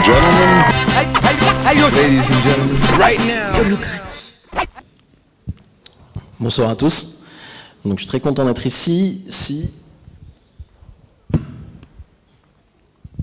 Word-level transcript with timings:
and 0.00 0.06
gentlemen. 0.06 1.94
Ladies 1.94 2.30
and 2.30 2.42
gentlemen. 2.42 2.76
Right 2.98 3.20
now. 3.26 3.78
Bonsoir 6.38 6.70
à 6.70 6.76
tous. 6.76 7.22
Donc, 7.84 7.98
je 7.98 8.02
suis 8.02 8.08
très 8.08 8.20
content 8.20 8.44
d'être 8.44 8.66
ici. 8.66 9.22
Si. 9.28 9.70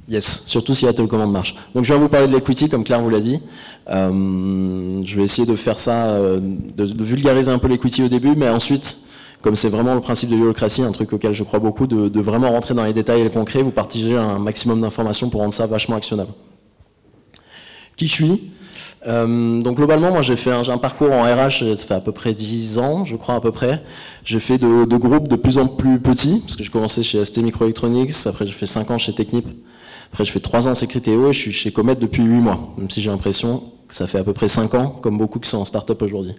Yes, 0.07 0.43
surtout 0.45 0.73
si 0.73 0.85
la 0.85 0.93
télécommande 0.93 1.31
marche. 1.31 1.55
Donc, 1.73 1.83
je 1.83 1.93
vais 1.93 1.99
vous 1.99 2.07
parler 2.09 2.27
de 2.27 2.33
l'equity, 2.33 2.69
comme 2.69 2.83
Claire 2.83 3.01
vous 3.01 3.09
l'a 3.09 3.19
dit. 3.19 3.41
Euh, 3.89 5.01
je 5.03 5.15
vais 5.15 5.23
essayer 5.23 5.47
de 5.47 5.55
faire 5.55 5.79
ça, 5.79 6.05
euh, 6.05 6.39
de, 6.39 6.85
de 6.85 7.03
vulgariser 7.03 7.51
un 7.51 7.59
peu 7.59 7.67
l'equity 7.67 8.03
au 8.03 8.07
début, 8.07 8.35
mais 8.35 8.47
ensuite, 8.47 8.99
comme 9.41 9.55
c'est 9.55 9.69
vraiment 9.69 9.95
le 9.95 10.01
principe 10.01 10.29
de 10.29 10.35
Yolocratie, 10.35 10.83
un 10.83 10.91
truc 10.91 11.11
auquel 11.11 11.33
je 11.33 11.43
crois 11.43 11.59
beaucoup, 11.59 11.87
de, 11.87 12.07
de 12.07 12.21
vraiment 12.21 12.51
rentrer 12.51 12.73
dans 12.73 12.85
les 12.85 12.93
détails 12.93 13.21
et 13.21 13.23
le 13.25 13.29
concret, 13.29 13.61
vous 13.61 13.71
partagez 13.71 14.15
un 14.15 14.39
maximum 14.39 14.79
d'informations 14.79 15.29
pour 15.29 15.41
rendre 15.41 15.53
ça 15.53 15.65
vachement 15.65 15.97
actionnable. 15.97 16.31
Qui 17.97 18.07
je 18.07 18.13
suis 18.13 18.41
euh, 19.05 19.61
donc 19.61 19.77
globalement, 19.77 20.11
moi 20.11 20.21
j'ai 20.21 20.35
fait 20.35 20.51
un, 20.51 20.67
un 20.67 20.77
parcours 20.77 21.11
en 21.11 21.21
RH, 21.23 21.75
ça 21.75 21.87
fait 21.87 21.93
à 21.93 22.01
peu 22.01 22.11
près 22.11 22.33
10 22.33 22.77
ans, 22.79 23.05
je 23.05 23.15
crois 23.15 23.35
à 23.35 23.39
peu 23.39 23.51
près. 23.51 23.81
J'ai 24.25 24.39
fait 24.39 24.57
de, 24.57 24.85
de 24.85 24.97
groupes 24.97 25.27
de 25.29 25.35
plus 25.37 25.57
en 25.59 25.67
plus 25.67 25.99
petits, 25.99 26.39
parce 26.41 26.55
que 26.57 26.63
j'ai 26.63 26.69
commencé 26.69 27.03
chez 27.03 27.23
ST 27.23 27.37
Microelectronics, 27.37 28.11
après 28.25 28.45
j'ai 28.45 28.51
fait 28.51 28.65
5 28.65 28.91
ans 28.91 28.97
chez 28.97 29.13
Technip, 29.13 29.45
après 30.11 30.25
j'ai 30.25 30.31
fait 30.31 30.39
3 30.41 30.67
ans 30.67 30.73
chez 30.73 30.87
Criteo 30.87 31.29
et 31.29 31.33
je 31.33 31.39
suis 31.39 31.53
chez 31.53 31.71
Comet 31.71 31.95
depuis 31.95 32.23
8 32.23 32.27
mois, 32.41 32.73
même 32.77 32.89
si 32.89 33.01
j'ai 33.01 33.09
l'impression 33.09 33.63
que 33.87 33.95
ça 33.95 34.07
fait 34.07 34.17
à 34.17 34.23
peu 34.23 34.33
près 34.33 34.47
5 34.49 34.73
ans, 34.73 34.89
comme 34.89 35.17
beaucoup 35.17 35.39
qui 35.39 35.49
sont 35.49 35.59
en 35.59 35.65
start-up 35.65 36.01
aujourd'hui. 36.01 36.33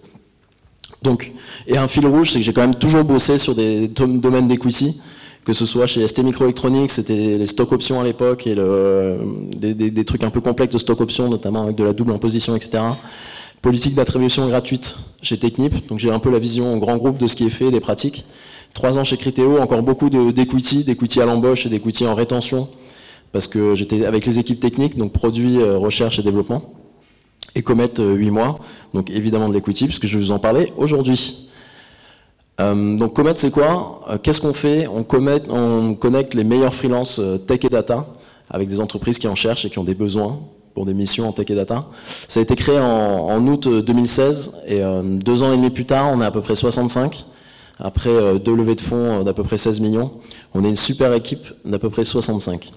Donc, 1.02 1.33
et 1.66 1.79
un 1.79 1.88
fil 1.88 2.07
rouge, 2.07 2.33
c'est 2.33 2.41
que 2.41 2.45
j'ai 2.45 2.52
quand 2.52 2.61
même 2.63 2.75
toujours 2.75 3.05
bossé 3.05 3.38
sur 3.38 3.55
des 3.55 3.88
dom- 3.88 4.21
domaines 4.21 4.49
d'equity, 4.49 5.01
que 5.48 5.55
ce 5.55 5.65
soit 5.65 5.87
chez 5.87 6.07
ST 6.07 6.19
Microelectronics, 6.19 6.91
c'était 6.91 7.38
les 7.38 7.47
stock 7.47 7.73
options 7.73 7.98
à 7.98 8.05
l'époque, 8.05 8.47
et 8.47 8.55
le, 8.55 9.16
des, 9.57 10.05
trucs 10.05 10.23
un 10.23 10.29
peu 10.29 10.43
complexes 10.43 10.74
de 10.74 10.79
stock 10.79 11.01
options, 11.01 11.30
notamment 11.30 11.63
avec 11.63 11.74
de 11.74 11.85
la 11.85 11.95
double 11.95 12.13
imposition, 12.13 12.54
etc. 12.54 12.82
Politique 13.63 13.95
d'attribution 13.95 14.46
gratuite 14.46 14.99
chez 15.23 15.38
Technip, 15.38 15.88
donc 15.88 16.01
j'ai 16.01 16.10
un 16.10 16.19
peu 16.19 16.30
la 16.30 16.38
vision 16.38 16.71
en 16.74 16.76
grand 16.76 16.99
groupe 16.99 17.16
de 17.16 17.26
ce 17.26 17.35
qui 17.35 17.46
est 17.46 17.51
fait, 17.51 17.71
des 17.71 17.80
pratiques. 17.80 18.26
Trois 18.74 18.99
ans 18.99 19.04
chez 19.04 19.16
Criteo, 19.16 19.59
encore 19.59 19.82
beaucoup 19.82 20.10
de- 20.10 20.32
d'equity, 20.32 20.85
d'equity 20.85 21.23
à 21.23 21.24
l'embauche 21.24 21.65
et 21.65 21.71
d'equity 21.71 22.07
en 22.07 22.15
rétention, 22.15 22.69
parce 23.32 23.46
que 23.46 23.74
j'étais 23.74 24.04
avec 24.04 24.26
les 24.26 24.38
équipes 24.38 24.60
techniques, 24.60 24.99
donc 24.99 25.15
produits, 25.15 25.63
euh, 25.63 25.79
recherche 25.79 26.19
et 26.19 26.23
développement. 26.23 26.74
Et 27.54 27.63
Comet, 27.63 27.88
8 27.99 28.30
mois, 28.30 28.57
donc 28.93 29.09
évidemment 29.09 29.49
de 29.49 29.54
l'equity, 29.54 29.87
puisque 29.87 30.07
je 30.09 30.19
vais 30.19 30.24
vous 30.24 30.30
en 30.30 30.41
parler 30.41 30.74
aujourd'hui. 30.76 31.48
Euh, 32.60 32.96
donc 32.96 33.14
Comet, 33.14 33.34
c'est 33.37 33.51
quoi? 33.51 34.02
Euh, 34.10 34.18
Qu'est-ce 34.18 34.40
qu'on 34.40 34.52
fait? 34.52 34.87
On, 34.88 35.04
connecte 35.04 36.34
les 36.34 36.45
meilleurs 36.45 36.74
freelances 36.74 37.18
euh, 37.20 37.38
tech 37.38 37.60
et 37.64 37.68
data 37.68 38.06
avec 38.51 38.68
des 38.68 38.80
entreprises 38.80 39.18
qui 39.18 39.28
en 39.28 39.34
cherchent 39.34 39.64
et 39.64 39.70
qui 39.70 39.78
ont 39.78 39.84
des 39.84 39.95
besoins 39.95 40.40
pour 40.74 40.84
des 40.84 40.95
missions 40.95 41.29
en 41.29 41.32
tech 41.32 41.51
et 41.51 41.54
data. 41.54 41.86
Ça 42.29 42.40
a 42.40 42.42
été 42.42 42.56
créé 42.56 42.79
en, 42.79 43.46
août 43.46 43.66
euh, 43.66 43.82
2016 43.82 44.56
et 44.66 44.80
deux 45.04 45.42
ans 45.42 45.52
et 45.52 45.56
demi 45.56 45.70
plus 45.70 45.86
tard, 45.86 46.10
on 46.12 46.20
est 46.20 46.24
à 46.24 46.30
peu 46.30 46.40
près 46.40 46.56
65. 46.56 47.26
Après 47.80 48.40
deux 48.40 48.56
levées 48.56 48.74
de 48.74 48.80
fonds 48.80 49.23
d'à 49.23 49.32
peu 49.32 49.45
près 49.45 49.56
16 49.56 49.79
millions, 49.79 50.10
on 50.52 50.64
est 50.64 50.68
une 50.68 50.74
super 50.74 51.12
équipe 51.12 51.46
d'à 51.64 51.79
peu 51.79 51.90
près 51.90 52.02
65. 52.02 52.73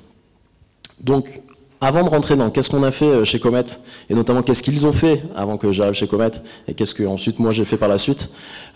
Donc, 0.99 1.41
avant 1.83 2.03
de 2.03 2.09
rentrer 2.09 2.35
dans 2.35 2.51
qu'est-ce 2.51 2.69
qu'on 2.69 2.83
a 2.83 2.91
fait 2.91 3.05
euh, 3.05 3.25
chez 3.25 3.39
Comet, 3.39 3.65
et 4.09 4.13
notamment 4.13 4.43
qu'est-ce 4.43 4.61
qu'ils 4.61 4.85
ont 4.85 4.93
fait 4.93 5.23
avant 5.35 5.57
que 5.57 5.71
j'arrive 5.71 5.95
chez 5.95 6.07
Comet, 6.07 6.31
et 6.67 6.75
qu'est-ce 6.75 6.93
que 6.93 7.03
ensuite 7.03 7.39
moi 7.39 7.51
j'ai 7.51 7.65
fait 7.65 7.77
par 7.77 7.89
la 7.89 7.97
suite, 7.97 8.29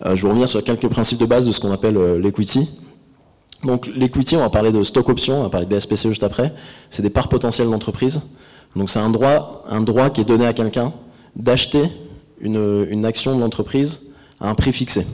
euh, 0.05 0.15
je 0.15 0.23
vais 0.23 0.29
revenir 0.29 0.49
sur 0.49 0.63
quelques 0.63 0.87
principes 0.87 1.19
de 1.19 1.27
base 1.27 1.45
de 1.45 1.51
ce 1.51 1.59
qu'on 1.59 1.71
appelle 1.71 1.97
euh, 1.97 2.19
l'equity. 2.19 2.67
Donc 3.63 3.87
l'equity, 3.95 4.35
on 4.35 4.39
va 4.39 4.49
parler 4.49 4.71
de 4.71 4.81
stock 4.81 5.07
option, 5.07 5.39
on 5.39 5.43
va 5.43 5.49
parler 5.49 5.67
de 5.67 5.75
BSPCE 5.75 6.09
juste 6.09 6.23
après, 6.23 6.51
c'est 6.89 7.03
des 7.03 7.11
parts 7.11 7.29
potentielles 7.29 7.69
d'entreprise. 7.69 8.21
Donc 8.75 8.89
c'est 8.89 8.99
un 8.99 9.09
droit, 9.09 9.63
un 9.69 9.81
droit 9.81 10.09
qui 10.09 10.21
est 10.21 10.25
donné 10.25 10.45
à 10.45 10.53
quelqu'un 10.53 10.91
d'acheter 11.35 11.83
une, 12.41 12.87
une 12.89 13.05
action 13.05 13.35
de 13.35 13.39
l'entreprise 13.39 14.13
à 14.41 14.49
un 14.49 14.55
prix 14.55 14.73
fixé. 14.73 15.05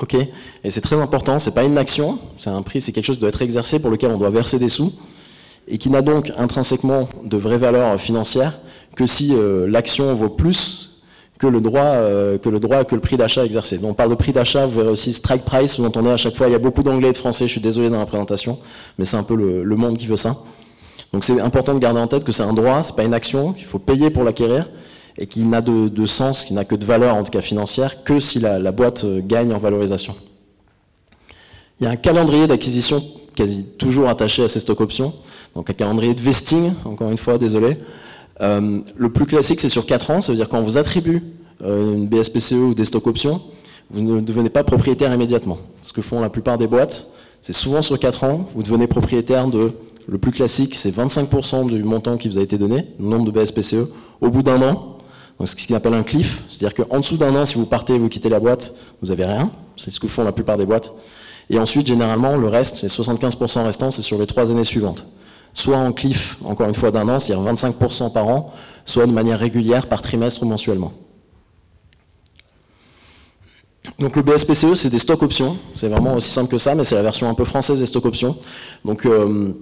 Ok? 0.00 0.14
Et 0.14 0.70
c'est 0.70 0.80
très 0.80 0.96
important, 0.96 1.38
c'est 1.38 1.52
pas 1.52 1.64
une 1.64 1.76
action, 1.76 2.18
c'est 2.38 2.48
un 2.48 2.62
prix, 2.62 2.80
c'est 2.80 2.92
quelque 2.92 3.04
chose 3.04 3.16
qui 3.16 3.20
doit 3.20 3.28
être 3.28 3.42
exercé 3.42 3.80
pour 3.80 3.90
lequel 3.90 4.10
on 4.10 4.18
doit 4.18 4.30
verser 4.30 4.58
des 4.58 4.70
sous 4.70 4.92
et 5.68 5.78
qui 5.78 5.90
n'a 5.90 6.02
donc 6.02 6.32
intrinsèquement 6.36 7.08
de 7.24 7.36
vraie 7.36 7.58
valeur 7.58 7.98
financière 8.00 8.58
que 8.96 9.06
si 9.06 9.34
euh, 9.34 9.66
l'action 9.68 10.14
vaut 10.14 10.28
plus 10.28 11.00
que 11.38 11.46
le 11.46 11.60
droit, 11.60 11.80
euh, 11.82 12.38
que 12.38 12.48
le 12.48 12.60
droit, 12.60 12.84
que 12.84 12.94
le 12.94 13.00
prix 13.00 13.16
d'achat 13.16 13.44
exercé. 13.44 13.78
Donc 13.78 13.90
on 13.90 13.94
parle 13.94 14.10
de 14.10 14.14
prix 14.14 14.32
d'achat, 14.32 14.66
vous 14.66 14.78
verrez 14.78 14.90
aussi 14.90 15.12
strike 15.12 15.44
price, 15.44 15.78
vous 15.78 15.84
entendez 15.84 16.10
à 16.10 16.16
chaque 16.16 16.36
fois, 16.36 16.46
il 16.46 16.52
y 16.52 16.54
a 16.54 16.58
beaucoup 16.58 16.82
d'anglais 16.82 17.08
et 17.08 17.12
de 17.12 17.16
français, 17.16 17.46
je 17.46 17.52
suis 17.52 17.60
désolé 17.60 17.90
dans 17.90 17.98
la 17.98 18.06
présentation, 18.06 18.58
mais 18.98 19.04
c'est 19.04 19.16
un 19.16 19.24
peu 19.24 19.34
le, 19.34 19.64
le 19.64 19.76
monde 19.76 19.98
qui 19.98 20.06
veut 20.06 20.16
ça. 20.16 20.36
Donc 21.12 21.24
c'est 21.24 21.40
important 21.40 21.74
de 21.74 21.78
garder 21.78 22.00
en 22.00 22.06
tête 22.06 22.24
que 22.24 22.32
c'est 22.32 22.42
un 22.42 22.52
droit, 22.52 22.82
c'est 22.82 22.94
pas 22.94 23.04
une 23.04 23.14
action, 23.14 23.52
qu'il 23.52 23.64
faut 23.64 23.78
payer 23.78 24.10
pour 24.10 24.24
l'acquérir, 24.24 24.68
et 25.18 25.26
qui 25.26 25.40
n'a 25.40 25.60
de, 25.60 25.88
de 25.88 26.06
sens, 26.06 26.44
qui 26.44 26.54
n'a 26.54 26.64
que 26.64 26.74
de 26.74 26.84
valeur, 26.84 27.16
en 27.16 27.22
tout 27.22 27.32
cas 27.32 27.42
financière, 27.42 28.04
que 28.04 28.20
si 28.20 28.38
la, 28.38 28.58
la 28.58 28.72
boîte 28.72 29.04
euh, 29.04 29.20
gagne 29.22 29.52
en 29.52 29.58
valorisation. 29.58 30.14
Il 31.80 31.84
y 31.84 31.86
a 31.86 31.90
un 31.90 31.96
calendrier 31.96 32.46
d'acquisition 32.46 33.02
quasi 33.34 33.64
toujours 33.78 34.08
attaché 34.08 34.44
à 34.44 34.48
ces 34.48 34.60
stock 34.60 34.80
options, 34.80 35.12
donc 35.54 35.68
un 35.70 35.72
calendrier 35.72 36.14
de 36.14 36.20
vesting, 36.20 36.72
encore 36.84 37.10
une 37.10 37.18
fois, 37.18 37.38
désolé. 37.38 37.76
Euh, 38.40 38.78
le 38.96 39.08
plus 39.10 39.26
classique, 39.26 39.60
c'est 39.60 39.68
sur 39.68 39.86
4 39.86 40.10
ans, 40.10 40.22
ça 40.22 40.32
veut 40.32 40.36
dire 40.36 40.48
quand 40.48 40.58
on 40.58 40.62
vous 40.62 40.78
attribue 40.78 41.22
euh, 41.62 41.94
une 41.94 42.06
BSPCE 42.06 42.52
ou 42.52 42.74
des 42.74 42.84
stock 42.84 43.06
options, 43.06 43.40
vous 43.90 44.00
ne 44.00 44.20
devenez 44.20 44.48
pas 44.48 44.64
propriétaire 44.64 45.12
immédiatement. 45.12 45.58
Ce 45.82 45.92
que 45.92 46.02
font 46.02 46.20
la 46.20 46.30
plupart 46.30 46.58
des 46.58 46.66
boîtes, 46.66 47.12
c'est 47.40 47.52
souvent 47.52 47.82
sur 47.82 47.98
4 47.98 48.24
ans, 48.24 48.48
vous 48.54 48.62
devenez 48.62 48.86
propriétaire 48.86 49.48
de, 49.48 49.72
le 50.08 50.18
plus 50.18 50.32
classique, 50.32 50.74
c'est 50.74 50.94
25% 50.96 51.66
du 51.66 51.82
montant 51.82 52.16
qui 52.16 52.28
vous 52.28 52.38
a 52.38 52.42
été 52.42 52.56
donné, 52.56 52.86
le 52.98 53.06
nombre 53.06 53.30
de 53.30 53.30
BSPCE, 53.30 53.88
au 54.20 54.30
bout 54.30 54.42
d'un 54.42 54.62
an. 54.62 54.96
Donc 55.38 55.48
c'est 55.48 55.58
ce 55.58 55.68
qu'on 55.68 55.74
appelle 55.74 55.94
un 55.94 56.02
cliff, 56.02 56.44
c'est-à-dire 56.48 56.86
qu'en 56.86 57.00
dessous 57.00 57.16
d'un 57.16 57.34
an, 57.34 57.44
si 57.44 57.56
vous 57.56 57.66
partez 57.66 57.94
et 57.94 57.98
vous 57.98 58.08
quittez 58.08 58.28
la 58.28 58.40
boîte, 58.40 58.74
vous 59.02 59.08
n'avez 59.08 59.24
rien. 59.24 59.50
C'est 59.76 59.90
ce 59.90 60.00
que 60.00 60.08
font 60.08 60.24
la 60.24 60.32
plupart 60.32 60.56
des 60.56 60.66
boîtes. 60.66 60.92
Et 61.50 61.58
ensuite, 61.58 61.86
généralement, 61.86 62.36
le 62.36 62.46
reste, 62.46 62.76
c'est 62.76 62.86
75% 62.86 63.64
restant, 63.64 63.90
c'est 63.90 64.02
sur 64.02 64.18
les 64.18 64.26
trois 64.26 64.50
années 64.50 64.64
suivantes. 64.64 65.08
Soit 65.54 65.76
en 65.76 65.92
cliff, 65.92 66.38
encore 66.44 66.68
une 66.68 66.74
fois, 66.74 66.90
d'un 66.90 67.08
an, 67.08 67.18
c'est-à-dire 67.18 67.52
25% 67.52 68.12
par 68.12 68.28
an, 68.28 68.52
soit 68.84 69.06
de 69.06 69.12
manière 69.12 69.38
régulière, 69.38 69.86
par 69.86 70.02
trimestre 70.02 70.42
ou 70.42 70.46
mensuellement. 70.46 70.92
Donc 73.98 74.16
le 74.16 74.22
BSPCE, 74.22 74.74
c'est 74.74 74.90
des 74.90 74.98
stocks 74.98 75.22
options. 75.22 75.56
C'est 75.76 75.88
vraiment 75.88 76.14
aussi 76.14 76.30
simple 76.30 76.50
que 76.50 76.58
ça, 76.58 76.74
mais 76.74 76.84
c'est 76.84 76.94
la 76.94 77.02
version 77.02 77.28
un 77.28 77.34
peu 77.34 77.44
française 77.44 77.80
des 77.80 77.86
stocks 77.86 78.06
options. 78.06 78.36
Donc 78.84 79.06
euh, 79.06 79.52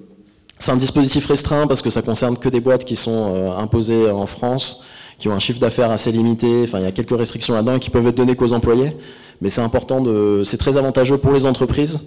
c'est 0.59 0.71
un 0.71 0.77
dispositif 0.77 1.27
restreint 1.27 1.67
parce 1.67 1.83
que 1.83 1.91
ça 1.91 2.03
concerne 2.03 2.37
que 2.37 2.49
des 2.49 2.61
boîtes 2.61 2.85
qui 2.85 2.97
sont 2.97 3.33
euh, 3.35 3.57
imposées 3.57 4.11
en 4.11 4.27
France, 4.27 4.85
qui 5.19 5.29
ont 5.29 5.33
un 5.33 5.39
chiffre 5.39 5.59
d'affaires 5.59 5.91
assez 5.91 6.13
limité. 6.13 6.63
Enfin, 6.65 6.79
il 6.79 6.85
y 6.85 6.89
a 6.89 6.93
quelques 6.93 7.17
restrictions 7.17 7.55
là-dedans 7.55 7.77
et 7.77 7.81
qui 7.81 7.91
peuvent 7.91 8.07
être 8.07 8.17
données 8.17 8.37
qu'aux 8.37 8.53
employés. 8.53 8.97
Mais 9.41 9.49
c'est 9.49 9.63
important 9.63 10.01
de, 10.03 10.43
c'est 10.45 10.59
très 10.59 10.77
avantageux 10.77 11.17
pour 11.17 11.33
les 11.33 11.47
entreprises. 11.47 12.07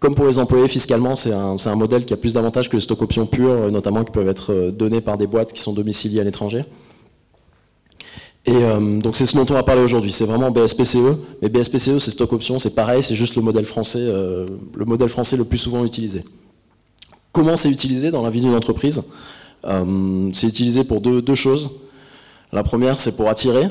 Comme 0.00 0.14
pour 0.14 0.24
les 0.24 0.38
employés, 0.38 0.66
fiscalement, 0.66 1.14
c'est 1.14 1.30
un, 1.30 1.76
modèle 1.76 2.06
qui 2.06 2.14
a 2.14 2.16
plus 2.16 2.32
d'avantages 2.32 2.70
que 2.70 2.76
les 2.76 2.80
stocks 2.80 3.02
options 3.02 3.26
pures, 3.26 3.50
euh, 3.50 3.70
notamment 3.70 4.02
qui 4.02 4.10
peuvent 4.10 4.28
être 4.28 4.50
euh, 4.50 4.70
donnés 4.70 5.02
par 5.02 5.18
des 5.18 5.26
boîtes 5.26 5.52
qui 5.52 5.60
sont 5.60 5.74
domiciliées 5.74 6.22
à 6.22 6.24
l'étranger. 6.24 6.64
Et 8.46 8.54
euh, 8.54 8.98
donc 8.98 9.16
c'est 9.16 9.26
ce 9.26 9.36
dont 9.36 9.44
on 9.50 9.52
va 9.52 9.62
parler 9.62 9.82
aujourd'hui. 9.82 10.10
C'est 10.10 10.24
vraiment 10.24 10.50
BSPCE. 10.50 11.18
Mais 11.42 11.50
BSPCE, 11.50 11.98
c'est 11.98 12.12
stock 12.12 12.32
option, 12.32 12.58
c'est 12.58 12.74
pareil, 12.74 13.02
c'est 13.02 13.14
juste 13.14 13.36
le 13.36 13.42
modèle 13.42 13.66
français, 13.66 14.00
le 14.00 14.84
modèle 14.86 15.10
français 15.10 15.36
le 15.36 15.44
plus 15.44 15.58
souvent 15.58 15.84
utilisé. 15.84 16.24
Comment 17.32 17.58
c'est 17.58 17.70
utilisé 17.70 18.10
dans 18.10 18.22
la 18.22 18.30
vie 18.30 18.40
d'une 18.40 18.54
entreprise? 18.54 19.02
C'est 19.62 20.46
utilisé 20.46 20.84
pour 20.84 21.02
deux, 21.02 21.34
choses. 21.34 21.70
La 22.50 22.62
première, 22.62 22.98
c'est 22.98 23.14
pour 23.14 23.28
attirer. 23.28 23.68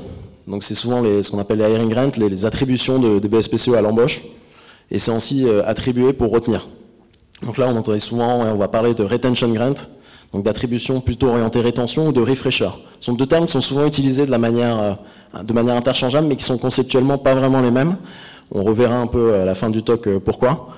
Donc 0.48 0.64
c'est 0.64 0.76
souvent 0.76 1.04
ce 1.04 1.30
qu'on 1.32 1.40
appelle 1.40 1.58
les 1.58 1.66
hiring 1.66 1.90
grants, 1.90 2.12
les, 2.18 2.46
attributions 2.46 3.00
de, 3.00 3.18
de 3.18 3.28
BSPCE 3.28 3.70
à 3.70 3.82
l'embauche. 3.82 4.22
Et 4.92 5.00
c'est 5.00 5.12
aussi 5.12 5.48
euh, 5.48 5.64
attribué 5.66 6.14
pour 6.14 6.32
retenir. 6.32 6.68
Donc 7.44 7.58
là, 7.58 7.68
on 7.68 7.78
entendait 7.78 8.00
souvent, 8.00 8.42
on 8.42 8.56
va 8.56 8.68
parler 8.68 8.94
de 8.94 9.04
retention 9.04 9.50
grant, 9.54 9.76
donc 10.34 10.44
d'attribution 10.44 11.00
plutôt 11.00 11.28
orientée 11.28 11.62
rétention 11.62 12.08
ou 12.08 12.12
de 12.12 12.22
refresher. 12.22 12.70
Ce 13.00 13.06
sont 13.06 13.14
deux 13.14 13.26
termes 13.26 13.46
qui 13.46 13.54
sont 13.54 13.62
souvent 13.62 13.86
utilisés 13.86 14.26
de, 14.26 14.34
euh, 14.34 14.38
manière 14.38 15.76
interchangeable, 15.76 16.28
mais 16.28 16.36
qui 16.36 16.44
sont 16.44 16.58
conceptuellement 16.58 17.18
pas 17.18 17.36
vraiment 17.36 17.62
les 17.62 17.72
mêmes. 17.72 17.98
On 18.52 18.64
reverra 18.64 18.98
un 18.98 19.08
peu 19.08 19.36
à 19.36 19.46
la 19.46 19.56
fin 19.56 19.70
du 19.70 19.84
talk 19.84 20.08
euh, 20.08 20.20
pourquoi. 20.20 20.70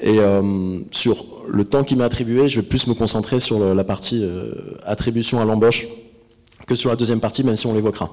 Et 0.00 0.18
euh, 0.20 0.80
sur 0.90 1.24
le 1.48 1.64
temps 1.64 1.82
qui 1.82 1.96
m'est 1.96 2.04
attribué, 2.04 2.48
je 2.48 2.60
vais 2.60 2.66
plus 2.66 2.86
me 2.86 2.94
concentrer 2.94 3.40
sur 3.40 3.74
la 3.74 3.84
partie 3.84 4.22
euh, 4.22 4.52
attribution 4.84 5.40
à 5.40 5.44
l'embauche 5.44 5.88
que 6.66 6.74
sur 6.74 6.90
la 6.90 6.96
deuxième 6.96 7.20
partie, 7.20 7.42
même 7.42 7.56
si 7.56 7.66
on 7.66 7.74
l'évoquera. 7.74 8.10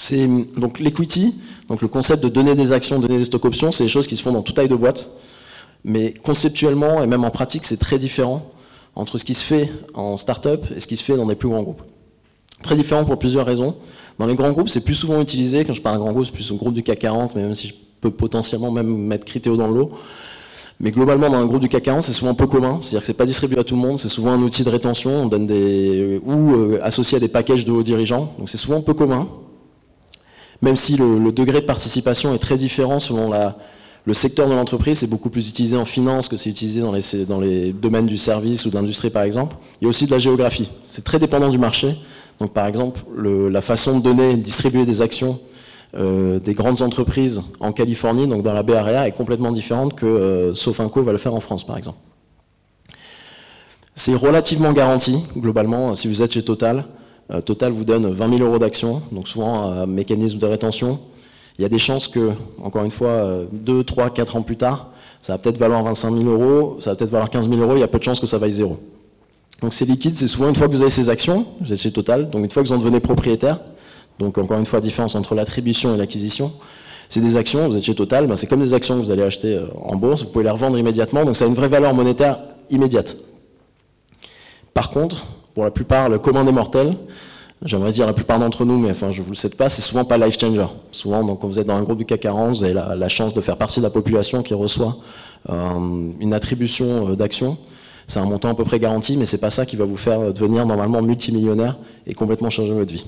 C'est 0.00 0.28
donc 0.56 0.78
l'equity, 0.78 1.34
donc 1.68 1.82
le 1.82 1.88
concept 1.88 2.22
de 2.22 2.28
donner 2.28 2.54
des 2.54 2.70
actions, 2.70 3.00
donner 3.00 3.18
des 3.18 3.24
stock 3.24 3.44
options, 3.44 3.72
c'est 3.72 3.82
des 3.82 3.90
choses 3.90 4.06
qui 4.06 4.16
se 4.16 4.22
font 4.22 4.30
dans 4.30 4.42
toute 4.42 4.54
taille 4.54 4.68
de 4.68 4.76
boîte. 4.76 5.10
Mais 5.84 6.14
conceptuellement 6.22 7.02
et 7.02 7.06
même 7.08 7.24
en 7.24 7.30
pratique, 7.30 7.64
c'est 7.64 7.78
très 7.78 7.98
différent 7.98 8.48
entre 8.94 9.18
ce 9.18 9.24
qui 9.24 9.34
se 9.34 9.44
fait 9.44 9.68
en 9.94 10.16
start-up 10.16 10.64
et 10.74 10.78
ce 10.78 10.86
qui 10.86 10.96
se 10.96 11.02
fait 11.02 11.16
dans 11.16 11.26
des 11.26 11.34
plus 11.34 11.48
grands 11.48 11.64
groupes. 11.64 11.82
Très 12.62 12.76
différent 12.76 13.04
pour 13.04 13.18
plusieurs 13.18 13.44
raisons. 13.44 13.74
Dans 14.20 14.26
les 14.26 14.36
grands 14.36 14.52
groupes, 14.52 14.68
c'est 14.68 14.84
plus 14.84 14.94
souvent 14.94 15.20
utilisé, 15.20 15.64
quand 15.64 15.72
je 15.72 15.82
parle 15.82 15.96
de 15.96 16.02
grands 16.02 16.12
groupes, 16.12 16.26
c'est 16.26 16.32
plus 16.32 16.52
un 16.52 16.56
groupe 16.56 16.74
du 16.74 16.84
CAC 16.84 17.00
40, 17.00 17.34
mais 17.34 17.42
même 17.42 17.56
si 17.56 17.68
je 17.68 17.74
peux 18.00 18.12
potentiellement 18.12 18.70
même 18.70 18.86
mettre 18.86 19.24
Criteo 19.24 19.56
dans 19.56 19.66
le 19.66 19.74
lot. 19.74 19.90
Mais 20.78 20.92
globalement, 20.92 21.28
dans 21.28 21.38
un 21.38 21.46
groupe 21.46 21.60
du 21.60 21.68
CAC 21.68 21.82
40, 21.82 22.04
c'est 22.04 22.12
souvent 22.12 22.34
peu 22.34 22.46
commun. 22.46 22.78
C'est-à-dire 22.82 23.00
que 23.00 23.06
c'est 23.06 23.14
pas 23.14 23.26
distribué 23.26 23.58
à 23.58 23.64
tout 23.64 23.74
le 23.74 23.80
monde. 23.80 23.98
C'est 23.98 24.08
souvent 24.08 24.30
un 24.30 24.42
outil 24.42 24.62
de 24.62 24.70
rétention. 24.70 25.24
On 25.24 25.26
donne 25.26 25.48
des 25.48 26.20
ou 26.24 26.52
euh, 26.54 26.78
associé 26.84 27.16
à 27.16 27.20
des 27.20 27.26
packages 27.26 27.64
de 27.64 27.72
hauts 27.72 27.82
dirigeants. 27.82 28.32
Donc 28.38 28.48
c'est 28.48 28.58
souvent 28.58 28.80
peu 28.80 28.94
commun. 28.94 29.26
Même 30.62 30.76
si 30.76 30.96
le, 30.96 31.30
degré 31.32 31.60
de 31.60 31.66
participation 31.66 32.34
est 32.34 32.38
très 32.38 32.56
différent 32.56 32.98
selon 32.98 33.30
le 34.04 34.14
secteur 34.14 34.48
de 34.48 34.54
l'entreprise, 34.54 34.98
c'est 34.98 35.06
beaucoup 35.06 35.30
plus 35.30 35.48
utilisé 35.48 35.76
en 35.76 35.84
finance 35.84 36.28
que 36.28 36.36
c'est 36.36 36.50
utilisé 36.50 36.80
dans 36.80 36.92
les, 36.92 37.24
dans 37.26 37.40
les 37.40 37.72
domaines 37.72 38.06
du 38.06 38.16
service 38.16 38.64
ou 38.64 38.70
de 38.70 38.74
l'industrie 38.74 39.10
par 39.10 39.22
exemple. 39.22 39.56
Il 39.80 39.84
y 39.84 39.86
a 39.86 39.90
aussi 39.90 40.06
de 40.06 40.10
la 40.10 40.18
géographie. 40.18 40.70
C'est 40.80 41.04
très 41.04 41.18
dépendant 41.18 41.48
du 41.48 41.58
marché. 41.58 41.96
Donc 42.40 42.52
par 42.52 42.66
exemple, 42.66 43.00
la 43.16 43.60
façon 43.60 43.98
de 43.98 44.04
donner, 44.04 44.34
de 44.34 44.42
distribuer 44.42 44.84
des 44.84 45.02
actions 45.02 45.38
euh, 45.96 46.38
des 46.38 46.52
grandes 46.52 46.82
entreprises 46.82 47.52
en 47.60 47.72
Californie, 47.72 48.26
donc 48.26 48.42
dans 48.42 48.52
la 48.52 48.62
Bay 48.62 48.74
Area, 48.74 49.08
est 49.08 49.12
complètement 49.12 49.52
différente 49.52 49.94
que 49.94 50.04
euh, 50.04 50.54
Sofinco 50.54 51.02
va 51.02 51.12
le 51.12 51.18
faire 51.18 51.34
en 51.34 51.40
France, 51.40 51.64
par 51.66 51.78
exemple. 51.78 51.96
C'est 53.94 54.14
relativement 54.14 54.72
garanti, 54.72 55.24
globalement, 55.34 55.94
si 55.94 56.06
vous 56.06 56.22
êtes 56.22 56.32
chez 56.32 56.42
Total. 56.42 56.84
Euh, 57.30 57.40
Total 57.40 57.72
vous 57.72 57.84
donne 57.84 58.10
20 58.10 58.38
000 58.38 58.48
euros 58.48 58.58
d'actions, 58.58 59.02
donc 59.12 59.28
souvent 59.28 59.70
un 59.70 59.86
mécanisme 59.86 60.38
de 60.38 60.46
rétention. 60.46 60.98
Il 61.58 61.62
y 61.62 61.64
a 61.64 61.68
des 61.68 61.78
chances 61.78 62.08
que, 62.08 62.30
encore 62.62 62.84
une 62.84 62.90
fois, 62.90 63.44
2, 63.52 63.82
3, 63.82 64.10
4 64.10 64.36
ans 64.36 64.42
plus 64.42 64.56
tard, 64.56 64.90
ça 65.20 65.32
va 65.34 65.38
peut-être 65.38 65.58
valoir 65.58 65.82
25 65.82 66.14
000 66.14 66.28
euros, 66.28 66.76
ça 66.80 66.90
va 66.90 66.96
peut-être 66.96 67.10
valoir 67.10 67.30
15 67.30 67.48
000 67.48 67.60
euros, 67.60 67.74
il 67.76 67.80
y 67.80 67.82
a 67.82 67.88
peu 67.88 67.98
de 67.98 68.04
chances 68.04 68.20
que 68.20 68.26
ça 68.26 68.38
vaille 68.38 68.52
zéro. 68.52 68.78
Donc 69.60 69.72
c'est 69.72 69.84
liquide, 69.84 70.16
c'est 70.16 70.28
souvent 70.28 70.48
une 70.48 70.54
fois 70.54 70.68
que 70.68 70.72
vous 70.72 70.82
avez 70.82 70.90
ces 70.90 71.10
actions, 71.10 71.46
chez 71.74 71.90
Total, 71.90 72.30
donc 72.30 72.44
une 72.44 72.50
fois 72.50 72.62
que 72.62 72.68
vous 72.68 72.74
en 72.74 72.78
devenez 72.78 73.00
propriétaire, 73.00 73.60
donc 74.18 74.38
encore 74.38 74.58
une 74.58 74.66
fois, 74.66 74.80
différence 74.80 75.14
entre 75.14 75.34
l'attribution 75.34 75.94
et 75.94 75.98
l'acquisition. 75.98 76.52
C'est 77.08 77.20
des 77.20 77.36
actions, 77.36 77.68
vous 77.68 77.76
êtes 77.76 77.84
chez 77.84 77.94
Total, 77.94 78.26
ben 78.26 78.36
c'est 78.36 78.46
comme 78.46 78.60
des 78.60 78.74
actions 78.74 78.96
que 78.98 79.04
vous 79.04 79.10
allez 79.10 79.22
acheter 79.22 79.54
euh, 79.54 79.66
en 79.82 79.96
bourse, 79.96 80.22
vous 80.22 80.28
pouvez 80.28 80.44
les 80.44 80.50
revendre 80.50 80.78
immédiatement, 80.78 81.24
donc 81.24 81.36
ça 81.36 81.46
a 81.46 81.48
une 81.48 81.54
vraie 81.54 81.68
valeur 81.68 81.94
monétaire 81.94 82.38
immédiate. 82.70 83.16
Par 84.74 84.90
contre, 84.90 85.26
pour 85.54 85.64
la 85.64 85.70
plupart, 85.70 86.08
le 86.08 86.18
commun 86.18 86.44
des 86.44 86.52
mortels, 86.52 86.96
j'aimerais 87.62 87.90
dire 87.90 88.06
la 88.06 88.12
plupart 88.12 88.38
d'entre 88.38 88.64
nous, 88.64 88.78
mais 88.78 88.90
enfin 88.90 89.10
je 89.10 89.22
vous 89.22 89.30
le 89.30 89.36
sais 89.36 89.50
pas, 89.50 89.68
c'est 89.68 89.82
souvent 89.82 90.04
pas 90.04 90.18
life 90.18 90.38
changer. 90.38 90.66
Souvent, 90.92 91.24
donc, 91.24 91.40
quand 91.40 91.48
vous 91.48 91.58
êtes 91.58 91.66
dans 91.66 91.76
un 91.76 91.82
groupe 91.82 91.98
du 91.98 92.04
CAC 92.04 92.20
40, 92.20 92.56
vous 92.56 92.64
avez 92.64 92.74
la, 92.74 93.08
chance 93.08 93.34
de 93.34 93.40
faire 93.40 93.56
partie 93.56 93.80
de 93.80 93.84
la 93.84 93.90
population 93.90 94.42
qui 94.42 94.54
reçoit 94.54 94.96
euh, 95.50 96.10
une 96.20 96.32
attribution 96.32 97.10
euh, 97.10 97.16
d'actions. 97.16 97.56
C'est 98.06 98.20
un 98.20 98.24
montant 98.24 98.50
à 98.50 98.54
peu 98.54 98.64
près 98.64 98.78
garanti, 98.78 99.16
mais 99.16 99.26
c'est 99.26 99.40
pas 99.40 99.50
ça 99.50 99.66
qui 99.66 99.76
va 99.76 99.84
vous 99.84 99.98
faire 99.98 100.32
devenir 100.32 100.64
normalement 100.64 101.02
multimillionnaire 101.02 101.76
et 102.06 102.14
complètement 102.14 102.48
changer 102.48 102.72
votre 102.72 102.92
vie. 102.92 103.06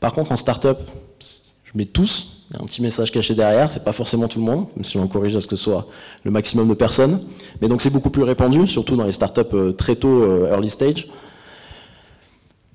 Par 0.00 0.12
contre, 0.12 0.32
en 0.32 0.36
startup, 0.36 0.78
je 1.20 1.72
mets 1.74 1.84
tous, 1.84 2.43
y 2.54 2.60
a 2.60 2.62
un 2.62 2.66
petit 2.66 2.82
message 2.82 3.10
caché 3.10 3.34
derrière, 3.34 3.70
c'est 3.70 3.84
pas 3.84 3.92
forcément 3.92 4.28
tout 4.28 4.38
le 4.38 4.44
monde, 4.44 4.66
même 4.76 4.84
si 4.84 4.96
on 4.98 5.06
corrige 5.08 5.36
à 5.36 5.40
ce 5.40 5.48
que 5.48 5.56
ce 5.56 5.64
soit 5.64 5.86
le 6.24 6.30
maximum 6.30 6.68
de 6.68 6.74
personnes. 6.74 7.20
Mais 7.60 7.68
donc 7.68 7.82
c'est 7.82 7.90
beaucoup 7.90 8.10
plus 8.10 8.22
répandu, 8.22 8.66
surtout 8.66 8.96
dans 8.96 9.04
les 9.04 9.12
startups 9.12 9.40
euh, 9.54 9.72
très 9.72 9.96
tôt, 9.96 10.22
euh, 10.22 10.50
early 10.50 10.68
stage. 10.68 11.08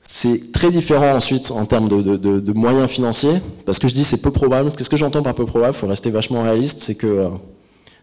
C'est 0.03 0.51
très 0.51 0.71
différent 0.71 1.15
ensuite 1.15 1.51
en 1.51 1.65
termes 1.65 1.87
de, 1.87 2.53
moyens 2.53 2.89
financiers, 2.89 3.41
parce 3.65 3.77
que 3.77 3.87
je 3.87 3.93
dis 3.93 4.03
c'est 4.03 4.21
peu 4.21 4.31
probable. 4.31 4.71
Qu'est-ce 4.71 4.89
que 4.89 4.97
j'entends 4.97 5.21
par 5.21 5.35
peu 5.35 5.45
probable 5.45 5.75
Il 5.75 5.79
faut 5.79 5.87
rester 5.87 6.09
vachement 6.09 6.43
réaliste, 6.43 6.79
c'est 6.79 6.95
que 6.95 7.07
euh, 7.07 7.29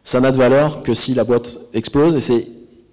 ça 0.05 0.20
n'a 0.20 0.31
de 0.31 0.37
valeur 0.37 0.82
que 0.82 0.94
si 0.94 1.14
la 1.14 1.25
boîte 1.25 1.58
explose, 1.75 2.14
et 2.14 2.20
c'est 2.20 2.46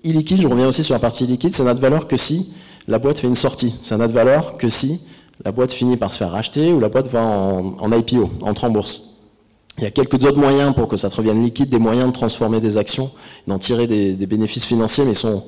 illiquide, 0.04 0.42
je 0.42 0.48
reviens 0.48 0.68
aussi 0.68 0.84
sur 0.84 0.96
la 0.96 1.00
partie 1.00 1.26
illiquide, 1.26 1.54
ça 1.54 1.64
n'a 1.64 1.76
de 1.76 1.80
valeur 1.80 2.08
que 2.08 2.18
si 2.18 2.54
la 2.88 3.00
boîte 3.00 3.20
fait 3.20 3.28
une 3.28 3.36
sortie. 3.36 3.76
Ça 3.82 3.98
n'a 3.98 4.08
de 4.08 4.14
valeur 4.14 4.58
que 4.58 4.68
si 4.68 5.02
la 5.44 5.52
boîte 5.52 5.74
finit 5.74 5.98
par 5.98 6.14
se 6.14 6.20
faire 6.20 6.32
racheter 6.32 6.72
ou 6.72 6.80
la 6.80 6.90
boîte 6.90 7.08
va 7.08 7.24
en, 7.24 7.92
IPO, 7.92 8.30
entre 8.42 8.66
en 8.66 8.70
bourse. 8.70 9.10
Il 9.78 9.84
y 9.84 9.88
a 9.88 9.92
quelques 9.92 10.24
autres 10.24 10.38
moyens 10.38 10.76
pour 10.76 10.88
que 10.88 10.98
ça 10.98 11.10
te 11.10 11.16
revienne 11.16 11.42
liquide, 11.42 11.70
des 11.70 11.80
moyens 11.80 12.08
de 12.08 12.14
transformer 12.14 12.60
des 12.60 12.78
actions, 12.78 13.12
d'en 13.48 13.58
tirer 13.58 13.88
des, 13.88 14.28
bénéfices 14.28 14.66
financiers, 14.66 15.04
mais 15.06 15.16
sont 15.16 15.46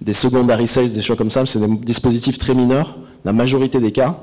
des 0.00 0.14
secondary 0.14 0.66
sales, 0.66 0.90
des 0.90 1.02
choses 1.02 1.18
comme 1.18 1.30
ça, 1.30 1.44
c'est 1.46 1.60
des 1.60 1.76
dispositifs 1.76 2.38
très 2.38 2.54
mineurs. 2.54 2.96
La 3.24 3.32
majorité 3.32 3.78
des 3.78 3.92
cas, 3.92 4.18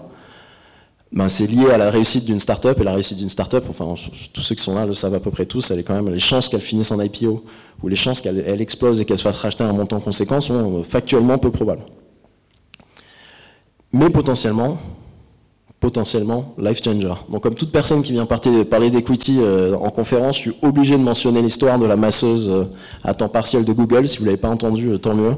ben, 1.11 1.27
c'est 1.27 1.45
lié 1.45 1.69
à 1.69 1.77
la 1.77 1.91
réussite 1.91 2.25
d'une 2.25 2.39
startup, 2.39 2.79
et 2.79 2.83
la 2.83 2.93
réussite 2.93 3.19
d'une 3.19 3.29
startup, 3.29 3.63
enfin 3.69 3.93
tous 4.33 4.41
ceux 4.41 4.55
qui 4.55 4.63
sont 4.63 4.73
là 4.73 4.87
le 4.87 4.93
savent 4.95 5.13
à 5.13 5.19
peu 5.19 5.29
près 5.29 5.45
tous, 5.45 5.71
les 5.71 6.19
chances 6.19 6.49
qu'elle 6.49 6.61
finisse 6.61 6.91
en 6.91 6.99
IPO 6.99 7.43
ou 7.83 7.87
les 7.87 7.95
chances 7.95 8.21
qu'elle 8.21 8.59
explose 8.59 8.99
et 9.01 9.05
qu'elle 9.05 9.19
se 9.19 9.23
fasse 9.23 9.37
racheter 9.37 9.63
un 9.63 9.73
montant 9.73 9.99
conséquent 9.99 10.41
sont 10.41 10.81
factuellement 10.83 11.37
peu 11.37 11.51
probables. 11.51 11.83
Mais 13.91 14.09
potentiellement, 14.09 14.79
potentiellement 15.83 16.55
life 16.57 16.81
changer. 16.81 17.13
Donc 17.29 17.43
comme 17.43 17.55
toute 17.55 17.73
personne 17.73 18.03
qui 18.03 18.13
vient 18.13 18.25
parler 18.25 18.89
d'equity 18.89 19.39
euh, 19.41 19.75
en 19.75 19.89
conférence, 19.89 20.37
je 20.37 20.41
suis 20.43 20.55
obligé 20.61 20.97
de 20.97 21.03
mentionner 21.03 21.41
l'histoire 21.41 21.77
de 21.77 21.85
la 21.85 21.97
masseuse 21.97 22.49
euh, 22.49 22.63
à 23.03 23.13
temps 23.13 23.27
partiel 23.27 23.65
de 23.65 23.73
Google. 23.73 24.07
Si 24.07 24.19
vous 24.19 24.23
ne 24.23 24.29
l'avez 24.29 24.39
pas 24.39 24.47
entendu, 24.47 24.87
euh, 24.87 24.97
tant 24.97 25.13
mieux. 25.13 25.33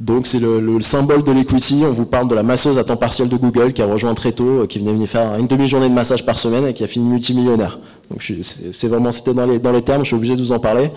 Donc 0.00 0.26
c'est 0.26 0.38
le, 0.38 0.80
symbole 0.80 1.24
de 1.24 1.30
l'equity. 1.30 1.82
On 1.84 1.92
vous 1.92 2.06
parle 2.06 2.26
de 2.28 2.34
la 2.34 2.42
masseuse 2.42 2.78
à 2.78 2.84
temps 2.84 2.96
partiel 2.96 3.28
de 3.28 3.36
Google 3.36 3.74
qui 3.74 3.82
a 3.82 3.86
rejoint 3.86 4.14
très 4.14 4.32
tôt, 4.32 4.66
qui 4.66 4.78
venait 4.78 4.94
venir 4.94 5.06
faire 5.06 5.36
une 5.38 5.46
demi-journée 5.46 5.90
de 5.90 5.94
massage 5.94 6.24
par 6.24 6.38
semaine 6.38 6.66
et 6.66 6.72
qui 6.72 6.82
a 6.82 6.86
fini 6.86 7.04
multimillionnaire. 7.04 7.78
Donc 8.10 8.22
c'est 8.22 8.88
vraiment, 8.88 9.12
c'était 9.12 9.34
dans 9.34 9.44
les, 9.44 9.82
termes, 9.82 10.04
je 10.04 10.06
suis 10.06 10.16
obligé 10.16 10.36
de 10.36 10.40
vous 10.40 10.52
en 10.52 10.58
parler. 10.58 10.90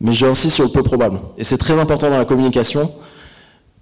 Mais 0.00 0.12
j'insiste 0.12 0.56
sur 0.56 0.64
le 0.64 0.72
peu 0.72 0.82
probable. 0.82 1.20
Et 1.38 1.44
c'est 1.44 1.58
très 1.58 1.78
important 1.78 2.10
dans 2.10 2.18
la 2.18 2.24
communication. 2.24 2.90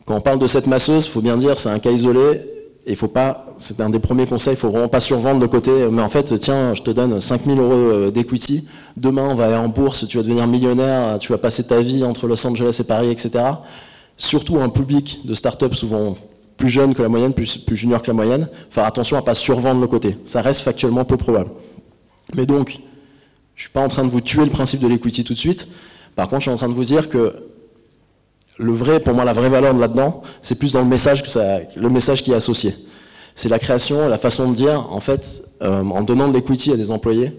Quand 0.05 0.17
on 0.17 0.21
parle 0.21 0.39
de 0.39 0.47
cette 0.47 0.67
masseuse, 0.67 1.07
il 1.07 1.11
faut 1.11 1.23
bien 1.23 1.39
dire, 1.39 1.57
c'est 1.57 1.71
un 1.71 1.79
cas 1.79 1.91
isolé 1.91 2.43
il 2.87 2.97
faut 2.97 3.09
pas, 3.09 3.47
c'est 3.59 3.81
un 3.81 3.91
des 3.91 3.99
premiers 3.99 4.27
conseils, 4.27 4.55
il 4.55 4.57
faut 4.57 4.71
vraiment 4.71 4.89
pas 4.89 5.01
survendre 5.01 5.41
le 5.41 5.49
côté, 5.49 5.71
mais 5.91 6.03
en 6.03 6.09
fait, 6.09 6.39
tiens, 6.39 6.75
je 6.75 6.83
te 6.83 6.91
donne 6.91 7.21
5000 7.21 7.59
euros 7.59 7.73
euh, 7.73 8.11
d'equity, 8.11 8.67
demain 8.97 9.29
on 9.31 9.35
va 9.35 9.47
aller 9.47 9.57
en 9.57 9.69
bourse, 9.69 10.07
tu 10.09 10.17
vas 10.17 10.23
devenir 10.23 10.47
millionnaire, 10.47 11.19
tu 11.19 11.33
vas 11.33 11.39
passer 11.39 11.67
ta 11.67 11.81
vie 11.81 12.05
entre 12.05 12.27
Los 12.27 12.47
Angeles 12.47 12.77
et 12.81 12.85
Paris, 12.85 13.11
etc. 13.11 13.45
Surtout 14.17 14.61
un 14.61 14.69
public 14.69 15.21
de 15.25 15.35
start-up 15.35 15.75
souvent 15.75 16.17
plus 16.57 16.69
jeune 16.69 16.95
que 16.95 17.03
la 17.03 17.09
moyenne, 17.09 17.33
plus, 17.33 17.57
plus 17.57 17.77
junior 17.77 18.03
que 18.03 18.09
la 18.09 18.13
moyenne, 18.15 18.49
faire 18.71 18.85
attention 18.85 19.17
à 19.17 19.23
pas 19.23 19.35
survendre 19.35 19.81
le 19.81 19.87
côté. 19.87 20.19
Ça 20.25 20.43
reste 20.43 20.61
factuellement 20.61 21.05
peu 21.05 21.17
probable. 21.17 21.51
Mais 22.35 22.45
donc, 22.45 22.79
je 23.57 23.63
suis 23.63 23.71
pas 23.71 23.81
en 23.81 23.89
train 23.89 24.05
de 24.05 24.11
vous 24.11 24.21
tuer 24.21 24.45
le 24.45 24.51
principe 24.51 24.81
de 24.81 24.89
l'equity 24.89 25.25
tout 25.25 25.33
de 25.33 25.39
suite. 25.39 25.69
Par 26.17 26.29
contre, 26.29 26.41
je 26.41 26.45
suis 26.45 26.51
en 26.51 26.57
train 26.57 26.69
de 26.69 26.75
vous 26.75 26.85
dire 26.85 27.09
que 27.09 27.35
le 28.61 28.73
vrai, 28.73 29.01
pour 29.01 29.15
moi, 29.15 29.25
la 29.25 29.33
vraie 29.33 29.49
valeur 29.49 29.75
là-dedans, 29.75 30.23
c'est 30.43 30.55
plus 30.55 30.73
dans 30.73 30.83
le 30.83 30.89
message 30.89 31.23
que 31.23 31.29
ça, 31.29 31.61
le 31.75 31.89
message 31.89 32.23
qui 32.23 32.33
est 32.33 32.35
associé. 32.35 32.75
C'est 33.35 33.49
la 33.49 33.59
création, 33.59 34.07
la 34.09 34.19
façon 34.19 34.51
de 34.51 34.55
dire, 34.55 34.87
en 34.91 35.01
fait, 35.01 35.45
euh, 35.63 35.83
en 35.83 36.03
donnant 36.03 36.29
de 36.29 36.35
l'equity 36.35 36.71
à 36.73 36.77
des 36.77 36.91
employés, 36.91 37.33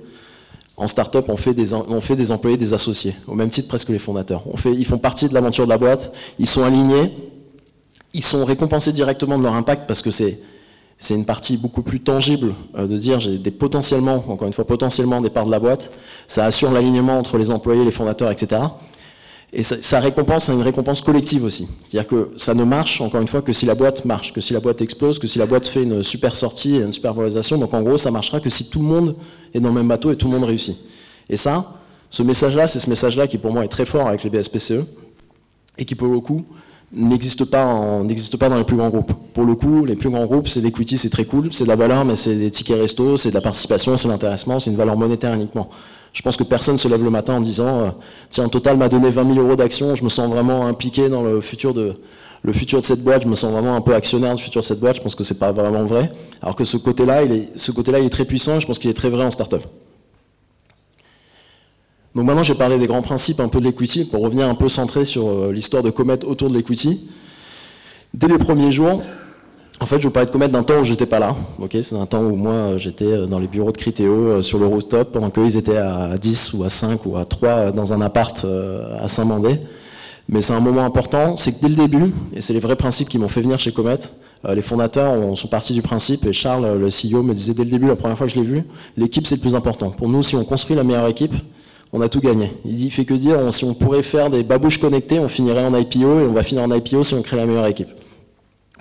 en 0.77 0.87
start-up, 0.87 1.25
on 1.27 1.37
fait, 1.37 1.53
des, 1.53 1.75
on 1.75 2.01
fait 2.01 2.15
des 2.15 2.31
employés 2.31 2.57
des 2.57 2.73
associés, 2.73 3.15
au 3.27 3.35
même 3.35 3.49
titre 3.49 3.67
presque 3.67 3.89
les 3.89 3.99
fondateurs. 3.99 4.41
On 4.51 4.57
fait, 4.57 4.73
ils 4.73 4.85
font 4.85 4.97
partie 4.97 5.29
de 5.29 5.33
l'aventure 5.35 5.65
de 5.65 5.69
la 5.69 5.77
boîte, 5.77 6.11
ils 6.39 6.47
sont 6.47 6.63
alignés, 6.63 7.13
ils 8.13 8.23
sont 8.23 8.43
récompensés 8.43 8.91
directement 8.91 9.37
de 9.37 9.43
leur 9.43 9.53
impact 9.53 9.83
parce 9.87 10.01
que 10.01 10.09
c'est, 10.09 10.39
c'est 10.97 11.13
une 11.13 11.25
partie 11.25 11.57
beaucoup 11.57 11.83
plus 11.83 11.99
tangible 11.99 12.55
euh, 12.75 12.87
de 12.87 12.97
dire 12.97 13.19
j'ai 13.19 13.37
des 13.37 13.51
potentiellement, 13.51 14.23
encore 14.27 14.47
une 14.47 14.53
fois, 14.53 14.65
potentiellement 14.65 15.21
des 15.21 15.29
parts 15.29 15.45
de 15.45 15.51
la 15.51 15.59
boîte. 15.59 15.91
Ça 16.27 16.45
assure 16.45 16.71
l'alignement 16.71 17.19
entre 17.19 17.37
les 17.37 17.51
employés, 17.51 17.85
les 17.85 17.91
fondateurs, 17.91 18.31
etc. 18.31 18.61
Et 19.53 19.63
ça, 19.63 19.99
récompense, 19.99 20.45
c'est 20.45 20.53
une 20.53 20.61
récompense 20.61 21.01
collective 21.01 21.43
aussi. 21.43 21.67
C'est-à-dire 21.81 22.07
que 22.07 22.29
ça 22.37 22.53
ne 22.53 22.63
marche, 22.63 23.01
encore 23.01 23.19
une 23.19 23.27
fois, 23.27 23.41
que 23.41 23.51
si 23.51 23.65
la 23.65 23.75
boîte 23.75 24.05
marche, 24.05 24.31
que 24.31 24.39
si 24.39 24.53
la 24.53 24.61
boîte 24.61 24.81
explose, 24.81 25.19
que 25.19 25.27
si 25.27 25.39
la 25.39 25.45
boîte 25.45 25.67
fait 25.67 25.83
une 25.83 26.03
super 26.03 26.35
sortie, 26.35 26.77
une 26.77 26.93
super 26.93 27.13
valorisation. 27.13 27.57
Donc 27.57 27.73
en 27.73 27.81
gros, 27.81 27.97
ça 27.97 28.11
marchera 28.11 28.39
que 28.39 28.49
si 28.49 28.69
tout 28.69 28.79
le 28.79 28.85
monde 28.85 29.15
est 29.53 29.59
dans 29.59 29.69
le 29.69 29.75
même 29.75 29.89
bateau 29.89 30.09
et 30.11 30.15
tout 30.15 30.27
le 30.27 30.33
monde 30.33 30.45
réussit. 30.45 30.77
Et 31.29 31.35
ça, 31.35 31.73
ce 32.09 32.23
message-là, 32.23 32.67
c'est 32.67 32.79
ce 32.79 32.89
message-là 32.89 33.27
qui 33.27 33.37
pour 33.37 33.51
moi 33.51 33.65
est 33.65 33.69
très 33.69 33.85
fort 33.85 34.07
avec 34.07 34.23
les 34.23 34.29
BSPCE 34.29 34.85
et 35.77 35.83
qui 35.83 35.95
pour 35.95 36.07
le 36.07 36.21
coup 36.21 36.45
n'existe 36.93 37.45
pas, 37.45 38.01
n'existe 38.03 38.37
pas 38.37 38.47
dans 38.47 38.57
les 38.57 38.63
plus 38.63 38.77
grands 38.77 38.89
groupes. 38.89 39.13
Pour 39.33 39.45
le 39.45 39.55
coup, 39.55 39.85
les 39.85 39.95
plus 39.95 40.09
grands 40.09 40.25
groupes, 40.25 40.47
c'est 40.47 40.61
l'equity, 40.61 40.97
c'est 40.97 41.09
très 41.09 41.25
cool, 41.25 41.49
c'est 41.53 41.63
de 41.65 41.69
la 41.69 41.75
valeur, 41.75 42.05
mais 42.05 42.15
c'est 42.15 42.35
des 42.35 42.51
tickets 42.51 42.79
resto, 42.79 43.17
c'est 43.17 43.29
de 43.29 43.35
la 43.35 43.41
participation, 43.41 43.95
c'est 43.97 44.07
l'intéressement, 44.07 44.59
c'est 44.59 44.71
une 44.71 44.77
valeur 44.77 44.97
monétaire 44.97 45.33
uniquement. 45.33 45.69
Je 46.13 46.21
pense 46.21 46.35
que 46.35 46.43
personne 46.43 46.77
se 46.77 46.87
lève 46.87 47.03
le 47.03 47.09
matin 47.09 47.35
en 47.35 47.41
disant 47.41 47.79
euh, 47.79 47.89
tiens, 48.29 48.49
Total 48.49 48.77
m'a 48.77 48.89
donné 48.89 49.09
20 49.09 49.33
000 49.33 49.45
euros 49.45 49.55
d'actions, 49.55 49.95
je 49.95 50.03
me 50.03 50.09
sens 50.09 50.29
vraiment 50.29 50.65
impliqué 50.65 51.07
dans 51.07 51.23
le 51.23 51.41
futur 51.41 51.73
de 51.73 51.95
le 52.43 52.53
futur 52.53 52.79
de 52.79 52.83
cette 52.83 53.03
boîte, 53.03 53.23
je 53.23 53.27
me 53.27 53.35
sens 53.35 53.51
vraiment 53.51 53.75
un 53.75 53.81
peu 53.81 53.93
actionnaire 53.93 54.33
du 54.33 54.41
futur 54.41 54.61
de 54.61 54.65
cette 54.65 54.79
boîte. 54.79 54.95
Je 54.95 55.01
pense 55.01 55.13
que 55.13 55.23
c'est 55.23 55.37
pas 55.37 55.51
vraiment 55.51 55.85
vrai. 55.85 56.11
Alors 56.41 56.55
que 56.55 56.63
ce 56.63 56.77
côté-là, 56.77 57.23
il 57.23 57.31
est 57.31 57.49
ce 57.55 57.71
côté-là, 57.71 57.99
il 57.99 58.05
est 58.05 58.09
très 58.09 58.25
puissant. 58.25 58.59
je 58.59 58.65
pense 58.65 58.79
qu'il 58.79 58.89
est 58.89 58.95
très 58.95 59.09
vrai 59.09 59.25
en 59.25 59.31
startup. 59.31 59.61
Donc 62.15 62.25
maintenant, 62.25 62.43
j'ai 62.43 62.55
parlé 62.55 62.77
des 62.77 62.87
grands 62.87 63.03
principes 63.03 63.39
un 63.39 63.47
peu 63.47 63.59
de 63.59 63.65
l'equity 63.65 64.05
pour 64.05 64.21
revenir 64.21 64.49
un 64.49 64.55
peu 64.55 64.67
centré 64.67 65.05
sur 65.05 65.29
euh, 65.29 65.51
l'histoire 65.53 65.81
de 65.83 65.91
Comet 65.91 66.25
autour 66.25 66.49
de 66.49 66.55
l'equity. 66.55 67.09
Dès 68.13 68.27
les 68.27 68.37
premiers 68.37 68.71
jours, 68.71 69.01
en 69.81 69.87
fait, 69.87 69.99
je 69.99 70.03
vous 70.03 70.11
parlais 70.11 70.27
de 70.27 70.31
Comet 70.31 70.47
d'un 70.47 70.61
temps 70.61 70.79
où 70.79 70.83
j'étais 70.83 71.07
pas 71.07 71.17
là. 71.17 71.35
Ok, 71.59 71.75
c'est 71.81 71.95
un 71.95 72.05
temps 72.05 72.21
où 72.21 72.35
moi 72.35 72.77
j'étais 72.77 73.05
euh, 73.05 73.25
dans 73.25 73.39
les 73.39 73.47
bureaux 73.47 73.71
de 73.71 73.77
Criteo 73.77 74.13
euh, 74.13 74.41
sur 74.43 74.59
le 74.59 74.67
rooftop 74.67 75.11
pendant 75.11 75.31
qu'eux 75.31 75.43
ils 75.43 75.57
étaient 75.57 75.77
à 75.77 76.17
10 76.19 76.53
ou 76.53 76.63
à 76.63 76.69
5 76.69 77.03
ou 77.07 77.17
à 77.17 77.25
3 77.25 77.49
euh, 77.49 77.71
dans 77.71 77.91
un 77.91 77.99
appart 77.99 78.45
à 78.45 79.07
Saint-Mandé. 79.07 79.59
Mais 80.29 80.41
c'est 80.41 80.53
un 80.53 80.59
moment 80.59 80.85
important, 80.85 81.35
c'est 81.35 81.53
que 81.53 81.61
dès 81.61 81.69
le 81.69 81.75
début, 81.75 82.13
et 82.33 82.41
c'est 82.41 82.53
les 82.53 82.59
vrais 82.59 82.75
principes 82.75 83.09
qui 83.09 83.17
m'ont 83.17 83.27
fait 83.27 83.41
venir 83.41 83.59
chez 83.59 83.71
Comet, 83.71 83.97
les 84.47 84.61
fondateurs 84.61 85.35
sont 85.35 85.47
partis 85.47 85.73
du 85.73 85.81
principe, 85.81 86.25
et 86.25 86.31
Charles, 86.31 86.77
le 86.79 86.87
CEO, 86.87 87.21
me 87.21 87.33
disait 87.33 87.53
dès 87.53 87.63
le 87.63 87.71
début, 87.71 87.87
la 87.87 87.95
première 87.95 88.17
fois 88.17 88.27
que 88.27 88.33
je 88.33 88.39
l'ai 88.39 88.45
vu, 88.45 88.63
l'équipe 88.95 89.27
c'est 89.27 89.35
le 89.35 89.41
plus 89.41 89.55
important. 89.55 89.89
Pour 89.89 90.07
nous, 90.07 90.23
si 90.23 90.35
on 90.35 90.45
construit 90.45 90.75
la 90.75 90.83
meilleure 90.83 91.07
équipe, 91.07 91.33
on 91.91 91.99
a 92.01 92.07
tout 92.07 92.21
gagné. 92.21 92.51
Il 92.63 92.75
dit, 92.75 92.91
fait 92.91 93.03
que 93.03 93.13
dire, 93.15 93.51
si 93.51 93.65
on 93.65 93.73
pourrait 93.73 94.03
faire 94.03 94.29
des 94.29 94.43
babouches 94.43 94.77
connectées, 94.77 95.19
on 95.19 95.27
finirait 95.27 95.65
en 95.65 95.75
IPO 95.75 96.21
et 96.21 96.27
on 96.27 96.33
va 96.33 96.43
finir 96.43 96.63
en 96.63 96.73
IPO 96.73 97.03
si 97.03 97.13
on 97.15 97.23
crée 97.23 97.35
la 97.35 97.45
meilleure 97.45 97.67
équipe. 97.67 97.89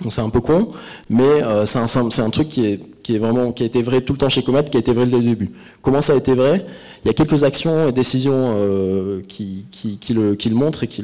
Donc 0.01 0.11
c'est 0.13 0.21
un 0.21 0.29
peu 0.29 0.41
con, 0.41 0.69
mais 1.09 1.23
euh, 1.23 1.65
c'est 1.65 1.79
un, 1.79 2.29
truc 2.29 2.47
qui 2.47 2.65
est, 2.65 3.17
vraiment 3.17 3.51
qui 3.51 3.63
a 3.63 3.65
été 3.65 3.81
vrai 3.83 4.01
tout 4.01 4.13
le 4.13 4.17
temps 4.17 4.29
chez 4.29 4.43
Comet, 4.43 4.63
qui 4.63 4.77
a 4.77 4.79
été 4.79 4.93
vrai 4.93 5.05
dès 5.05 5.17
le 5.17 5.23
début. 5.23 5.51
Comment 5.81 6.01
ça 6.01 6.13
a 6.13 6.15
été 6.15 6.33
vrai? 6.33 6.65
Il 7.03 7.07
y 7.07 7.09
a 7.09 7.13
quelques 7.13 7.43
actions 7.43 7.89
et 7.89 7.91
décisions 7.91 8.53
euh, 8.55 9.21
qui, 9.27 9.65
le, 10.09 10.35
montrent 10.51 10.83
et 10.83 10.87
qui, 10.87 11.03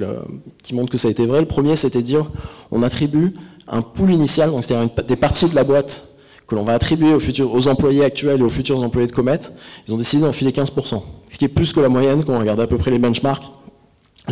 montrent 0.74 0.92
que 0.92 0.98
ça 0.98 1.08
a 1.08 1.12
été 1.12 1.25
vrai. 1.25 1.42
Le 1.42 1.48
premier, 1.48 1.75
c'était 1.75 2.01
dire 2.01 2.30
on 2.72 2.82
attribue 2.82 3.34
un 3.68 3.82
pool 3.82 4.12
initial, 4.12 4.51
donc 4.51 4.63
c'est-à-dire 4.63 4.89
des 5.08 5.16
parties 5.16 5.50
de 5.50 5.56
la 5.56 5.63
boîte 5.63 6.08
que 6.48 6.56
l'on 6.56 6.63
va 6.63 6.74
attribuer 6.74 7.13
aux, 7.13 7.56
aux 7.56 7.68
employés 7.68 8.06
actuels 8.06 8.39
et 8.39 8.44
aux 8.44 8.50
futurs 8.50 8.82
employés 8.82 9.08
de 9.08 9.12
Comet. 9.12 9.39
Ils 9.88 9.94
ont 9.94 9.98
décidé 9.98 10.24
d'en 10.24 10.32
filer 10.32 10.51
15%, 10.51 11.01
ce 11.32 11.38
qui 11.38 11.46
est 11.46 11.50
plus 11.50 11.74
que 11.74 11.82
la 11.82 11.89
moyenne 11.89 12.24
quand 12.24 12.34
on 12.34 12.39
regarde 12.39 12.62
à 12.62 12.68
peu 12.68 12.77
près 12.77 12.89
les 12.89 13.00
benchmarks 13.00 13.44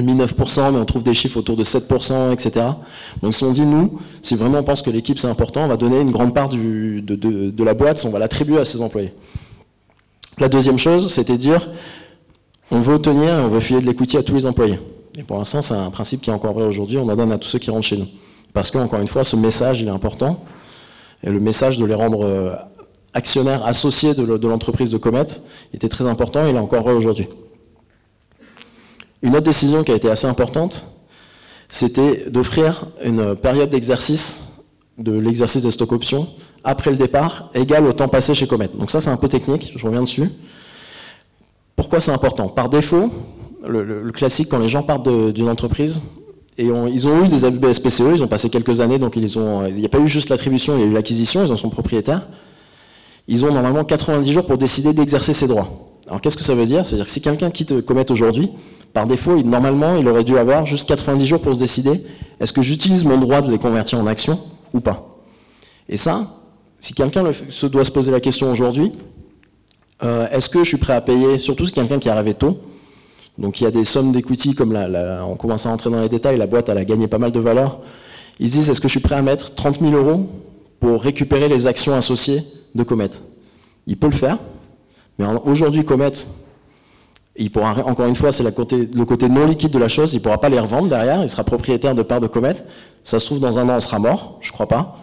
9%, 0.04 0.72
mais 0.72 0.80
on 0.80 0.86
trouve 0.86 1.04
des 1.04 1.14
chiffres 1.14 1.38
autour 1.38 1.56
de 1.56 1.64
7%, 1.64 2.34
etc. 2.34 2.66
Donc 3.22 3.34
si 3.34 3.44
on 3.44 3.52
dit, 3.52 3.66
nous, 3.66 4.00
si 4.22 4.36
vraiment 4.36 4.60
on 4.60 4.64
pense 4.64 4.82
que 4.82 4.90
l'équipe 4.90 5.18
c'est 5.18 5.28
important, 5.28 5.64
on 5.64 5.68
va 5.68 5.78
donner 5.78 6.00
une 6.00 6.12
grande 6.12 6.34
part 6.34 6.50
de, 6.50 7.64
la 7.64 7.74
boîte, 7.74 8.04
on 8.06 8.10
va 8.10 8.20
l'attribuer 8.20 8.60
à 8.60 8.66
ses 8.66 8.82
employés. 8.82 9.14
La 10.38 10.50
deuxième 10.50 10.78
chose, 10.78 11.12
c'était 11.12 11.38
dire, 11.38 11.70
on 12.72 12.82
veut 12.82 12.96
obtenir 12.96 13.40
et 13.40 13.42
on 13.42 13.48
veut 13.48 13.62
filer 13.62 13.80
de 13.80 13.86
l'equity 13.86 14.18
à 14.18 14.24
tous 14.24 14.36
les 14.36 14.46
employés. 14.46 14.80
Et 15.18 15.24
pour 15.24 15.38
l'instant, 15.38 15.62
c'est 15.62 15.75
un 15.75 15.92
principe 15.92 16.22
qui 16.22 16.30
est 16.30 16.34
encore 16.34 16.54
vrai 16.54 16.66
aujourd'hui, 16.66 16.98
on 16.98 17.08
en 17.08 17.16
donne 17.16 17.32
à 17.32 17.38
tous 17.38 17.48
ceux 17.48 17.60
qui 17.60 17.72
rentrent 17.72 17.88
chez 17.88 17.98
nous. 17.98 18.08
Parce 18.54 18.72
que, 18.72 18.78
encore 18.78 19.00
une 19.00 19.08
fois, 19.08 19.24
ce 19.24 19.38
message, 19.38 19.82
il 19.82 19.88
est 19.88 19.92
important. 19.92 20.44
Et 21.24 21.30
le 21.30 21.40
message 21.40 21.78
de 21.78 21.86
les 21.86 21.94
rendre 21.94 22.25
euh, 22.25 22.54
actionnaires 23.14 23.66
associés 23.66 24.14
de 24.14 24.48
l'entreprise 24.48 24.90
de 24.90 24.98
Comet 24.98 25.25
était 25.74 25.90
très 25.90 26.06
important, 26.06 26.46
il 26.48 26.56
est 26.56 26.60
encore 26.60 26.84
vrai 26.84 26.94
aujourd'hui. 26.94 27.28
Une 29.22 29.36
autre 29.36 29.43
décision 29.43 29.84
qui 29.84 29.91
a 29.91 29.95
été 29.95 30.10
assez 30.10 30.27
importante, 30.27 30.88
c'était 31.69 32.29
d'offrir 32.29 32.88
une 33.03 33.36
période 33.36 33.69
d'exercice 33.69 34.51
de 34.98 35.12
l'exercice 35.17 35.63
des 35.63 35.72
stock 35.72 35.91
options 35.91 36.27
après 36.63 36.89
le 36.89 36.98
départ 36.98 37.50
égale 37.53 37.86
au 37.86 37.93
temps 37.93 38.07
passé 38.07 38.34
chez 38.34 38.48
Comet. 38.48 38.69
Donc 38.74 38.91
ça 38.91 39.01
c'est 39.01 39.10
un 39.10 39.17
peu 39.17 39.27
technique, 39.27 39.74
je 39.75 39.86
reviens 39.86 40.01
dessus. 40.01 40.29
Pourquoi 41.75 42.00
c'est 42.00 42.12
important? 42.12 42.48
Par 42.48 42.69
défaut, 42.69 43.10
le, 43.67 44.10
classique 44.12 44.48
quand 44.50 44.60
les 44.60 44.69
gens 44.69 44.84
partent 44.84 45.10
d'une 45.34 45.50
entreprise, 45.50 46.05
et 46.57 46.65
ils 46.65 47.07
ont 47.07 47.25
eu 47.25 47.27
des 47.27 47.43
ABSPCE, 47.43 48.00
ils 48.15 48.24
ont 48.24 48.27
passé 48.27 48.50
quelques 48.50 48.79
années, 48.79 48.98
donc 48.98 49.17
ils 49.17 49.24
il 49.24 49.75
n'y 49.75 49.86
a 49.86 49.89
pas 49.89 50.00
eu 50.00 50.07
juste 50.07 50.29
l'attribution, 50.29 50.77
il 50.77 50.79
y 50.79 50.84
a 50.84 50.88
eu 50.88 50.93
l'acquisition, 50.93 51.45
ils 51.45 51.51
en 51.51 51.57
sont 51.57 51.69
propriétaires. 51.69 52.27
Ils 53.27 53.45
ont 53.45 53.51
normalement 53.51 53.84
90 53.84 54.31
jours 54.31 54.45
pour 54.45 54.57
décider 54.57 54.93
d'exercer 54.93 55.34
ses 55.34 55.48
droits. 55.48 55.67
Alors 56.07 56.22
qu'est-ce 56.22 56.38
que 56.38 56.43
ça 56.43 56.55
veut 56.55 56.65
dire? 56.65 56.86
C'est-à-dire 56.86 57.05
que 57.05 57.12
si 57.12 57.19
quelqu'un 57.19 57.50
quitte 57.50 57.81
Comet 57.81 58.10
aujourd'hui, 58.10 58.51
par 58.96 59.06
défaut, 59.06 59.44
normalement, 59.44 59.98
il 59.98 60.08
aurait 60.08 60.24
dû 60.24 60.38
avoir 60.38 60.66
juste 60.66 60.88
90 60.88 61.25
jours 61.25 61.42
pour 61.42 61.54
se 61.54 61.60
décider 61.60 62.02
est-ce 62.40 62.54
que 62.54 62.62
j'utilise 62.62 63.04
mon 63.04 63.18
droit 63.18 63.42
de 63.42 63.52
les 63.52 63.58
convertir 63.58 64.00
en 64.00 64.08
actions 64.08 64.40
ou 64.74 64.80
pas? 64.80 65.18
Et 65.90 65.98
ça, 65.98 66.40
si 66.80 66.94
quelqu'un 66.94 67.25
se 67.50 67.66
doit 67.68 67.84
se 67.84 67.92
poser 67.92 68.14
la 68.14 68.22
question 68.22 68.50
aujourd'hui, 68.50 68.94
euh, 70.02 70.30
est-ce 70.32 70.48
que 70.48 70.60
je 70.60 70.70
suis 70.70 70.78
prêt 70.78 70.94
à 70.94 71.02
payer, 71.02 71.40
surtout 71.40 71.66
si 71.66 71.74
quelqu'un 71.74 72.00
qui 72.00 72.08
arrivé 72.08 72.36
tôt, 72.36 72.58
donc 73.38 73.60
il 73.60 73.66
y 73.66 73.68
a 73.68 73.72
des 73.72 73.84
sommes 73.84 74.14
d'equity, 74.14 74.56
comme 74.56 74.74
on 74.74 75.36
commence 75.36 75.66
à 75.66 75.72
rentrer 75.72 75.90
dans 75.90 76.02
les 76.02 76.08
détails, 76.08 76.38
la 76.38 76.48
boîte 76.48 76.70
a 76.70 76.86
gagné 76.86 77.10
pas 77.10 77.18
mal 77.18 77.34
de 77.34 77.40
valeur, 77.42 77.82
ils 78.40 78.50
disent 78.50 78.70
est-ce 78.70 78.80
que 78.80 78.88
je 78.88 78.94
suis 78.94 79.02
prêt 79.02 79.16
à 79.16 79.22
mettre 79.22 79.56
30 79.56 79.82
000 79.82 79.92
euros 79.92 80.30
pour 80.80 81.02
récupérer 81.02 81.50
les 81.50 81.68
actions 81.68 81.96
associées 81.96 82.44
de 82.74 82.84
Comet? 82.84 83.12
Il 83.88 83.98
peut 83.98 84.08
le 84.08 84.16
faire, 84.16 84.38
mais 85.20 85.25
aujourd'hui 85.44 85.84
Comet, 85.84 86.14
il 87.38 87.51
pourra, 87.51 87.75
encore 87.86 88.06
une 88.06 88.15
fois, 88.15 88.32
c'est 88.32 88.44
le 88.44 88.51
côté 88.51 89.30
non 89.30 89.46
liquide 89.46 89.72
de 89.72 89.80
la 89.80 89.88
chose, 89.88 90.13
il 90.13 90.18
ne 90.18 90.22
pourra 90.22 90.38
pas 90.38 90.50
les 90.50 90.60
revendre 90.60 90.88
derrière, 90.88 91.22
il 91.22 91.30
sera 91.30 91.44
propriétaire 91.44 91.94
de 91.94 92.01
parts 92.01 92.22
de 92.22 92.27
Comet. 92.27 92.56
Ça 93.04 93.20
se 93.20 93.25
trouve, 93.25 93.39
dans 93.39 93.60
un 93.60 93.68
an, 93.70 93.75
on 93.75 93.80
sera 93.80 94.00
mort, 94.00 94.38
je 94.42 94.51
crois 94.51 94.68
pas. 94.68 94.98